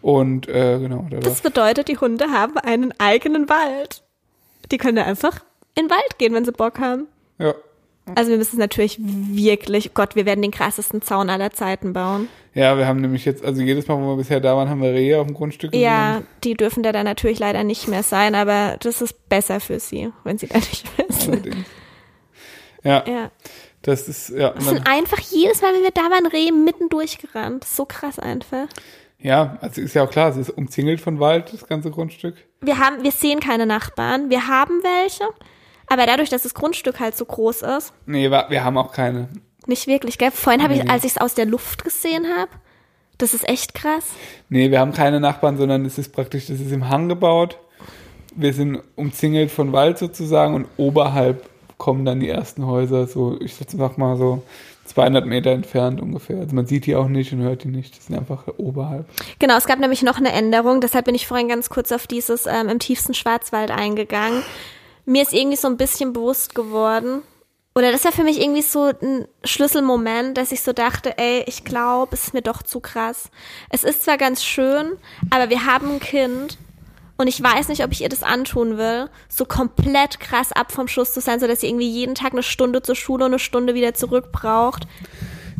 Und 0.02 0.48
äh, 0.48 0.78
genau, 0.78 1.06
da 1.10 1.18
Das 1.18 1.40
bedeutet, 1.40 1.88
die 1.88 1.98
Hunde 1.98 2.26
haben 2.30 2.56
einen 2.58 2.92
eigenen 2.98 3.48
Wald. 3.48 4.02
Die 4.70 4.78
können 4.78 4.98
einfach 4.98 5.40
in 5.74 5.86
den 5.86 5.90
Wald 5.90 6.18
gehen, 6.18 6.34
wenn 6.34 6.44
sie 6.44 6.52
Bock 6.52 6.78
haben. 6.78 7.06
ja, 7.38 7.54
Also 8.14 8.30
wir 8.30 8.38
müssen 8.38 8.56
es 8.56 8.58
natürlich 8.58 8.98
wirklich, 9.00 9.94
Gott, 9.94 10.14
wir 10.16 10.24
werden 10.26 10.42
den 10.42 10.50
krassesten 10.50 11.02
Zaun 11.02 11.30
aller 11.30 11.50
Zeiten 11.50 11.92
bauen. 11.92 12.28
ja, 12.54 12.76
wir 12.76 12.86
haben 12.86 13.00
nämlich 13.00 13.24
jetzt, 13.24 13.44
also 13.44 13.60
jedes 13.62 13.86
Mal, 13.88 13.96
wo 14.00 14.06
wir 14.08 14.16
bisher 14.16 14.40
da 14.40 14.56
waren, 14.56 14.68
haben 14.68 14.82
wir 14.82 14.92
Rehe 14.92 15.18
auf 15.20 15.26
dem 15.26 15.34
Grundstück. 15.34 15.74
Ja, 15.74 16.22
die 16.44 16.54
dürfen 16.54 16.82
da 16.82 16.92
dann 16.92 17.04
natürlich 17.04 17.38
leider 17.38 17.64
nicht 17.64 17.88
mehr 17.88 18.02
sein, 18.02 18.34
aber 18.34 18.76
das 18.80 19.00
ist 19.02 19.28
besser 19.28 19.60
für 19.60 19.78
sie, 19.80 20.12
wenn 20.24 20.38
sie 20.38 20.46
da 20.48 20.58
nicht 20.58 20.84
mehr 20.98 21.06
sind. 21.10 21.32
Allerdings. 21.32 21.66
Ja, 22.84 23.04
Ja. 23.06 23.30
das 23.82 24.08
ist, 24.08 24.30
ja, 24.30 24.50
dann, 24.50 24.62
sind 24.62 24.86
einfach 24.86 25.18
jedes 25.20 25.60
Mal, 25.62 25.74
wenn 25.74 25.82
wir 25.82 25.90
da 25.90 26.02
waren, 26.10 26.26
Rehe 26.26 26.52
mitten 26.52 26.88
durchgerannt. 26.88 27.64
So 27.64 27.84
krass 27.84 28.18
einfach. 28.18 28.66
Ja, 29.20 29.58
also 29.60 29.80
ist 29.80 29.94
ja 29.94 30.04
auch 30.04 30.10
klar, 30.10 30.30
es 30.30 30.36
ist 30.36 30.50
umzingelt 30.50 31.00
von 31.00 31.18
Wald, 31.20 31.52
das 31.52 31.66
ganze 31.66 31.90
Grundstück. 31.90 32.36
Wir 32.60 32.78
haben, 32.78 33.02
wir 33.02 33.12
sehen 33.12 33.40
keine 33.40 33.66
Nachbarn. 33.66 34.30
Wir 34.30 34.46
haben 34.48 34.80
welche, 34.82 35.24
aber 35.86 36.06
dadurch, 36.06 36.28
dass 36.30 36.42
das 36.42 36.54
Grundstück 36.54 37.00
halt 37.00 37.16
so 37.16 37.24
groß 37.24 37.62
ist, 37.62 37.92
Nee, 38.06 38.30
wir 38.30 38.64
haben 38.64 38.78
auch 38.78 38.92
keine. 38.92 39.28
nicht 39.66 39.86
wirklich, 39.86 40.18
gell? 40.18 40.30
Vorhin 40.30 40.62
habe 40.62 40.74
ich, 40.74 40.84
Nee. 40.84 40.90
als 40.90 41.04
ich 41.04 41.12
es 41.12 41.18
aus 41.18 41.34
der 41.34 41.46
Luft 41.46 41.84
gesehen 41.84 42.26
habe, 42.38 42.50
das 43.18 43.34
ist 43.34 43.48
echt 43.48 43.74
krass. 43.74 44.04
Nee, 44.48 44.70
wir 44.70 44.78
haben 44.78 44.92
keine 44.92 45.18
Nachbarn, 45.18 45.56
sondern 45.58 45.84
es 45.84 45.98
ist 45.98 46.12
praktisch, 46.12 46.46
das 46.46 46.60
ist 46.60 46.70
im 46.72 46.88
Hang 46.88 47.08
gebaut. 47.08 47.58
Wir 48.36 48.52
sind 48.54 48.80
umzingelt 48.94 49.50
von 49.50 49.72
Wald 49.72 49.98
sozusagen 49.98 50.54
und 50.54 50.66
oberhalb 50.76 51.48
kommen 51.78 52.04
dann 52.04 52.20
die 52.20 52.28
ersten 52.28 52.66
Häuser, 52.66 53.06
so, 53.08 53.36
ich 53.40 53.54
sag 53.56 53.98
mal 53.98 54.16
so 54.16 54.42
200 54.88 55.26
Meter 55.26 55.50
entfernt 55.50 56.00
ungefähr. 56.00 56.38
Also 56.38 56.54
man 56.54 56.66
sieht 56.66 56.86
die 56.86 56.96
auch 56.96 57.08
nicht 57.08 57.32
und 57.32 57.40
hört 57.40 57.64
die 57.64 57.68
nicht. 57.68 57.96
Das 57.96 58.06
sind 58.06 58.18
einfach 58.18 58.44
oberhalb. 58.56 59.06
Genau, 59.38 59.56
es 59.56 59.66
gab 59.66 59.78
nämlich 59.78 60.02
noch 60.02 60.18
eine 60.18 60.32
Änderung, 60.32 60.80
deshalb 60.80 61.04
bin 61.04 61.14
ich 61.14 61.26
vorhin 61.26 61.48
ganz 61.48 61.68
kurz 61.68 61.92
auf 61.92 62.06
dieses 62.06 62.46
ähm, 62.46 62.68
im 62.68 62.78
tiefsten 62.78 63.14
Schwarzwald 63.14 63.70
eingegangen. 63.70 64.42
Mir 65.04 65.22
ist 65.22 65.32
irgendwie 65.32 65.56
so 65.56 65.68
ein 65.68 65.76
bisschen 65.76 66.12
bewusst 66.12 66.54
geworden, 66.54 67.22
oder 67.78 67.92
das 67.92 68.04
war 68.04 68.10
für 68.10 68.24
mich 68.24 68.40
irgendwie 68.40 68.62
so 68.62 68.90
ein 69.00 69.28
Schlüsselmoment, 69.44 70.36
dass 70.36 70.50
ich 70.50 70.62
so 70.62 70.72
dachte, 70.72 71.16
ey, 71.16 71.44
ich 71.46 71.62
glaube, 71.62 72.16
es 72.16 72.24
ist 72.24 72.34
mir 72.34 72.42
doch 72.42 72.60
zu 72.60 72.80
krass. 72.80 73.30
Es 73.70 73.84
ist 73.84 74.02
zwar 74.02 74.18
ganz 74.18 74.42
schön, 74.42 74.96
aber 75.30 75.48
wir 75.48 75.64
haben 75.64 75.92
ein 75.92 76.00
Kind 76.00 76.58
und 77.18 77.26
ich 77.26 77.42
weiß 77.42 77.68
nicht, 77.68 77.84
ob 77.84 77.92
ich 77.92 78.00
ihr 78.00 78.08
das 78.08 78.22
antun 78.22 78.78
will, 78.78 79.10
so 79.28 79.44
komplett 79.44 80.18
krass 80.20 80.52
ab 80.52 80.72
vom 80.72 80.88
Schuss 80.88 81.12
zu 81.12 81.20
sein, 81.20 81.40
so 81.40 81.46
dass 81.46 81.60
sie 81.60 81.66
irgendwie 81.68 81.90
jeden 81.90 82.14
Tag 82.14 82.32
eine 82.32 82.42
Stunde 82.42 82.80
zur 82.80 82.94
Schule 82.94 83.24
und 83.26 83.32
eine 83.32 83.38
Stunde 83.38 83.74
wieder 83.74 83.92
zurück 83.92 84.32
braucht. 84.32 84.86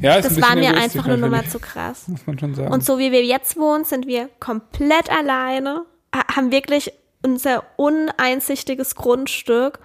Ja, 0.01 0.15
ist 0.17 0.25
Das 0.27 0.41
war 0.41 0.55
mir 0.55 0.77
einfach 0.77 1.05
eine 1.07 1.19
Nummer 1.19 1.47
zu 1.49 1.59
krass. 1.59 2.07
Muss 2.07 2.27
man 2.27 2.39
schon 2.39 2.55
sagen. 2.55 2.73
Und 2.73 2.85
so 2.85 2.99
wie 2.99 3.11
wir 3.13 3.25
jetzt 3.25 3.57
wohnen, 3.59 3.85
sind 3.85 4.07
wir 4.07 4.31
komplett 4.39 5.11
alleine, 5.11 5.85
ha- 6.15 6.37
haben 6.37 6.53
wirklich 6.53 6.93
unser 7.25 7.65
uneinsichtiges 7.77 8.95
Grundstück 8.95 9.81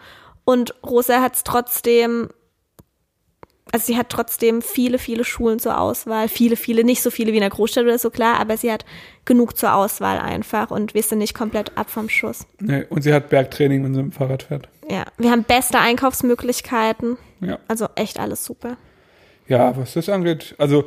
und 0.45 0.75
Rosa 0.85 1.21
hat 1.21 1.35
es 1.35 1.43
trotzdem, 1.43 2.29
also 3.73 3.87
sie 3.87 3.97
hat 3.97 4.09
trotzdem 4.09 4.61
viele, 4.61 4.99
viele 4.99 5.23
Schulen 5.25 5.57
zur 5.59 5.79
Auswahl. 5.81 6.29
Viele, 6.29 6.55
viele, 6.55 6.83
nicht 6.83 7.01
so 7.01 7.09
viele 7.09 7.31
wie 7.33 7.37
in 7.37 7.41
der 7.41 7.49
Großstadt 7.49 7.83
oder 7.83 7.97
so, 7.97 8.09
klar, 8.11 8.39
aber 8.39 8.55
sie 8.55 8.71
hat 8.71 8.85
genug 9.25 9.57
zur 9.57 9.73
Auswahl 9.73 10.19
einfach 10.19 10.69
und 10.71 10.93
wir 10.93 11.01
sind 11.03 11.17
nicht 11.17 11.33
komplett 11.33 11.75
ab 11.77 11.89
vom 11.89 12.07
Schuss. 12.07 12.45
nee, 12.59 12.85
und 12.89 13.01
sie 13.01 13.13
hat 13.13 13.29
Bergtraining, 13.29 13.83
wenn 13.83 13.93
sie 13.95 14.03
mit 14.03 14.13
dem 14.13 14.15
Fahrrad 14.15 14.43
fährt. 14.43 14.69
Ja, 14.89 15.05
wir 15.17 15.31
haben 15.31 15.43
beste 15.43 15.79
Einkaufsmöglichkeiten, 15.79 17.17
Ja. 17.41 17.59
also 17.67 17.87
echt 17.95 18.19
alles 18.19 18.45
super. 18.45 18.77
ja, 19.47 19.75
was 19.75 19.93
das 19.93 20.07
angeht, 20.07 20.55
also 20.57 20.85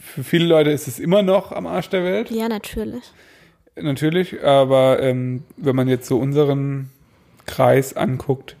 für 0.00 0.24
viele 0.24 0.46
Leute 0.46 0.70
ist 0.70 0.88
es 0.88 0.98
immer 0.98 1.22
noch 1.22 1.52
am 1.52 1.66
Arsch 1.66 1.90
der 1.90 2.04
Welt. 2.04 2.30
Ja, 2.30 2.48
natürlich. 2.48 3.04
Natürlich, 3.74 4.42
aber 4.44 5.00
ähm, 5.02 5.42
wenn 5.56 5.74
man 5.76 5.88
jetzt 5.88 6.06
so 6.06 6.18
unseren 6.18 6.90
Kreis 7.46 7.94
anguckt, 7.96 8.56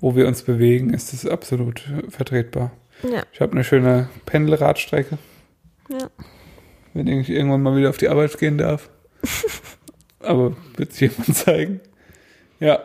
wo 0.00 0.16
wir 0.16 0.26
uns 0.26 0.42
bewegen, 0.42 0.94
ist 0.94 1.12
es 1.12 1.26
absolut 1.26 1.82
vertretbar. 2.08 2.70
Ja, 3.02 3.22
Ich 3.32 3.40
habe 3.40 3.52
eine 3.52 3.64
schöne 3.64 4.08
Pendelradstrecke, 4.26 5.18
ja. 5.88 6.10
wenn 6.94 7.06
ich 7.06 7.28
irgendwann 7.28 7.62
mal 7.62 7.76
wieder 7.76 7.90
auf 7.90 7.98
die 7.98 8.08
Arbeit 8.08 8.38
gehen 8.38 8.58
darf. 8.58 8.88
aber 10.20 10.56
wird 10.76 10.92
sich 10.92 11.10
jemand 11.10 11.36
zeigen. 11.36 11.80
Ja, 12.60 12.80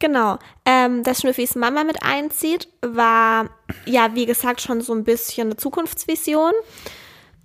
Genau. 0.00 0.38
Ähm, 0.64 1.04
dass 1.04 1.20
Schnüffis 1.20 1.54
Mama 1.54 1.84
mit 1.84 2.02
einzieht, 2.02 2.68
war 2.80 3.50
ja, 3.84 4.14
wie 4.14 4.26
gesagt, 4.26 4.62
schon 4.62 4.80
so 4.80 4.94
ein 4.94 5.04
bisschen 5.04 5.48
eine 5.48 5.56
Zukunftsvision. 5.56 6.52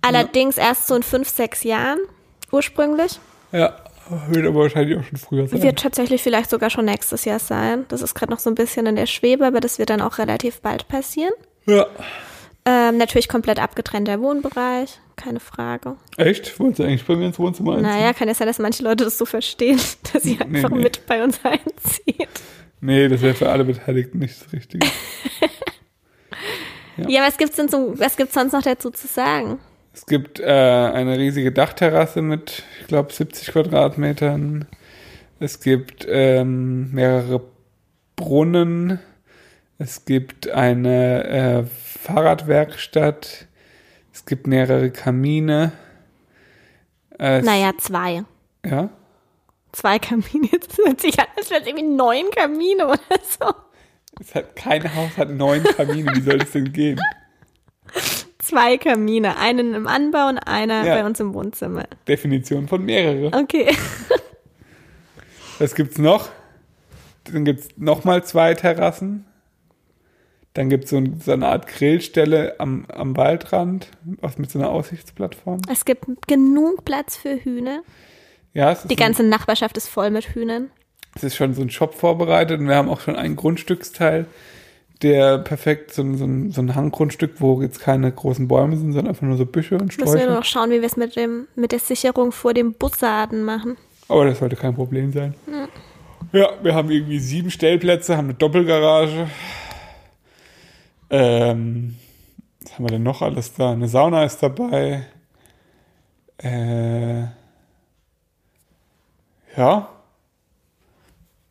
Allerdings 0.00 0.56
erst 0.56 0.86
so 0.86 0.94
in 0.94 1.02
fünf, 1.02 1.28
sechs 1.28 1.62
Jahren 1.62 1.98
ursprünglich. 2.50 3.20
ja, 3.52 3.76
wird 4.28 4.46
aber 4.46 4.60
wahrscheinlich 4.60 4.98
auch 4.98 5.04
schon 5.04 5.18
früher 5.18 5.46
sein. 5.46 5.62
Wird 5.62 5.78
tatsächlich 5.78 6.22
vielleicht 6.22 6.48
sogar 6.48 6.70
schon 6.70 6.86
nächstes 6.86 7.24
Jahr 7.24 7.40
sein. 7.40 7.84
Das 7.88 8.02
ist 8.02 8.14
gerade 8.14 8.32
noch 8.32 8.38
so 8.38 8.48
ein 8.50 8.54
bisschen 8.54 8.86
in 8.86 8.96
der 8.96 9.06
Schwebe, 9.06 9.46
aber 9.46 9.60
das 9.60 9.78
wird 9.78 9.90
dann 9.90 10.00
auch 10.00 10.18
relativ 10.18 10.60
bald 10.60 10.88
passieren. 10.88 11.32
Ja. 11.66 11.86
Ähm, 12.68 12.96
natürlich 12.98 13.28
komplett 13.28 13.60
abgetrennter 13.60 14.20
Wohnbereich, 14.20 14.98
keine 15.14 15.38
Frage. 15.38 15.96
Echt? 16.16 16.58
Wolltest 16.58 16.80
du 16.80 16.84
eigentlich 16.84 17.04
bei 17.04 17.14
mir 17.14 17.26
ins 17.26 17.38
Wohnzimmer 17.38 17.76
einziehen? 17.76 17.88
Naja, 17.88 18.12
kann 18.12 18.26
ja 18.26 18.34
sein, 18.34 18.48
dass 18.48 18.58
manche 18.58 18.82
Leute 18.82 19.04
das 19.04 19.18
so 19.18 19.24
verstehen, 19.24 19.78
dass 20.12 20.24
sie 20.24 20.34
Nee, 20.48 20.56
einfach 20.56 20.70
nee. 20.70 20.82
mit 20.82 21.06
bei 21.06 21.22
uns 21.22 21.38
einzieht. 21.44 22.28
Nee, 22.80 23.08
das 23.08 23.22
wäre 23.22 23.34
für 23.34 23.48
alle 23.48 23.64
Beteiligten 23.64 24.18
nicht 24.18 24.40
das 24.40 24.52
Richtige. 24.52 24.86
Ja. 26.98 27.08
Ja, 27.08 27.26
was 27.26 27.36
gibt's 27.36 27.56
denn 27.56 27.68
so, 27.68 27.92
was 27.98 28.16
gibt's 28.16 28.32
sonst 28.32 28.52
noch 28.52 28.62
dazu 28.62 28.90
zu 28.90 29.06
sagen? 29.06 29.58
Es 29.92 30.06
gibt 30.06 30.40
äh, 30.40 30.44
eine 30.46 31.18
riesige 31.18 31.52
Dachterrasse 31.52 32.22
mit, 32.22 32.62
ich 32.80 32.86
glaube, 32.86 33.12
70 33.12 33.48
Quadratmetern. 33.48 34.66
Es 35.38 35.60
gibt 35.60 36.06
ähm, 36.08 36.90
mehrere 36.92 37.42
Brunnen. 38.16 38.98
Es 39.78 40.04
gibt 40.04 40.48
eine 40.50 41.24
äh, 41.24 41.64
Fahrradwerkstatt. 41.64 43.46
Es 44.12 44.24
gibt 44.24 44.46
mehrere 44.46 44.90
Kamine. 44.90 45.72
Äh, 47.18 47.38
es- 47.40 47.44
Naja, 47.44 47.72
zwei. 47.78 48.24
Ja. 48.64 48.88
Zwei 49.72 49.98
Kamine. 49.98 50.48
Das 50.66 50.78
hört 50.78 51.00
sich 51.00 51.18
an, 51.20 51.26
als 51.36 51.50
wäre 51.50 51.60
es 51.60 51.66
irgendwie 51.66 51.86
neun 51.86 52.30
Kamine 52.34 52.86
oder 52.86 53.00
so. 53.22 53.52
Es 54.18 54.34
hat, 54.34 54.56
kein 54.56 54.82
Haus 54.94 55.10
hat 55.18 55.28
neun 55.30 55.62
Kamine. 55.62 56.10
Wie 56.14 56.22
soll 56.22 56.38
das 56.38 56.52
denn 56.52 56.72
gehen? 56.72 56.98
Zwei 58.38 58.78
Kamine. 58.78 59.36
Einen 59.36 59.74
im 59.74 59.86
Anbau 59.86 60.28
und 60.28 60.38
einer 60.38 60.84
Ja. 60.86 60.94
bei 60.94 61.04
uns 61.04 61.20
im 61.20 61.34
Wohnzimmer. 61.34 61.84
Definition 62.08 62.66
von 62.68 62.82
mehrere. 62.82 63.26
Okay. 63.38 63.76
Was 65.58 65.74
gibt's 65.74 65.98
noch? 65.98 66.30
Dann 67.24 67.44
gibt's 67.44 67.68
noch 67.76 68.04
mal 68.04 68.24
zwei 68.24 68.54
Terrassen. 68.54 69.26
Dann 70.56 70.70
gibt's 70.70 70.88
so, 70.90 70.96
ein, 70.96 71.20
so 71.22 71.32
eine 71.32 71.46
Art 71.48 71.66
Grillstelle 71.66 72.54
am, 72.58 72.86
am 72.88 73.14
Waldrand, 73.14 73.88
was 74.22 74.38
mit 74.38 74.50
so 74.50 74.58
einer 74.58 74.70
Aussichtsplattform. 74.70 75.60
Es 75.70 75.84
gibt 75.84 76.06
genug 76.26 76.84
Platz 76.86 77.14
für 77.16 77.36
Hühner. 77.36 77.82
Ja, 78.54 78.72
es 78.72 78.84
Die 78.84 78.94
ein, 78.94 78.96
ganze 78.98 79.22
Nachbarschaft 79.22 79.76
ist 79.76 79.88
voll 79.88 80.10
mit 80.10 80.34
Hühnern. 80.34 80.70
es 81.14 81.24
ist 81.24 81.36
schon 81.36 81.52
so 81.52 81.60
ein 81.60 81.68
Shop 81.68 81.92
vorbereitet 81.92 82.58
und 82.58 82.68
wir 82.68 82.74
haben 82.76 82.88
auch 82.88 83.00
schon 83.00 83.16
einen 83.16 83.36
Grundstücksteil, 83.36 84.24
der 85.02 85.36
perfekt, 85.40 85.92
so 85.92 86.00
ein, 86.00 86.16
so 86.16 86.24
ein, 86.24 86.50
so 86.52 86.62
ein 86.62 86.74
Hanggrundstück, 86.74 87.34
wo 87.40 87.60
jetzt 87.60 87.80
keine 87.80 88.10
großen 88.10 88.48
Bäume 88.48 88.78
sind, 88.78 88.92
sondern 88.94 89.08
einfach 89.08 89.26
nur 89.26 89.36
so 89.36 89.44
Büsche 89.44 89.74
und 89.74 89.84
Müssen 89.98 90.00
wir 90.00 90.06
Sträucher. 90.06 90.34
noch 90.34 90.44
schauen, 90.46 90.70
wie 90.70 90.80
wir 90.80 90.86
es 90.86 90.96
mit 90.96 91.16
dem 91.16 91.48
mit 91.54 91.72
der 91.72 91.80
Sicherung 91.80 92.32
vor 92.32 92.54
dem 92.54 92.72
Bussarden 92.72 93.44
machen. 93.44 93.76
Aber 94.08 94.24
das 94.24 94.38
sollte 94.38 94.56
kein 94.56 94.74
Problem 94.74 95.12
sein. 95.12 95.34
Ja, 96.32 96.48
wir 96.62 96.74
haben 96.74 96.90
irgendwie 96.90 97.18
sieben 97.18 97.50
Stellplätze, 97.50 98.16
haben 98.16 98.28
eine 98.28 98.34
Doppelgarage. 98.34 99.26
Ähm, 101.10 101.96
was 102.62 102.74
haben 102.74 102.84
wir 102.84 102.90
denn 102.90 103.02
noch 103.02 103.22
alles 103.22 103.54
da? 103.54 103.72
Eine 103.72 103.88
Sauna 103.88 104.24
ist 104.24 104.42
dabei. 104.42 105.06
Äh, 106.38 107.22
ja. 109.56 109.88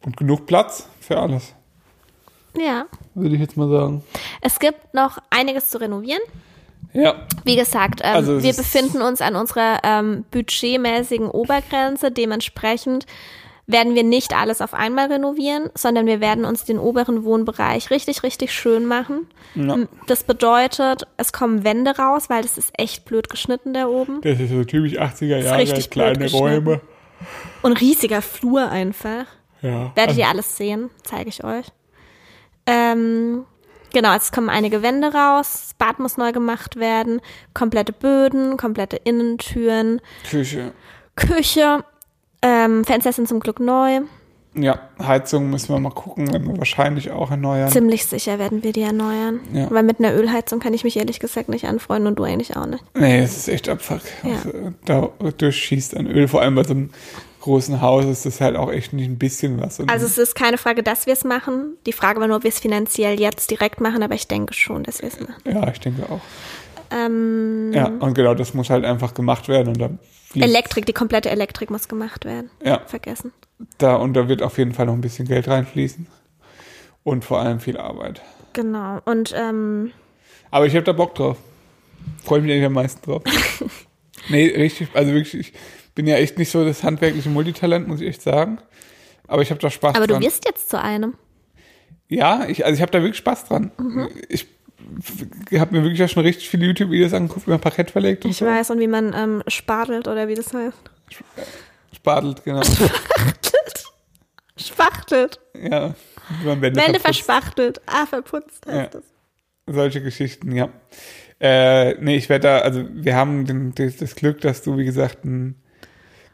Und 0.03 0.17
genug 0.17 0.45
Platz 0.45 0.87
für 0.99 1.17
alles, 1.17 1.53
Ja. 2.55 2.85
würde 3.15 3.35
ich 3.35 3.41
jetzt 3.41 3.57
mal 3.57 3.69
sagen. 3.69 4.03
Es 4.41 4.59
gibt 4.59 4.93
noch 4.93 5.17
einiges 5.31 5.69
zu 5.69 5.79
renovieren. 5.79 6.21
Ja, 6.93 7.15
Wie 7.43 7.55
gesagt, 7.55 8.01
ähm, 8.03 8.15
Also 8.15 8.41
wir 8.43 8.53
befinden 8.53 9.01
uns 9.01 9.19
an 9.21 9.35
unserer 9.35 9.79
ähm, 9.83 10.23
budgetmäßigen 10.31 11.27
Obergrenze. 11.29 12.11
Dementsprechend 12.11 13.05
werden 13.67 13.95
wir 13.95 14.03
nicht 14.03 14.35
alles 14.35 14.61
auf 14.61 14.73
einmal 14.73 15.11
renovieren, 15.11 15.69
sondern 15.73 16.05
wir 16.05 16.21
werden 16.21 16.45
uns 16.45 16.65
den 16.65 16.77
oberen 16.77 17.23
Wohnbereich 17.23 17.89
richtig, 17.89 18.23
richtig 18.23 18.51
schön 18.51 18.85
machen. 18.85 19.27
Ja. 19.55 19.77
Das 20.07 20.23
bedeutet, 20.23 21.07
es 21.17 21.33
kommen 21.33 21.63
Wände 21.63 21.97
raus, 21.97 22.29
weil 22.29 22.43
das 22.43 22.57
ist 22.57 22.71
echt 22.77 23.05
blöd 23.05 23.29
geschnitten 23.29 23.73
da 23.73 23.87
oben. 23.87 24.21
das 24.21 24.39
ist 24.39 24.51
so 24.51 24.63
typisch 24.63 24.99
80er 24.99 25.39
ist 25.39 25.45
Jahre, 25.45 25.89
kleine. 25.89 26.31
Räume. 26.31 26.81
Und 27.63 27.81
riesiger 27.81 28.21
Flur 28.21 28.69
einfach. 28.69 29.25
Ja. 29.61 29.91
Werdet 29.95 30.09
Also, 30.09 30.21
ihr 30.21 30.27
alles 30.27 30.57
sehen, 30.57 30.89
zeige 31.03 31.29
ich 31.29 31.43
euch. 31.43 31.65
Ähm, 32.67 33.45
genau, 33.93 34.15
es 34.15 34.31
kommen 34.31 34.49
einige 34.49 34.83
Wände 34.83 35.11
raus, 35.13 35.51
das 35.53 35.73
Bad 35.75 35.99
muss 35.99 36.17
neu 36.17 36.31
gemacht 36.31 36.75
werden, 36.75 37.21
komplette 37.53 37.93
Böden, 37.93 38.57
komplette 38.57 38.97
Innentüren, 38.97 40.01
Küche. 40.29 40.73
Küche, 41.15 41.83
ähm, 42.41 42.83
Fenster 42.83 43.11
sind 43.11 43.27
zum 43.27 43.39
Glück 43.39 43.59
neu. 43.59 44.01
Ja, 44.57 44.79
Heizung 45.03 45.49
müssen 45.49 45.73
wir 45.73 45.79
mal 45.79 45.89
gucken, 45.89 46.31
werden 46.31 46.47
wir 46.47 46.57
wahrscheinlich 46.57 47.11
auch 47.11 47.29
erneuern. 47.29 47.69
Ziemlich 47.69 48.05
sicher 48.05 48.39
werden 48.39 48.63
wir 48.63 48.71
die 48.71 48.83
erneuern. 48.83 49.41
Ja. 49.51 49.69
Weil 49.69 49.83
mit 49.83 49.99
einer 49.99 50.15
Ölheizung 50.15 50.59
kann 50.61 50.73
ich 50.73 50.85
mich 50.85 50.95
ehrlich 50.95 51.19
gesagt 51.19 51.49
nicht 51.49 51.65
anfreunden 51.65 52.07
und 52.07 52.15
du 52.17 52.23
eigentlich 52.23 52.55
auch 52.55 52.65
nicht. 52.65 52.81
Nee, 52.93 53.19
es 53.19 53.35
ist 53.35 53.49
echt 53.49 53.67
Abfuck. 53.67 53.99
Ja. 54.23 54.31
Also, 54.35 54.73
da 54.85 55.09
durchschießt 55.31 55.97
an 55.97 56.07
Öl, 56.07 56.29
vor 56.29 56.41
allem 56.41 56.55
bei 56.55 56.63
so 56.63 56.71
einem 56.73 56.89
großen 57.41 57.81
Haus 57.81 58.05
ist 58.05 58.25
das 58.25 58.39
halt 58.39 58.55
auch 58.55 58.71
echt 58.71 58.93
nicht 58.93 59.07
ein 59.07 59.17
bisschen 59.19 59.61
was. 59.61 59.79
Also 59.87 60.05
es 60.05 60.17
ist 60.17 60.35
keine 60.35 60.57
Frage, 60.57 60.83
dass 60.83 61.05
wir 61.05 61.13
es 61.13 61.25
machen. 61.25 61.75
Die 61.85 61.91
Frage 61.93 62.21
war 62.21 62.27
nur, 62.27 62.37
ob 62.37 62.43
wir 62.43 62.49
es 62.49 62.59
finanziell 62.59 63.19
jetzt 63.19 63.51
direkt 63.51 63.81
machen, 63.81 64.01
aber 64.03 64.15
ich 64.15 64.27
denke 64.27 64.53
schon, 64.53 64.83
dass 64.83 65.01
wir 65.01 65.09
es 65.09 65.19
machen. 65.19 65.35
ja, 65.45 65.67
ich 65.69 65.79
denke 65.81 66.03
auch. 66.09 66.21
Ähm, 66.91 67.71
Ja, 67.73 67.87
und 67.99 68.13
genau, 68.13 68.33
das 68.35 68.53
muss 68.53 68.69
halt 68.69 68.85
einfach 68.85 69.13
gemacht 69.13 69.47
werden 69.47 69.67
und 69.69 69.81
da 69.81 69.89
fliegt- 70.29 70.45
Elektrik, 70.47 70.85
die 70.85 70.93
komplette 70.93 71.29
Elektrik 71.29 71.69
muss 71.69 71.87
gemacht 71.87 72.25
werden. 72.25 72.49
Ja, 72.63 72.81
Vergessen. 72.85 73.31
da 73.77 73.95
und 73.95 74.13
da 74.13 74.27
wird 74.27 74.41
auf 74.41 74.57
jeden 74.57 74.73
Fall 74.73 74.85
noch 74.87 74.93
ein 74.93 75.01
bisschen 75.01 75.27
Geld 75.27 75.47
reinfließen 75.47 76.07
und 77.03 77.23
vor 77.25 77.39
allem 77.39 77.59
viel 77.59 77.77
Arbeit. 77.77 78.21
Genau. 78.53 78.99
Und 79.05 79.33
ähm, 79.35 79.91
Aber 80.51 80.65
ich 80.65 80.73
habe 80.75 80.83
da 80.83 80.91
Bock 80.93 81.15
drauf. 81.15 81.37
Freue 82.23 82.41
mich 82.41 82.51
eigentlich 82.51 82.65
am 82.65 82.73
meisten 82.73 83.01
drauf. 83.03 83.23
nee, 84.29 84.47
richtig, 84.47 84.89
also 84.93 85.11
wirklich, 85.13 85.33
ich 85.35 85.53
bin 85.95 86.07
ja 86.07 86.15
echt 86.17 86.37
nicht 86.37 86.51
so 86.51 86.63
das 86.65 86.83
handwerkliche 86.83 87.29
Multitalent, 87.29 87.87
muss 87.87 88.01
ich 88.01 88.07
echt 88.07 88.21
sagen. 88.21 88.59
Aber 89.27 89.41
ich 89.41 89.49
habe 89.49 89.59
da 89.59 89.69
Spaß 89.69 89.95
aber 89.95 90.05
du 90.07 90.13
dran. 90.13 90.23
wirst 90.23 90.45
jetzt 90.45 90.69
zu 90.69 90.79
einem. 90.79 91.15
Ja, 92.07 92.45
ich, 92.47 92.63
also 92.63 92.75
ich 92.75 92.81
habe 92.81 92.91
da 92.91 92.99
wirklich 93.01 93.17
Spaß 93.17 93.45
dran. 93.45 93.71
Mhm. 93.79 94.09
Ich 94.29 94.47
habe 95.59 95.75
mir 95.75 95.83
wirklich 95.83 96.03
auch 96.03 96.09
schon 96.09 96.23
richtig 96.23 96.49
viele 96.49 96.65
YouTube-Videos 96.67 97.13
angeguckt, 97.13 97.47
wie 97.47 97.51
man 97.51 97.59
Parkett 97.61 97.91
verlegt 97.91 98.25
und 98.25 98.31
Ich 98.31 98.37
so. 98.37 98.45
weiß, 98.45 98.69
und 98.71 98.79
wie 98.79 98.87
man 98.87 99.13
ähm, 99.15 99.43
spadelt 99.47 100.07
oder 100.07 100.27
wie 100.27 100.35
das 100.35 100.53
heißt. 100.53 100.77
Spadelt, 101.95 102.43
genau. 102.43 102.61
Spachtelt. 104.57 105.39
ja, 105.53 105.93
wie 106.41 106.47
man 106.47 106.61
Wände, 106.61 106.79
Wände 106.81 106.99
verspachtelt. 106.99 107.81
Ah, 107.87 108.05
verputzt 108.05 108.65
heißt 108.67 108.93
Ja. 108.93 108.99
das. 108.99 109.03
Solche 109.67 110.01
Geschichten, 110.01 110.51
ja. 110.51 110.69
Äh, 111.39 111.95
nee, 112.01 112.15
ich 112.15 112.29
werde 112.29 112.43
da, 112.47 112.57
also 112.59 112.85
wir 112.91 113.15
haben 113.15 113.45
den, 113.45 113.73
das, 113.75 113.97
das 113.97 114.15
Glück, 114.15 114.41
dass 114.41 114.61
du, 114.61 114.77
wie 114.77 114.85
gesagt, 114.85 115.25
einen 115.25 115.61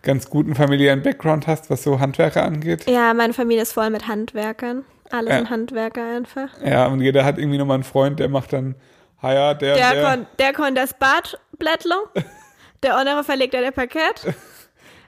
ganz 0.04 0.30
guten 0.30 0.54
familiären 0.54 1.02
Background 1.02 1.48
hast, 1.48 1.70
was 1.70 1.84
so 1.84 2.00
Handwerker 2.00 2.44
angeht. 2.44 2.88
Ja, 2.90 3.14
meine 3.14 3.34
Familie 3.34 3.64
ist 3.64 3.74
voll 3.74 3.90
mit 3.90 4.08
Handwerkern. 4.08 4.84
Alle 5.12 5.30
Ja. 5.30 5.38
sind 5.38 5.50
Handwerker 5.50 6.04
einfach. 6.16 6.50
Ja, 6.66 6.88
und 6.88 7.02
jeder 7.02 7.24
hat 7.26 7.38
irgendwie 7.38 7.58
nochmal 7.58 7.76
einen 7.76 7.84
Freund, 7.84 8.20
der 8.20 8.30
macht 8.30 8.54
dann, 8.54 8.76
ha 9.22 9.34
ja, 9.34 9.54
der, 9.54 9.76
Der, 9.76 9.94
der, 9.94 10.04
Kon, 10.04 10.26
der 10.40 10.54
kon 10.54 10.76
das 10.76 10.94
Bad 10.94 11.40
blätteln. 11.58 11.96
Der 12.84 12.98
andere 12.98 13.24
verlegt 13.24 13.54
ja 13.54 13.62
der 13.62 13.70
Parkett. 13.70 14.24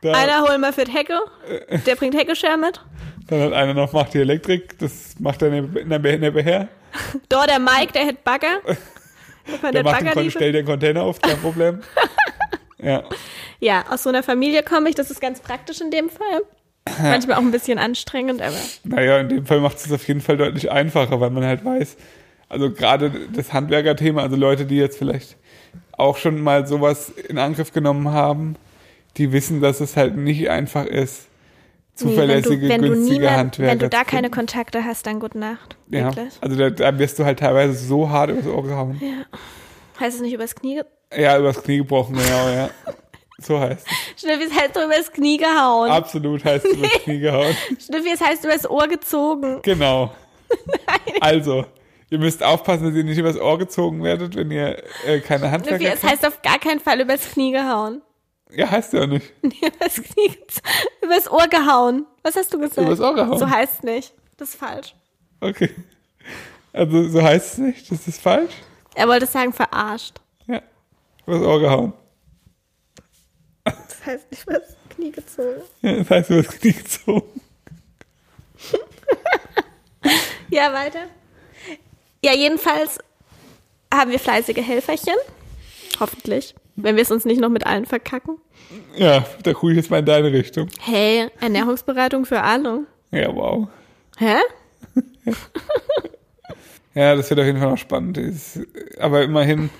der 0.04 0.16
Einer 0.16 0.42
holt 0.42 0.60
mal 0.62 0.72
für 0.72 0.84
die 0.84 0.92
Hecke. 0.92 1.18
Der 1.88 1.96
bringt 1.96 2.14
Heckescher 2.14 2.56
mit. 2.56 2.80
dann 3.28 3.42
hat 3.42 3.54
einer 3.54 3.74
noch, 3.74 3.94
macht 3.94 4.14
die 4.14 4.20
Elektrik, 4.20 4.78
das 4.78 5.16
macht 5.20 5.42
er 5.42 5.52
in 5.52 5.74
der, 5.90 6.14
in 6.14 6.22
der 6.22 6.30
Beher. 6.32 6.68
Da 7.30 7.48
der 7.48 7.58
Mike, 7.58 7.92
der 7.94 8.06
hat 8.06 8.24
Bagger. 8.24 8.60
Der 9.64 9.72
Der 9.72 9.84
macht 9.84 10.02
den, 10.02 10.06
Bagger 10.06 10.22
liefern. 10.22 10.30
stellt 10.40 10.54
den 10.54 10.66
Container 10.68 11.02
auf, 11.02 11.20
kein 11.20 11.38
Problem. 11.42 11.82
ja. 12.78 13.02
Ja, 13.60 13.86
aus 13.90 14.04
so 14.04 14.10
einer 14.10 14.22
Familie 14.22 14.62
komme 14.62 14.90
ich. 14.90 14.96
Das 14.96 15.10
ist 15.10 15.20
ganz 15.20 15.40
praktisch 15.40 15.82
in 15.82 15.90
dem 15.90 16.12
Fall. 16.12 16.44
Manchmal 17.02 17.38
auch 17.38 17.42
ein 17.42 17.52
bisschen 17.52 17.80
anstrengend, 17.80 18.42
aber 18.42 18.56
Naja, 18.84 19.20
in 19.20 19.30
dem 19.30 19.46
Fall 19.46 19.62
macht 19.62 19.78
es 19.78 19.92
auf 19.92 20.08
jeden 20.08 20.22
Fall 20.22 20.38
deutlich 20.38 20.72
einfacher, 20.72 21.20
weil 21.20 21.30
man 21.30 21.44
halt 21.46 21.64
weiß, 21.64 21.96
also 22.50 22.72
gerade 22.72 23.12
das 23.34 23.54
Handwerkerthema, 23.54 24.22
also 24.22 24.36
Leute, 24.36 24.66
die 24.66 24.76
jetzt 24.78 24.98
vielleicht 24.98 25.38
auch 25.98 26.18
schon 26.18 26.42
mal 26.42 26.68
sowas 26.68 27.10
in 27.10 27.38
Angriff 27.38 27.72
genommen 27.72 28.10
haben, 28.10 28.56
die 29.18 29.32
wissen, 29.32 29.62
dass 29.62 29.80
es 29.80 29.96
halt 29.96 30.18
nicht 30.18 30.50
einfach 30.50 30.86
ist, 30.86 31.28
zuverlässige, 31.96 32.66
nee, 32.66 32.70
wenn 32.70 32.82
du, 32.82 32.88
wenn 32.88 32.94
günstige 32.96 33.20
niemand, 33.20 33.38
Handwerker 33.38 33.72
Wenn 33.72 33.80
du 33.80 33.90
da 33.90 34.04
keine. 34.04 34.30
Kontakte 34.30 34.84
hast, 34.84 35.06
dann 35.06 35.20
gute 35.20 35.38
Nacht. 35.38 35.78
Ja, 35.90 36.06
Wirklich. 36.08 36.34
also 36.42 36.56
da, 36.58 36.70
da 36.70 36.98
wirst 37.00 37.20
du 37.20 37.26
halt 37.26 37.40
teilweise 37.40 37.74
so 37.74 38.10
hart 38.10 38.32
übers 38.32 38.48
Ohr 38.48 38.64
gehauen. 38.64 39.00
Heißt 40.00 40.16
es 40.16 40.22
nicht 40.22 40.34
übers 40.34 40.56
Knie? 40.56 40.82
Ja, 41.16 41.38
übers 41.38 41.62
Knie 41.62 41.78
gebrochen, 41.78 42.16
genau, 42.16 42.50
ja. 42.50 42.70
So 43.46 43.60
heißt 43.60 43.86
es. 43.86 44.22
Schnüffi, 44.22 44.44
es 44.46 44.54
heißt 44.54 44.76
übers 44.78 45.12
Knie 45.12 45.38
gehauen. 45.38 45.90
Absolut 45.92 46.44
heißt 46.46 46.66
es 46.66 46.74
übers 46.78 46.92
Knie 47.04 47.20
gehauen. 47.20 47.56
Schnüffi, 47.86 48.12
es 48.14 48.22
heißt 48.22 48.46
übers 48.46 48.70
Ohr 48.70 48.88
gezogen. 48.88 49.62
Genau. 49.64 50.14
Also, 51.22 51.66
ihr 52.10 52.20
müsst 52.20 52.44
aufpassen, 52.44 52.86
dass 52.86 52.96
ihr 52.96 53.04
nicht 53.04 53.18
übers 53.18 53.40
Ohr 53.40 53.58
gezogen 53.58 54.04
werdet, 54.04 54.36
wenn 54.36 54.52
ihr 54.52 54.84
äh, 55.06 55.20
keine 55.20 55.50
Handwerker 55.52 55.78
Schnüffi, 55.80 55.94
es 55.96 56.04
heißt 56.04 56.26
auf 56.28 56.42
gar 56.42 56.60
keinen 56.60 56.80
Fall 56.80 57.00
übers 57.02 57.32
Knie 57.32 57.52
gehauen. 57.52 58.02
Ja, 58.52 58.70
heißt 58.70 58.94
ja 58.94 59.08
nicht. 59.08 59.32
übers 59.42 59.96
Knie, 59.96 60.30
gez- 60.30 60.62
übers 61.02 61.30
Ohr 61.32 61.48
gehauen. 61.48 62.06
Was 62.22 62.36
hast 62.36 62.54
du 62.54 62.60
gesagt? 62.60 62.78
Übers 62.86 63.00
Ohr 63.00 63.16
gehauen. 63.16 63.40
So 63.40 63.50
heißt 63.50 63.76
es 63.80 63.84
nicht. 63.84 64.14
Das 64.38 64.50
ist 64.50 64.60
falsch. 64.60 64.96
Okay. 65.42 65.72
Also, 66.72 67.08
so 67.10 67.22
heißt 67.22 67.54
es 67.54 67.58
nicht. 67.58 67.92
Das 67.92 68.08
ist 68.08 68.22
falsch. 68.22 68.54
Er 68.96 69.08
wollte 69.08 69.26
sagen, 69.26 69.54
verarscht. 69.54 70.22
Ja. 70.46 70.62
Übers 71.26 71.42
Ohr 71.42 71.60
gehauen. 71.60 71.94
Das 74.04 74.16
heißt 74.16 74.32
nicht 74.32 74.44
übers 74.44 74.76
Knie 74.90 75.12
gezogen. 75.12 75.62
Ja, 75.82 75.94
das 75.94 76.10
heißt 76.10 76.30
übers 76.30 76.48
Knie 76.60 76.74
gezogen. 76.74 77.42
Ja, 80.50 80.72
weiter. 80.72 81.06
Ja, 82.24 82.34
jedenfalls 82.34 83.00
haben 83.92 84.12
wir 84.12 84.20
fleißige 84.20 84.58
Helferchen. 84.58 85.16
Hoffentlich. 86.00 86.54
Wenn 86.76 86.96
wir 86.96 87.02
es 87.02 87.10
uns 87.10 87.26
nicht 87.26 87.42
noch 87.42 87.50
mit 87.50 87.66
allen 87.66 87.86
verkacken. 87.88 88.38
Ja, 88.96 89.26
da 89.42 89.54
gucke 89.54 89.72
ich 89.72 89.78
jetzt 89.78 89.90
mal 89.90 90.00
in 90.00 90.06
deine 90.06 90.32
Richtung. 90.32 90.68
Hey, 90.80 91.28
Ernährungsberatung 91.40 92.26
für 92.26 92.42
alle. 92.42 92.86
Ja, 93.10 93.34
wow. 93.34 93.68
Hä? 94.18 94.36
Ja, 96.96 97.16
das 97.16 97.28
wird 97.32 97.40
auf 97.40 97.46
jeden 97.48 97.60
Fall 97.60 97.72
noch 97.72 97.78
spannend. 97.78 98.20
Aber 99.00 99.24
immerhin 99.24 99.72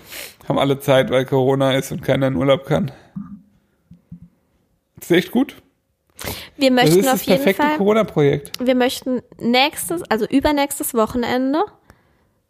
haben 0.48 0.58
alle 0.58 0.80
Zeit, 0.80 1.12
weil 1.12 1.26
Corona 1.26 1.76
ist 1.76 1.92
und 1.92 2.02
keiner 2.02 2.26
in 2.26 2.36
Urlaub 2.36 2.66
kann. 2.66 2.92
Das 5.04 5.12
ist 5.12 5.18
echt 5.18 5.32
gut. 5.32 5.62
Wir 6.56 6.70
Das 6.70 6.86
möchten 6.86 7.00
ist 7.00 7.08
auf 7.08 7.14
das 7.14 7.26
jeden 7.26 7.44
perfekte 7.44 7.64
Fall. 7.64 7.78
Corona-Projekt. 7.78 8.52
Wir 8.66 8.76
möchten 8.76 9.22
nächstes, 9.38 10.02
also 10.10 10.26
übernächstes 10.26 10.94
Wochenende 10.94 11.64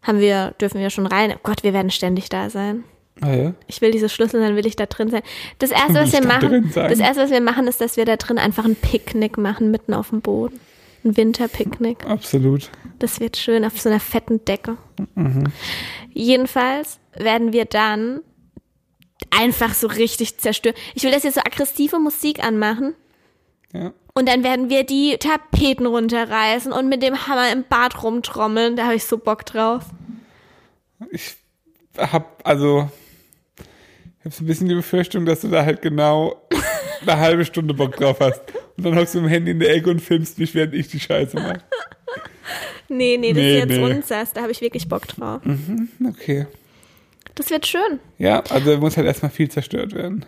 haben 0.04 0.20
wir, 0.20 0.54
dürfen 0.62 0.80
wir 0.80 0.92
schon 0.92 1.08
rein. 1.08 1.34
Oh 1.36 1.40
Gott, 1.42 1.64
wir 1.64 1.74
werden 1.74 1.90
ständig 1.90 2.30
da 2.30 2.52
sein. 2.52 2.84
Ah, 3.22 3.34
ja. 3.34 3.54
Ich 3.66 3.82
will 3.82 3.90
diese 3.92 4.10
Schlüssel, 4.10 4.42
dann 4.42 4.56
will 4.56 4.68
ich 4.68 4.76
da 4.76 4.86
drin 4.86 5.10
sein. 5.10 5.24
Das 5.58 5.72
erste, 5.72 5.96
was 5.96 6.14
wir 6.14 6.26
machen, 6.26 6.72
das 6.74 7.00
erste, 7.00 7.24
was 7.24 7.32
wir 7.32 7.42
machen, 7.42 7.68
ist, 7.68 7.82
dass 7.82 7.98
wir 7.98 8.06
da 8.06 8.18
drin 8.18 8.38
einfach 8.38 8.66
ein 8.66 8.76
Picknick 8.76 9.38
machen, 9.38 9.72
mitten 9.72 9.94
auf 9.96 10.10
dem 10.10 10.22
Boden. 10.22 10.60
Ein 11.04 11.18
Winterpicknick. 11.18 12.06
Absolut. 12.06 12.70
Das 13.00 13.20
wird 13.20 13.38
schön 13.38 13.66
auf 13.66 13.80
so 13.82 13.90
einer 13.90 14.00
fetten 14.00 14.46
Decke. 14.46 14.78
Mhm. 15.16 15.46
Jedenfalls 16.12 17.00
werden 17.16 17.52
wir 17.52 17.66
dann 17.66 18.22
einfach 19.32 19.74
so 19.74 19.88
richtig 19.88 20.38
zerstören. 20.38 20.76
Ich 20.96 21.04
will, 21.04 21.12
dass 21.12 21.24
wir 21.24 21.32
so 21.32 21.42
aggressive 21.42 22.00
Musik 22.00 22.44
anmachen. 22.44 22.96
Ja. 23.74 23.94
Und 24.14 24.30
dann 24.30 24.44
werden 24.44 24.70
wir 24.70 24.84
die 24.84 25.18
Tapeten 25.18 25.86
runterreißen 25.88 26.72
und 26.72 26.88
mit 26.88 27.02
dem 27.02 27.28
Hammer 27.28 27.52
im 27.52 27.64
Bad 27.68 28.04
rumtrommeln. 28.04 28.76
Da 28.76 28.86
habe 28.86 28.96
ich 28.96 29.06
so 29.06 29.18
Bock 29.18 29.46
drauf. 29.46 29.86
Ich 31.12 31.36
hab, 31.98 32.42
also, 32.48 32.90
ich 33.58 34.26
habe 34.26 34.36
so 34.36 34.44
ein 34.44 34.48
bisschen 34.48 34.70
die 34.70 34.76
Befürchtung, 34.76 35.26
dass 35.26 35.42
du 35.42 35.48
da 35.48 35.66
halt 35.66 35.82
genau 35.82 36.48
eine 37.02 37.18
halbe 37.18 37.46
Stunde 37.46 37.74
Bock 37.74 37.96
drauf 37.98 38.20
hast. 38.20 38.42
Und 38.78 38.86
dann 38.86 38.96
hockst 38.96 39.16
du 39.16 39.22
mit 39.22 39.30
dem 39.30 39.34
Handy 39.34 39.52
in 39.52 39.60
der 39.60 39.74
Ecke 39.76 39.90
und 39.90 40.00
filmst 40.00 40.38
mich, 40.38 40.54
während 40.54 40.74
ich 40.76 40.88
die 40.88 41.00
Scheiße 41.00 41.36
mache. 41.36 41.62
Nee, 42.90 43.18
nee, 43.18 43.30
das 43.34 43.38
Nee, 43.38 43.54
ist 43.54 43.60
jetzt 43.70 43.78
nee. 43.78 43.84
unsers. 43.84 44.34
Da 44.34 44.42
habe 44.42 44.52
ich 44.52 44.62
wirklich 44.62 44.88
Bock 44.88 45.08
drauf. 45.08 45.42
Okay. 46.08 46.46
Das 47.36 47.50
wird 47.50 47.66
schön. 47.66 48.00
Ja, 48.18 48.44
also 48.50 48.78
muss 48.78 48.98
halt 48.98 49.08
erstmal 49.08 49.32
viel 49.32 49.50
zerstört 49.50 49.94
werden. 49.94 50.26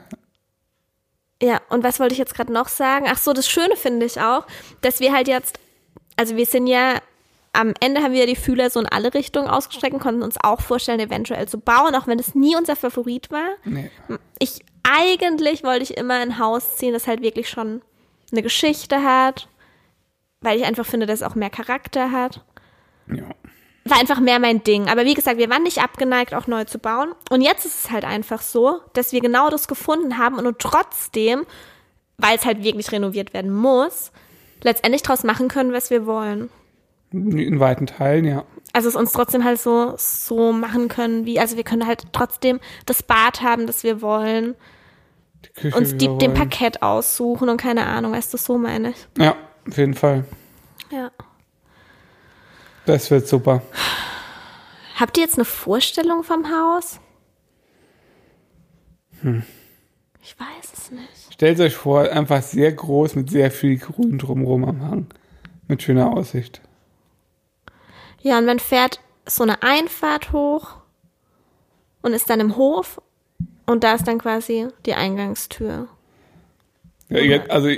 Ja, 1.41 1.61
und 1.69 1.83
was 1.83 1.99
wollte 1.99 2.13
ich 2.13 2.19
jetzt 2.19 2.33
gerade 2.33 2.53
noch 2.53 2.67
sagen? 2.67 3.05
Ach 3.09 3.17
so, 3.17 3.33
das 3.33 3.47
Schöne 3.49 3.75
finde 3.75 4.05
ich 4.05 4.19
auch, 4.19 4.47
dass 4.81 4.99
wir 4.99 5.11
halt 5.13 5.27
jetzt, 5.27 5.59
also 6.15 6.35
wir 6.35 6.45
sind 6.45 6.67
ja, 6.67 6.99
am 7.53 7.73
Ende 7.79 8.01
haben 8.01 8.13
wir 8.13 8.25
die 8.25 8.35
Fühler 8.35 8.69
so 8.69 8.79
in 8.79 8.87
alle 8.87 9.13
Richtungen 9.13 9.47
ausgestreckt 9.47 9.93
und 9.93 10.01
konnten 10.01 10.23
uns 10.23 10.37
auch 10.41 10.61
vorstellen, 10.61 10.99
eventuell 10.99 11.47
zu 11.47 11.59
bauen, 11.59 11.95
auch 11.95 12.07
wenn 12.07 12.19
es 12.19 12.35
nie 12.35 12.55
unser 12.55 12.75
Favorit 12.75 13.31
war. 13.31 13.49
Nee. 13.63 13.91
Ich, 14.39 14.63
eigentlich 14.83 15.63
wollte 15.63 15.83
ich 15.83 15.97
immer 15.97 16.15
ein 16.15 16.39
Haus 16.39 16.77
ziehen, 16.77 16.93
das 16.93 17.07
halt 17.07 17.21
wirklich 17.21 17.49
schon 17.49 17.81
eine 18.31 18.41
Geschichte 18.41 19.03
hat, 19.03 19.47
weil 20.41 20.57
ich 20.57 20.65
einfach 20.65 20.85
finde, 20.85 21.05
dass 21.05 21.21
es 21.21 21.27
auch 21.27 21.35
mehr 21.35 21.49
Charakter 21.49 22.11
hat. 22.11 22.43
Ja. 23.07 23.29
War 23.88 23.99
einfach 23.99 24.19
mehr 24.19 24.39
mein 24.39 24.63
Ding. 24.63 24.88
Aber 24.89 25.05
wie 25.05 25.13
gesagt, 25.13 25.38
wir 25.38 25.49
waren 25.49 25.63
nicht 25.63 25.81
abgeneigt, 25.81 26.33
auch 26.33 26.47
neu 26.47 26.63
zu 26.65 26.79
bauen. 26.79 27.13
Und 27.29 27.41
jetzt 27.41 27.65
ist 27.65 27.86
es 27.86 27.91
halt 27.91 28.03
einfach 28.03 28.41
so, 28.41 28.79
dass 28.93 29.11
wir 29.11 29.21
genau 29.21 29.49
das 29.49 29.67
gefunden 29.67 30.17
haben 30.17 30.38
und 30.38 30.59
trotzdem, 30.59 31.45
weil 32.17 32.36
es 32.36 32.45
halt 32.45 32.63
wirklich 32.63 32.91
renoviert 32.91 33.33
werden 33.33 33.53
muss, 33.53 34.11
letztendlich 34.63 35.03
draus 35.03 35.23
machen 35.23 35.47
können, 35.47 35.71
was 35.71 35.91
wir 35.91 36.05
wollen. 36.05 36.49
In 37.11 37.59
weiten 37.59 37.86
Teilen, 37.86 38.25
ja. 38.25 38.43
Also 38.73 38.89
es 38.89 38.95
uns 38.95 39.11
trotzdem 39.11 39.43
halt 39.43 39.61
so, 39.61 39.93
so 39.97 40.51
machen 40.51 40.88
können, 40.88 41.25
wie, 41.25 41.39
also 41.39 41.55
wir 41.55 41.63
können 41.63 41.86
halt 41.86 42.07
trotzdem 42.11 42.59
das 42.86 43.03
Bad 43.03 43.41
haben, 43.41 43.67
das 43.67 43.83
wir 43.83 44.01
wollen, 44.01 44.55
Die 45.45 45.61
Küche, 45.61 45.77
uns 45.77 45.95
die, 45.95 46.09
den. 46.17 46.33
Parkett 46.33 46.81
aussuchen 46.81 47.47
und 47.47 47.57
keine 47.57 47.86
Ahnung, 47.86 48.11
weißt 48.11 48.33
du, 48.33 48.38
so 48.38 48.57
meine 48.57 48.89
ich. 48.89 49.07
Ja, 49.17 49.36
auf 49.69 49.77
jeden 49.77 49.93
Fall. 49.93 50.25
Ja. 50.91 51.11
Das 52.86 53.09
wird 53.11 53.27
super. 53.27 53.61
Habt 54.95 55.17
ihr 55.17 55.23
jetzt 55.23 55.36
eine 55.36 55.45
Vorstellung 55.45 56.23
vom 56.23 56.45
Haus? 56.49 56.99
Ich 60.21 60.39
weiß 60.39 60.73
es 60.73 60.91
nicht. 60.91 61.33
Stellt 61.33 61.59
euch 61.59 61.75
vor, 61.75 62.01
einfach 62.01 62.41
sehr 62.41 62.71
groß 62.71 63.15
mit 63.15 63.29
sehr 63.29 63.51
viel 63.51 63.77
Grün 63.77 64.17
drumherum 64.17 64.65
am 64.65 64.81
Hang. 64.81 65.07
Mit 65.67 65.81
schöner 65.81 66.13
Aussicht. 66.13 66.61
Ja, 68.21 68.38
und 68.38 68.45
man 68.45 68.59
fährt 68.59 68.99
so 69.25 69.43
eine 69.43 69.63
Einfahrt 69.63 70.31
hoch 70.31 70.75
und 72.01 72.13
ist 72.13 72.29
dann 72.29 72.39
im 72.39 72.55
Hof 72.55 73.01
und 73.65 73.83
da 73.83 73.95
ist 73.95 74.07
dann 74.07 74.19
quasi 74.19 74.67
die 74.86 74.93
Eingangstür. 74.93 75.88
Ja, 77.09 77.19
jetzt, 77.19 77.49
also 77.49 77.69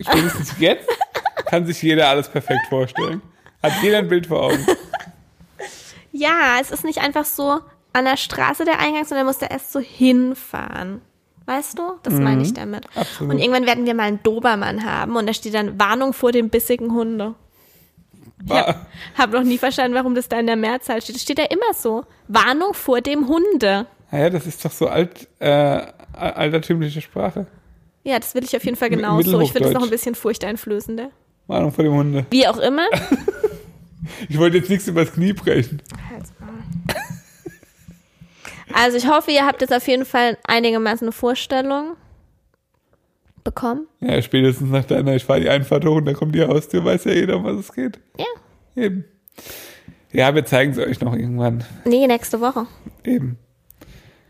spätestens 0.00 0.58
jetzt 0.58 0.88
kann 1.46 1.66
sich 1.66 1.80
jeder 1.82 2.08
alles 2.08 2.28
perfekt 2.28 2.66
vorstellen. 2.68 3.22
Hat 3.66 3.82
jeder 3.82 3.98
ein 3.98 4.08
Bild 4.08 4.26
vor 4.26 4.42
Augen. 4.44 4.66
Ja, 6.12 6.56
es 6.62 6.70
ist 6.70 6.82
nicht 6.82 7.00
einfach 7.02 7.26
so 7.26 7.60
an 7.92 8.04
der 8.06 8.16
Straße 8.16 8.64
der 8.64 8.78
Eingang, 8.80 9.04
sondern 9.04 9.26
muss 9.26 9.36
da 9.36 9.46
erst 9.46 9.70
so 9.70 9.80
hinfahren. 9.80 11.02
Weißt 11.44 11.78
du? 11.78 11.82
Das 12.02 12.14
meine 12.14 12.42
ich 12.42 12.54
damit. 12.54 12.86
absolut. 12.96 13.34
Und 13.34 13.38
irgendwann 13.38 13.66
werden 13.66 13.84
wir 13.84 13.94
mal 13.94 14.04
einen 14.04 14.22
Dobermann 14.22 14.84
haben 14.84 15.14
und 15.16 15.26
da 15.26 15.34
steht 15.34 15.52
dann 15.54 15.78
Warnung 15.78 16.12
vor 16.14 16.32
dem 16.32 16.48
bissigen 16.48 16.92
Hunde. 16.92 17.34
War, 18.44 18.86
Hab 19.16 19.30
noch 19.32 19.42
nie 19.44 19.58
verstanden, 19.58 19.94
warum 19.94 20.14
das 20.14 20.28
da 20.28 20.38
in 20.40 20.46
der 20.46 20.56
Mehrzahl 20.56 21.02
steht. 21.02 21.16
Das 21.16 21.22
steht 21.22 21.38
da 21.38 21.44
immer 21.44 21.74
so. 21.74 22.04
Warnung 22.28 22.72
vor 22.74 23.00
dem 23.02 23.28
Hunde. 23.28 23.86
naja, 24.10 24.30
das 24.30 24.46
ist 24.46 24.64
doch 24.64 24.72
so 24.72 24.88
alt, 24.88 25.28
äh, 25.38 25.82
altertümliche 26.14 27.00
Sprache. 27.00 27.46
Ja, 28.04 28.18
das 28.18 28.34
will 28.34 28.42
ich 28.44 28.56
auf 28.56 28.64
jeden 28.64 28.76
Fall 28.76 28.88
genauso. 28.90 29.40
Ich 29.40 29.52
finde 29.52 29.68
es 29.68 29.74
noch 29.74 29.82
ein 29.82 29.90
bisschen 29.90 30.14
furchteinflößender. 30.14 31.10
Warnung 31.46 31.72
vor 31.72 31.84
dem 31.84 31.92
Hunde. 31.92 32.24
Wie 32.30 32.46
auch 32.48 32.58
immer. 32.58 32.86
Ich 34.28 34.38
wollte 34.38 34.58
jetzt 34.58 34.70
nichts 34.70 34.86
übers 34.88 35.12
Knie 35.12 35.32
brechen. 35.32 35.82
Also 38.72 38.98
ich 38.98 39.08
hoffe, 39.08 39.30
ihr 39.30 39.46
habt 39.46 39.62
jetzt 39.62 39.72
auf 39.72 39.86
jeden 39.88 40.04
Fall 40.04 40.36
einigermaßen 40.46 41.06
eine 41.06 41.12
Vorstellung 41.12 41.96
bekommen. 43.42 43.86
Ja, 44.00 44.20
spätestens 44.20 44.70
nach 44.70 44.84
deiner, 44.84 45.14
ich 45.14 45.24
fahre 45.24 45.40
die 45.40 45.48
Einfahrt 45.48 45.84
hoch 45.84 45.96
und 45.96 46.04
da 46.04 46.12
kommt 46.12 46.34
die 46.34 46.42
Haustür, 46.44 46.84
weiß 46.84 47.04
ja 47.04 47.12
jeder, 47.12 47.36
um 47.36 47.44
was 47.44 47.56
es 47.56 47.72
geht. 47.72 47.98
Ja. 48.18 48.26
Eben. 48.74 49.04
Ja, 50.12 50.34
wir 50.34 50.44
zeigen 50.44 50.72
es 50.72 50.78
euch 50.78 51.00
noch 51.00 51.14
irgendwann. 51.14 51.64
Nee, 51.84 52.06
nächste 52.06 52.40
Woche. 52.40 52.66
Eben. 53.04 53.38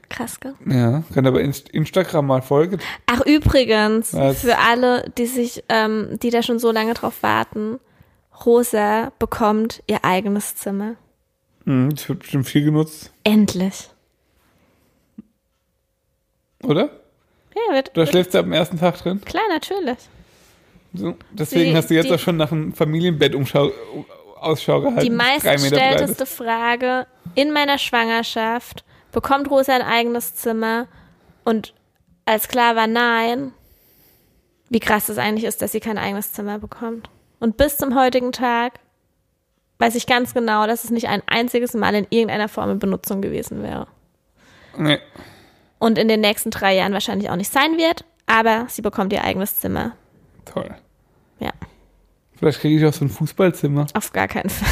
Krass, 0.08 0.38
gell? 0.38 0.54
Ja, 0.66 1.02
könnt 1.12 1.26
aber 1.26 1.40
Inst 1.40 1.68
Instagram 1.70 2.26
mal 2.26 2.42
folgen. 2.42 2.78
Ach, 3.06 3.22
übrigens, 3.26 4.14
Was? 4.14 4.42
für 4.42 4.58
alle, 4.58 5.10
die 5.18 5.26
sich, 5.26 5.64
ähm, 5.68 6.18
die 6.22 6.30
da 6.30 6.42
schon 6.42 6.58
so 6.58 6.70
lange 6.70 6.94
drauf 6.94 7.22
warten, 7.22 7.80
Rosa 8.44 9.12
bekommt 9.18 9.82
ihr 9.86 10.04
eigenes 10.04 10.56
Zimmer. 10.56 10.96
Mhm, 11.64 11.94
das 11.94 12.08
wird 12.08 12.20
bestimmt 12.20 12.46
viel 12.46 12.64
genutzt, 12.64 13.12
Endlich. 13.24 13.88
oder? 16.62 16.90
Ja, 17.54 17.74
wird, 17.74 17.94
wird 17.96 18.08
schläfst 18.10 18.34
du 18.34 18.38
ab 18.38 18.44
dem 18.44 18.52
ersten 18.52 18.78
Tag 18.78 18.98
drin. 18.98 19.20
klar, 19.24 19.42
natürlich. 19.48 19.98
So, 20.94 21.16
deswegen 21.30 21.70
Die- 21.70 21.76
hast 21.76 21.90
du 21.90 21.94
jetzt 21.94 22.06
die- 22.08 22.14
auch 22.14 22.18
schon 22.18 22.36
nach 22.36 22.52
einem 22.52 22.72
Familienbett 22.72 23.34
Umschau, 23.34 23.70
Ausschau 24.40 24.80
gehalten. 24.80 25.00
Die 25.00 25.10
meistgestellteste 25.10 26.26
Frage 26.26 27.06
in 27.34 27.52
meiner 27.52 27.78
Schwangerschaft, 27.78 28.84
bekommt 29.12 29.50
Rosa 29.50 29.74
ein 29.74 29.82
eigenes 29.82 30.34
Zimmer? 30.34 30.86
Und 31.44 31.74
als 32.24 32.48
klar 32.48 32.76
war 32.76 32.86
nein, 32.86 33.52
wie 34.68 34.80
krass 34.80 35.08
es 35.08 35.18
eigentlich 35.18 35.44
ist, 35.44 35.62
dass 35.62 35.72
sie 35.72 35.80
kein 35.80 35.98
eigenes 35.98 36.32
Zimmer 36.32 36.58
bekommt. 36.58 37.08
Und 37.40 37.56
bis 37.56 37.76
zum 37.76 37.94
heutigen 37.98 38.32
Tag 38.32 38.74
weiß 39.78 39.94
ich 39.94 40.06
ganz 40.06 40.32
genau, 40.34 40.66
dass 40.66 40.84
es 40.84 40.90
nicht 40.90 41.08
ein 41.08 41.22
einziges 41.26 41.74
Mal 41.74 41.94
in 41.94 42.06
irgendeiner 42.10 42.48
Form 42.48 42.70
in 42.70 42.78
Benutzung 42.78 43.20
gewesen 43.20 43.62
wäre. 43.62 43.86
Nee. 44.78 44.98
Und 45.78 45.98
in 45.98 46.08
den 46.08 46.20
nächsten 46.20 46.50
drei 46.50 46.74
Jahren 46.74 46.92
wahrscheinlich 46.94 47.28
auch 47.30 47.36
nicht 47.36 47.52
sein 47.52 47.76
wird, 47.76 48.04
aber 48.26 48.66
sie 48.68 48.80
bekommt 48.82 49.12
ihr 49.12 49.22
eigenes 49.24 49.56
Zimmer. 49.58 49.92
Toll. 50.46 50.74
Ja, 51.38 51.50
Vielleicht 52.38 52.60
kriege 52.60 52.76
ich 52.78 52.84
auch 52.86 52.92
so 52.96 53.04
ein 53.04 53.08
Fußballzimmer. 53.10 53.86
auf 53.94 54.12
gar 54.12 54.28
keinen 54.28 54.48
Fall. 54.50 54.68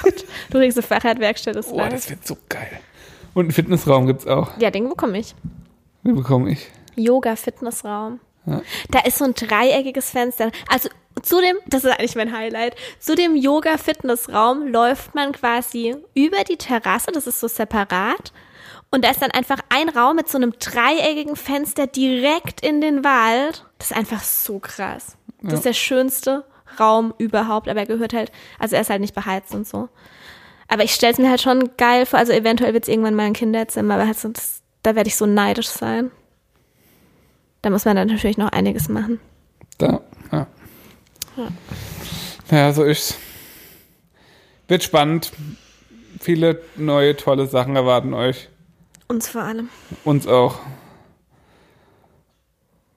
Gott, 0.02 0.24
du 0.50 0.58
kriegst 0.58 0.78
eine 0.78 0.86
Fahrradwerkstatt, 0.86 1.54
das 1.56 1.72
Oh, 1.72 1.76
war. 1.78 1.88
das 1.88 2.08
wird 2.10 2.26
so 2.26 2.36
geil. 2.48 2.78
Und 3.34 3.44
einen 3.46 3.52
Fitnessraum 3.52 4.06
gibt's 4.06 4.26
auch. 4.26 4.50
Ja, 4.58 4.70
den 4.70 4.88
bekomme 4.88 5.18
ich. 5.18 5.34
Den 6.04 6.14
bekomme 6.14 6.50
ich. 6.50 6.70
Yoga-Fitnessraum. 6.96 8.20
Ja. 8.46 8.62
Da 8.90 9.00
ist 9.00 9.18
so 9.18 9.24
ein 9.24 9.34
dreieckiges 9.34 10.10
Fenster. 10.10 10.50
Also 10.68 10.88
zu 11.22 11.40
dem, 11.40 11.56
das 11.66 11.84
ist 11.84 11.90
eigentlich 11.92 12.16
mein 12.16 12.36
Highlight, 12.36 12.74
zu 12.98 13.14
dem 13.14 13.36
Yoga-Fitnessraum 13.36 14.66
läuft 14.66 15.14
man 15.14 15.32
quasi 15.32 15.96
über 16.14 16.44
die 16.44 16.56
Terrasse, 16.56 17.12
das 17.12 17.26
ist 17.26 17.40
so 17.40 17.48
separat. 17.48 18.32
Und 18.90 19.04
da 19.04 19.10
ist 19.10 19.22
dann 19.22 19.30
einfach 19.32 19.58
ein 19.70 19.88
Raum 19.88 20.16
mit 20.16 20.28
so 20.28 20.38
einem 20.38 20.52
dreieckigen 20.58 21.34
Fenster 21.36 21.86
direkt 21.88 22.60
in 22.60 22.80
den 22.80 23.02
Wald. 23.04 23.64
Das 23.78 23.90
ist 23.90 23.96
einfach 23.96 24.22
so 24.22 24.58
krass. 24.60 25.16
Das 25.42 25.50
Ja. 25.52 25.56
ist 25.58 25.64
der 25.66 25.72
schönste 25.72 26.44
Raum 26.78 27.12
überhaupt, 27.18 27.68
aber 27.68 27.80
er 27.80 27.86
gehört 27.86 28.12
halt, 28.12 28.30
also 28.58 28.76
er 28.76 28.82
ist 28.82 28.90
halt 28.90 29.00
nicht 29.00 29.14
beheizt 29.14 29.54
und 29.54 29.66
so. 29.66 29.88
Aber 30.68 30.84
ich 30.84 30.94
stelle 30.94 31.12
es 31.12 31.18
mir 31.18 31.28
halt 31.28 31.40
schon 31.42 31.70
geil 31.76 32.06
vor, 32.06 32.18
also 32.20 32.32
eventuell 32.32 32.72
wird 32.72 32.84
es 32.84 32.88
irgendwann 32.88 33.14
mal 33.14 33.24
ein 33.24 33.32
Kinderzimmer, 33.32 33.94
aber 33.94 34.06
halt 34.06 34.18
so, 34.18 34.28
das, 34.28 34.62
da 34.82 34.94
werde 34.94 35.08
ich 35.08 35.16
so 35.16 35.26
neidisch 35.26 35.68
sein. 35.68 36.10
Da 37.62 37.70
muss 37.70 37.84
man 37.84 37.96
dann 37.96 38.08
natürlich 38.08 38.38
noch 38.38 38.50
einiges 38.52 38.88
machen. 38.88 39.20
Da, 39.78 40.00
ja. 41.36 41.48
Ja, 42.50 42.72
so 42.72 42.84
ist's. 42.84 43.18
Wird 44.68 44.82
spannend. 44.82 45.32
Viele 46.20 46.62
neue, 46.76 47.16
tolle 47.16 47.46
Sachen 47.46 47.76
erwarten 47.76 48.14
euch. 48.14 48.48
Uns 49.08 49.28
vor 49.28 49.42
allem. 49.42 49.68
Uns 50.04 50.26
auch. 50.26 50.58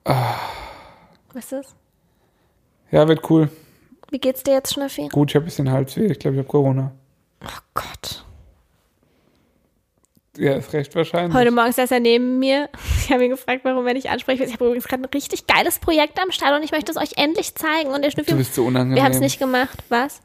Was 0.04 1.44
ist 1.44 1.52
das? 1.52 1.74
Ja, 2.90 3.06
wird 3.06 3.28
cool. 3.30 3.50
Wie 4.10 4.18
geht's 4.18 4.42
dir 4.42 4.54
jetzt, 4.54 4.72
Schnüffi? 4.72 5.08
Gut, 5.08 5.30
ich 5.30 5.34
habe 5.34 5.44
ein 5.44 5.46
bisschen 5.46 5.70
Halsweh. 5.70 6.06
Ich 6.06 6.18
glaube, 6.18 6.36
ich 6.36 6.38
habe 6.38 6.48
Corona. 6.48 6.92
Oh 7.44 7.58
Gott. 7.74 8.24
Ja, 10.38 10.54
ist 10.54 10.72
recht 10.72 10.94
wahrscheinlich. 10.94 11.34
Heute 11.36 11.50
Morgen 11.50 11.72
saß 11.72 11.90
er 11.90 12.00
neben 12.00 12.38
mir. 12.38 12.68
Ich 13.08 13.12
habe 13.14 13.24
ihn 13.24 13.30
gefragt, 13.30 13.60
warum 13.64 13.86
er 13.86 13.94
nicht 13.94 14.10
ansprechen 14.10 14.40
will. 14.40 14.46
Ich 14.48 14.52
habe 14.52 14.66
übrigens 14.66 14.86
gerade 14.86 15.02
ein 15.02 15.08
richtig 15.14 15.46
geiles 15.46 15.78
Projekt 15.78 16.20
am 16.22 16.30
Start 16.30 16.54
und 16.54 16.62
ich 16.62 16.72
möchte 16.72 16.92
es 16.92 16.98
euch 16.98 17.16
endlich 17.16 17.54
zeigen. 17.54 17.88
Und 17.88 18.04
der 18.04 18.10
Schnüffi, 18.10 18.32
Du 18.32 18.36
bist 18.36 18.54
so 18.54 18.64
unangenehm. 18.66 18.96
wir 18.96 19.02
haben 19.02 19.12
es 19.12 19.20
nicht 19.20 19.38
gemacht. 19.38 19.78
Was? 19.88 20.20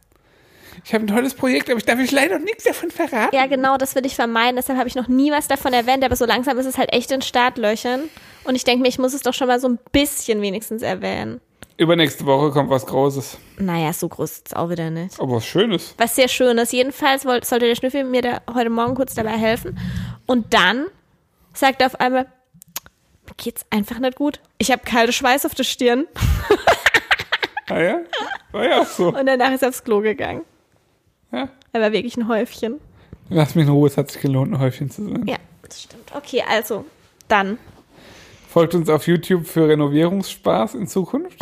Ich 0.83 0.93
habe 0.93 1.05
ein 1.05 1.07
tolles 1.07 1.33
Projekt, 1.33 1.69
aber 1.69 1.77
ich 1.77 1.85
darf 1.85 1.97
euch 1.97 2.11
leider 2.11 2.37
noch 2.39 2.43
nichts 2.45 2.65
davon 2.65 2.91
verraten. 2.91 3.33
Ja, 3.33 3.45
genau, 3.45 3.77
das 3.77 3.95
will 3.95 4.05
ich 4.05 4.15
vermeiden. 4.15 4.57
Deshalb 4.57 4.77
habe 4.77 4.89
ich 4.89 4.95
noch 4.95 5.07
nie 5.07 5.31
was 5.31 5.47
davon 5.47 5.71
erwähnt. 5.71 6.03
Aber 6.03 6.17
so 6.17 6.25
langsam 6.25 6.57
ist 6.57 6.65
es 6.65 6.77
halt 6.77 6.91
echt 6.91 7.09
in 7.11 7.21
Startlöchern. 7.21 8.01
Und 8.43 8.55
ich 8.55 8.65
denke 8.65 8.81
mir, 8.81 8.89
ich 8.89 8.99
muss 8.99 9.13
es 9.13 9.21
doch 9.21 9.33
schon 9.33 9.47
mal 9.47 9.61
so 9.61 9.69
ein 9.69 9.79
bisschen 9.93 10.41
wenigstens 10.41 10.81
erwähnen. 10.81 11.39
Übernächste 11.77 12.25
Woche 12.25 12.51
kommt 12.51 12.69
was 12.69 12.85
Großes. 12.85 13.37
Naja, 13.57 13.91
so 13.93 14.07
groß 14.07 14.31
ist 14.31 14.47
es 14.47 14.53
auch 14.53 14.69
wieder 14.69 14.89
nicht. 14.89 15.19
Aber 15.19 15.37
was 15.37 15.45
Schönes. 15.45 15.95
Was 15.97 16.15
sehr 16.15 16.27
Schönes. 16.27 16.71
Jedenfalls 16.71 17.23
sollte 17.23 17.65
der 17.65 17.75
Schnüffel 17.75 18.03
mir 18.03 18.21
da 18.21 18.41
heute 18.53 18.69
Morgen 18.69 18.95
kurz 18.95 19.15
dabei 19.15 19.37
helfen. 19.37 19.79
Und 20.27 20.53
dann 20.53 20.85
sagt 21.53 21.81
er 21.81 21.87
auf 21.87 21.99
einmal, 21.99 22.25
mir 23.25 23.33
geht's 23.37 23.65
einfach 23.71 23.99
nicht 23.99 24.15
gut. 24.15 24.39
Ich 24.59 24.71
habe 24.71 24.83
kalte 24.85 25.13
Schweiß 25.13 25.45
auf 25.45 25.55
der 25.55 25.63
Stirn. 25.63 26.05
Ah 27.69 27.79
ja? 27.79 28.01
War 28.51 28.65
ja 28.67 28.81
auch 28.81 28.85
so. 28.85 29.07
Und 29.07 29.25
danach 29.25 29.51
ist 29.51 29.63
er 29.63 29.69
aufs 29.69 29.83
Klo 29.83 30.01
gegangen. 30.01 30.41
Ja. 31.31 31.49
Er 31.71 31.81
war 31.81 31.91
wirklich 31.91 32.17
ein 32.17 32.27
Häufchen. 32.27 32.79
Lass 33.29 33.55
mich 33.55 33.65
in 33.65 33.71
Ruhe, 33.71 33.87
es 33.87 33.97
hat 33.97 34.11
sich 34.11 34.21
gelohnt, 34.21 34.53
ein 34.53 34.59
Häufchen 34.59 34.91
zu 34.91 35.09
sein. 35.09 35.25
Ja, 35.25 35.37
das 35.63 35.83
stimmt. 35.83 36.11
Okay, 36.13 36.43
also, 36.47 36.85
dann. 37.27 37.57
Folgt 38.53 38.75
uns 38.75 38.87
auf 38.87 39.07
YouTube 39.07 39.47
für 39.47 39.67
Renovierungsspaß 39.67 40.75
in 40.75 40.85
Zukunft. 40.85 41.39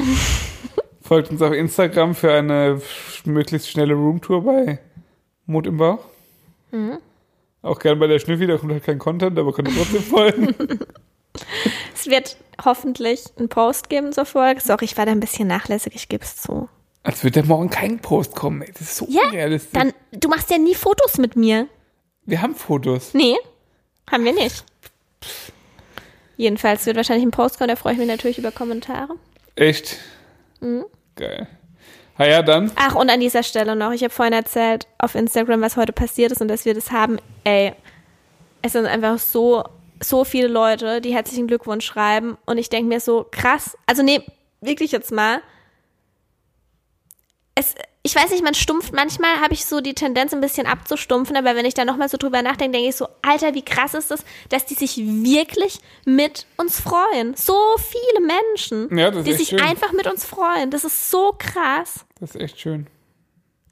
Folgt 1.02 1.30
uns 1.30 1.42
auf 1.42 1.52
Instagram 1.52 2.16
für 2.16 2.32
eine 2.32 2.82
möglichst 3.26 3.70
schnelle 3.70 3.96
Roomtour 3.96 4.46
bei 4.46 4.80
Mut 5.46 5.68
im 5.68 5.76
Bauch. 5.76 6.00
Auch 7.64 7.80
gern 7.80 8.00
bei 8.00 8.08
der 8.08 8.20
Schnüffi, 8.20 8.48
da 8.48 8.56
kommt 8.56 8.72
halt 8.72 8.86
kein 8.86 8.98
Content, 8.98 9.38
aber 9.38 9.52
könnt 9.52 9.68
ihr 9.68 9.76
trotzdem 9.76 10.04
folgen. 10.04 10.56
Es 11.94 12.08
wird 12.08 12.38
hoffentlich 12.64 13.26
einen 13.38 13.50
Post 13.50 13.90
geben 13.90 14.14
zur 14.14 14.26
Folge. 14.26 14.62
Sorry, 14.62 14.86
ich 14.86 14.98
war 14.98 15.06
da 15.06 15.12
ein 15.12 15.20
bisschen 15.20 15.50
nachlässig, 15.50 15.94
ich 15.96 16.08
gebe 16.08 16.24
es 16.24 16.38
zu. 16.38 16.70
Als 17.04 17.26
wird 17.26 17.36
der 17.36 17.46
morgen 17.46 17.70
kein 17.70 18.00
Post 18.00 18.36
kommen. 18.36 18.62
Ey. 18.62 18.72
Das 18.72 18.82
ist 18.82 18.96
so 18.96 19.06
Ja, 19.10 19.24
unrealistisch. 19.28 19.72
dann, 19.74 19.92
du 20.14 20.30
machst 20.30 20.50
ja 20.50 20.58
nie 20.58 20.76
Fotos 20.76 21.18
mit 21.18 21.36
mir. 21.36 21.68
Wir 22.26 22.42
haben 22.42 22.56
Fotos. 22.56 23.14
Nee, 23.14 23.36
haben 24.10 24.24
wir 24.24 24.34
nicht. 24.34 24.64
Jedenfalls 26.42 26.88
wird 26.88 26.98
wahrscheinlich 26.98 27.28
ein 27.28 27.30
Post 27.30 27.60
kommen, 27.60 27.68
da 27.68 27.76
freue 27.76 27.94
ich 27.94 28.00
mich 28.00 28.08
natürlich 28.08 28.40
über 28.40 28.50
Kommentare. 28.50 29.14
Echt? 29.56 29.98
Mhm. 30.60 30.86
Geil. 31.16 31.48
Ah 32.18 32.26
ja, 32.26 32.42
dann. 32.42 32.72
Ach, 32.78 32.96
und 32.96 33.12
an 33.12 33.20
dieser 33.20 33.44
Stelle 33.44 33.76
noch, 33.76 33.92
ich 33.92 34.02
habe 34.02 34.12
vorhin 34.12 34.34
erzählt 34.34 34.88
auf 34.98 35.14
Instagram, 35.14 35.62
was 35.62 35.78
heute 35.78 35.94
passiert 35.94 36.32
ist 36.32 36.42
und 36.42 36.48
dass 36.48 36.66
wir 36.66 36.74
das 36.74 36.92
haben. 36.92 37.20
Ey, 37.44 37.74
es 38.64 38.72
sind 38.72 38.88
einfach 38.88 39.20
so, 39.20 39.64
so 40.02 40.24
viele 40.24 40.48
Leute, 40.48 41.00
die 41.00 41.14
herzlichen 41.14 41.46
Glückwunsch 41.46 41.86
schreiben 41.86 42.40
und 42.48 42.58
ich 42.58 42.70
denke 42.70 42.90
mir 42.90 43.02
so, 43.02 43.28
krass, 43.30 43.78
also 43.86 44.02
nee, 44.02 44.24
wirklich 44.62 44.92
jetzt 44.92 45.12
mal. 45.12 45.42
Es, 47.54 47.76
ich 48.04 48.16
weiß 48.16 48.32
nicht, 48.32 48.44
man 48.44 48.56
stumpft, 48.56 48.94
manchmal 48.94 49.40
habe 49.42 49.54
ich 49.54 49.66
so 49.66 49.80
die 49.80 49.94
Tendenz, 49.94 50.34
ein 50.34 50.42
bisschen 50.42 50.66
abzustumpfen, 50.66 51.36
aber 51.38 51.56
wenn 51.56 51.66
ich 51.66 51.76
da 51.76 51.86
nochmal 51.86 52.10
so 52.10 52.18
drüber 52.18 52.42
nachdenke, 52.42 52.74
denke 52.78 52.90
ich 52.90 52.96
so, 52.96 53.08
Alter, 53.22 53.54
wie 53.54 53.64
krass 53.64 53.94
ist 53.94 54.10
das, 54.10 54.24
dass 54.50 54.66
die 54.66 54.74
sich 54.74 54.98
wirklich 54.98 55.80
mit 56.06 56.48
uns 56.58 56.80
freuen. 56.82 57.36
So 57.36 57.56
viele 57.78 58.26
Menschen, 58.26 58.98
Ja, 58.98 59.12
die 59.12 59.34
sich 59.34 59.50
schön. 59.50 59.60
einfach 59.62 59.92
mit 59.92 60.08
uns 60.08 60.26
freuen. 60.26 60.72
Das 60.72 60.84
ist 60.84 61.12
so 61.12 61.36
krass. 61.38 62.06
Das 62.20 62.32
ist 62.36 62.42
echt 62.42 62.60
schön. 62.60 62.88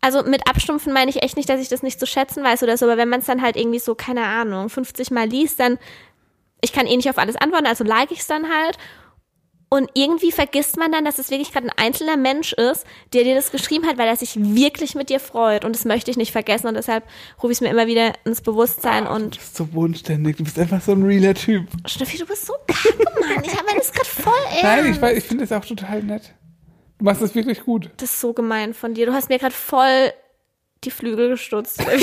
Also 0.02 0.24
mit 0.24 0.48
Abstumpfen 0.48 0.94
meine 0.94 1.10
ich 1.10 1.24
echt 1.24 1.36
nicht, 1.36 1.50
dass 1.50 1.60
ich 1.60 1.68
das 1.68 1.82
nicht 1.84 2.00
zu 2.00 2.06
schätzen 2.06 2.44
weiß 2.44 2.62
oder 2.64 2.78
so, 2.78 2.86
aber 2.86 2.98
wenn 2.98 3.10
man 3.10 3.20
es 3.22 3.26
dann 3.26 3.42
halt 3.42 3.58
irgendwie 3.58 3.80
so, 3.80 3.96
keine 3.96 4.24
Ahnung, 4.26 4.70
50 4.70 5.10
Mal 5.12 5.28
liest, 5.28 5.60
dann, 5.60 5.78
ich 6.62 6.72
kann 6.72 6.86
eh 6.86 6.96
nicht 6.96 7.10
auf 7.10 7.18
alles 7.18 7.36
antworten, 7.36 7.66
also 7.66 7.84
like 7.84 8.12
ich 8.12 8.20
es 8.20 8.28
dann 8.28 8.48
halt. 8.48 8.78
Und 9.72 9.88
irgendwie 9.94 10.32
vergisst 10.32 10.78
man 10.78 10.92
dann, 10.92 11.06
dass 11.06 11.20
es 11.20 11.30
wirklich 11.30 11.52
gerade 11.52 11.68
ein 11.68 11.74
einzelner 11.78 12.18
Mensch 12.18 12.54
ist, 12.54 12.86
der 13.14 13.24
dir 13.24 13.36
das 13.36 13.52
geschrieben 13.52 13.86
hat, 13.86 14.00
weil 14.00 14.08
er 14.08 14.16
sich 14.16 14.36
wirklich 14.36 14.96
mit 14.96 15.10
dir 15.10 15.20
freut. 15.20 15.64
Und 15.64 15.76
das 15.76 15.86
möchte 15.86 16.10
ich 16.10 16.18
nicht 16.18 16.32
vergessen 16.32 16.66
und 16.68 16.74
deshalb 16.74 17.04
rufe 17.44 17.52
ich 17.52 17.58
es 17.58 17.62
mir 17.62 17.70
immer 17.70 17.86
wieder 17.86 18.14
ins 18.26 18.42
Bewusstsein 18.42 19.06
Du 19.06 19.12
und 19.12 19.38
bist 19.38 19.56
so 19.56 19.66
bodenständig. 19.66 20.38
Du 20.38 20.44
bist 20.44 20.58
einfach 20.58 20.82
so 20.82 20.94
ein 20.94 21.04
realer 21.04 21.36
Typ. 21.36 21.68
Steffi, 21.86 22.18
du 22.18 22.26
bist 22.26 22.48
so 22.48 22.54
kacke, 22.66 22.98
Mann. 23.20 23.44
Ich 23.44 23.56
habe 23.56 23.66
mir 23.72 23.78
das 23.78 23.92
gerade 23.94 24.10
voll 24.10 24.34
ernst. 24.50 24.64
Nein, 24.64 24.92
ich, 24.92 24.98
weiß- 25.00 25.14
ich 25.18 25.24
finde 25.24 25.46
das 25.46 25.52
auch 25.52 25.66
total 25.66 26.02
nett. 26.02 26.34
Du 26.98 27.06
machst 27.06 27.22
das 27.22 27.36
wirklich 27.36 27.62
gut. 27.64 27.92
Das 27.98 28.10
ist 28.10 28.20
so 28.22 28.34
gemein 28.34 28.74
von 28.74 28.96
dir. 28.96 29.06
Du 29.06 29.14
hast 29.14 29.30
mir 29.30 29.38
gerade 29.38 29.54
voll 29.54 30.12
die 30.84 30.92
Flügel 30.92 31.30
gestutzt. 31.30 31.84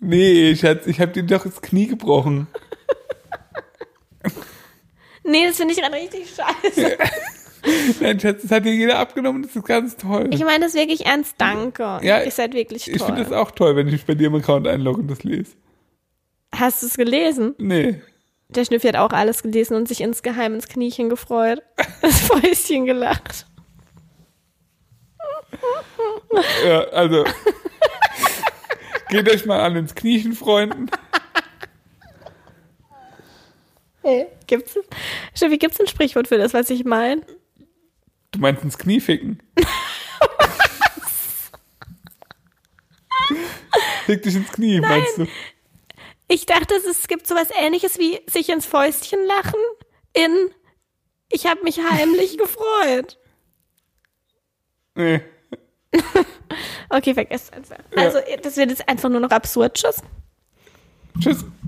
Nee, 0.00 0.54
Schatz, 0.56 0.86
ich 0.86 1.00
habe 1.00 1.12
dir 1.12 1.22
doch 1.24 1.44
das 1.44 1.60
Knie 1.62 1.86
gebrochen. 1.86 2.46
Nee, 5.24 5.46
das 5.46 5.56
finde 5.56 5.74
ich 5.74 5.80
gerade 5.80 5.96
richtig 5.96 6.34
scheiße. 6.34 6.98
Nein, 8.00 8.18
Schatz, 8.18 8.42
das 8.42 8.50
hat 8.50 8.64
dir 8.64 8.74
jeder 8.74 8.98
abgenommen. 8.98 9.42
Das 9.42 9.54
ist 9.54 9.64
ganz 9.64 9.96
toll. 9.96 10.28
Ich 10.32 10.44
meine 10.44 10.64
das 10.64 10.74
wirklich 10.74 11.06
ernst, 11.06 11.34
danke. 11.38 12.00
Ja, 12.02 12.22
Ihr 12.22 12.30
seid 12.30 12.54
wirklich 12.54 12.84
toll. 12.84 12.94
Ich 12.96 13.02
finde 13.02 13.22
das 13.22 13.32
auch 13.32 13.52
toll, 13.52 13.76
wenn 13.76 13.86
ich 13.86 13.92
mich 13.92 14.04
bei 14.04 14.14
dir 14.14 14.28
im 14.28 14.34
Account 14.34 14.66
einlogge 14.66 15.02
und 15.02 15.10
das 15.10 15.22
lese. 15.22 15.52
Hast 16.54 16.82
du 16.82 16.86
es 16.86 16.96
gelesen? 16.96 17.54
Nee. 17.58 18.00
Der 18.48 18.64
Schnüffi 18.64 18.88
hat 18.88 18.96
auch 18.96 19.12
alles 19.12 19.42
gelesen 19.42 19.76
und 19.76 19.88
sich 19.88 20.00
insgeheim 20.00 20.54
ins 20.54 20.68
Kniechen 20.68 21.08
gefreut. 21.08 21.62
Das 22.02 22.20
Fäustchen 22.20 22.84
gelacht. 22.84 23.46
Ja, 26.66 26.80
also. 26.88 27.24
geht 29.08 29.30
euch 29.30 29.46
mal 29.46 29.60
an 29.60 29.76
ins 29.76 29.94
Kniechen, 29.94 30.32
Freunden. 30.32 30.90
Hey, 34.02 34.26
gibt's, 34.46 34.76
Steffi, 35.34 35.58
gibt's 35.58 35.80
ein 35.80 35.86
Sprichwort 35.86 36.28
für 36.28 36.38
das, 36.38 36.54
was 36.54 36.70
ich 36.70 36.84
meine? 36.84 37.22
Du 38.32 38.40
meinst 38.40 38.64
ins 38.64 38.78
Knie 38.78 39.00
ficken. 39.00 39.42
Fick 44.06 44.22
dich 44.22 44.34
ins 44.34 44.50
Knie, 44.52 44.80
meinst 44.80 45.18
du? 45.18 45.26
Ich 46.28 46.46
dachte, 46.46 46.74
es 46.74 47.06
gibt 47.08 47.26
sowas 47.26 47.48
ähnliches 47.56 47.98
wie 47.98 48.20
sich 48.28 48.48
ins 48.48 48.66
Fäustchen 48.66 49.24
lachen 49.26 49.60
in 50.14 50.50
Ich 51.28 51.46
habe 51.46 51.62
mich 51.62 51.78
heimlich 51.78 52.38
gefreut. 52.38 53.18
Nee. 54.94 55.20
Okay, 56.88 57.14
vergesst 57.14 57.52
einfach. 57.54 57.78
Also, 57.96 58.18
das 58.42 58.58
wird 58.58 58.68
jetzt 58.68 58.86
einfach 58.86 59.08
nur 59.08 59.20
noch 59.20 59.30
absurd. 59.30 59.74
Tschüss. 59.74 60.02
Tschüss. 61.18 61.46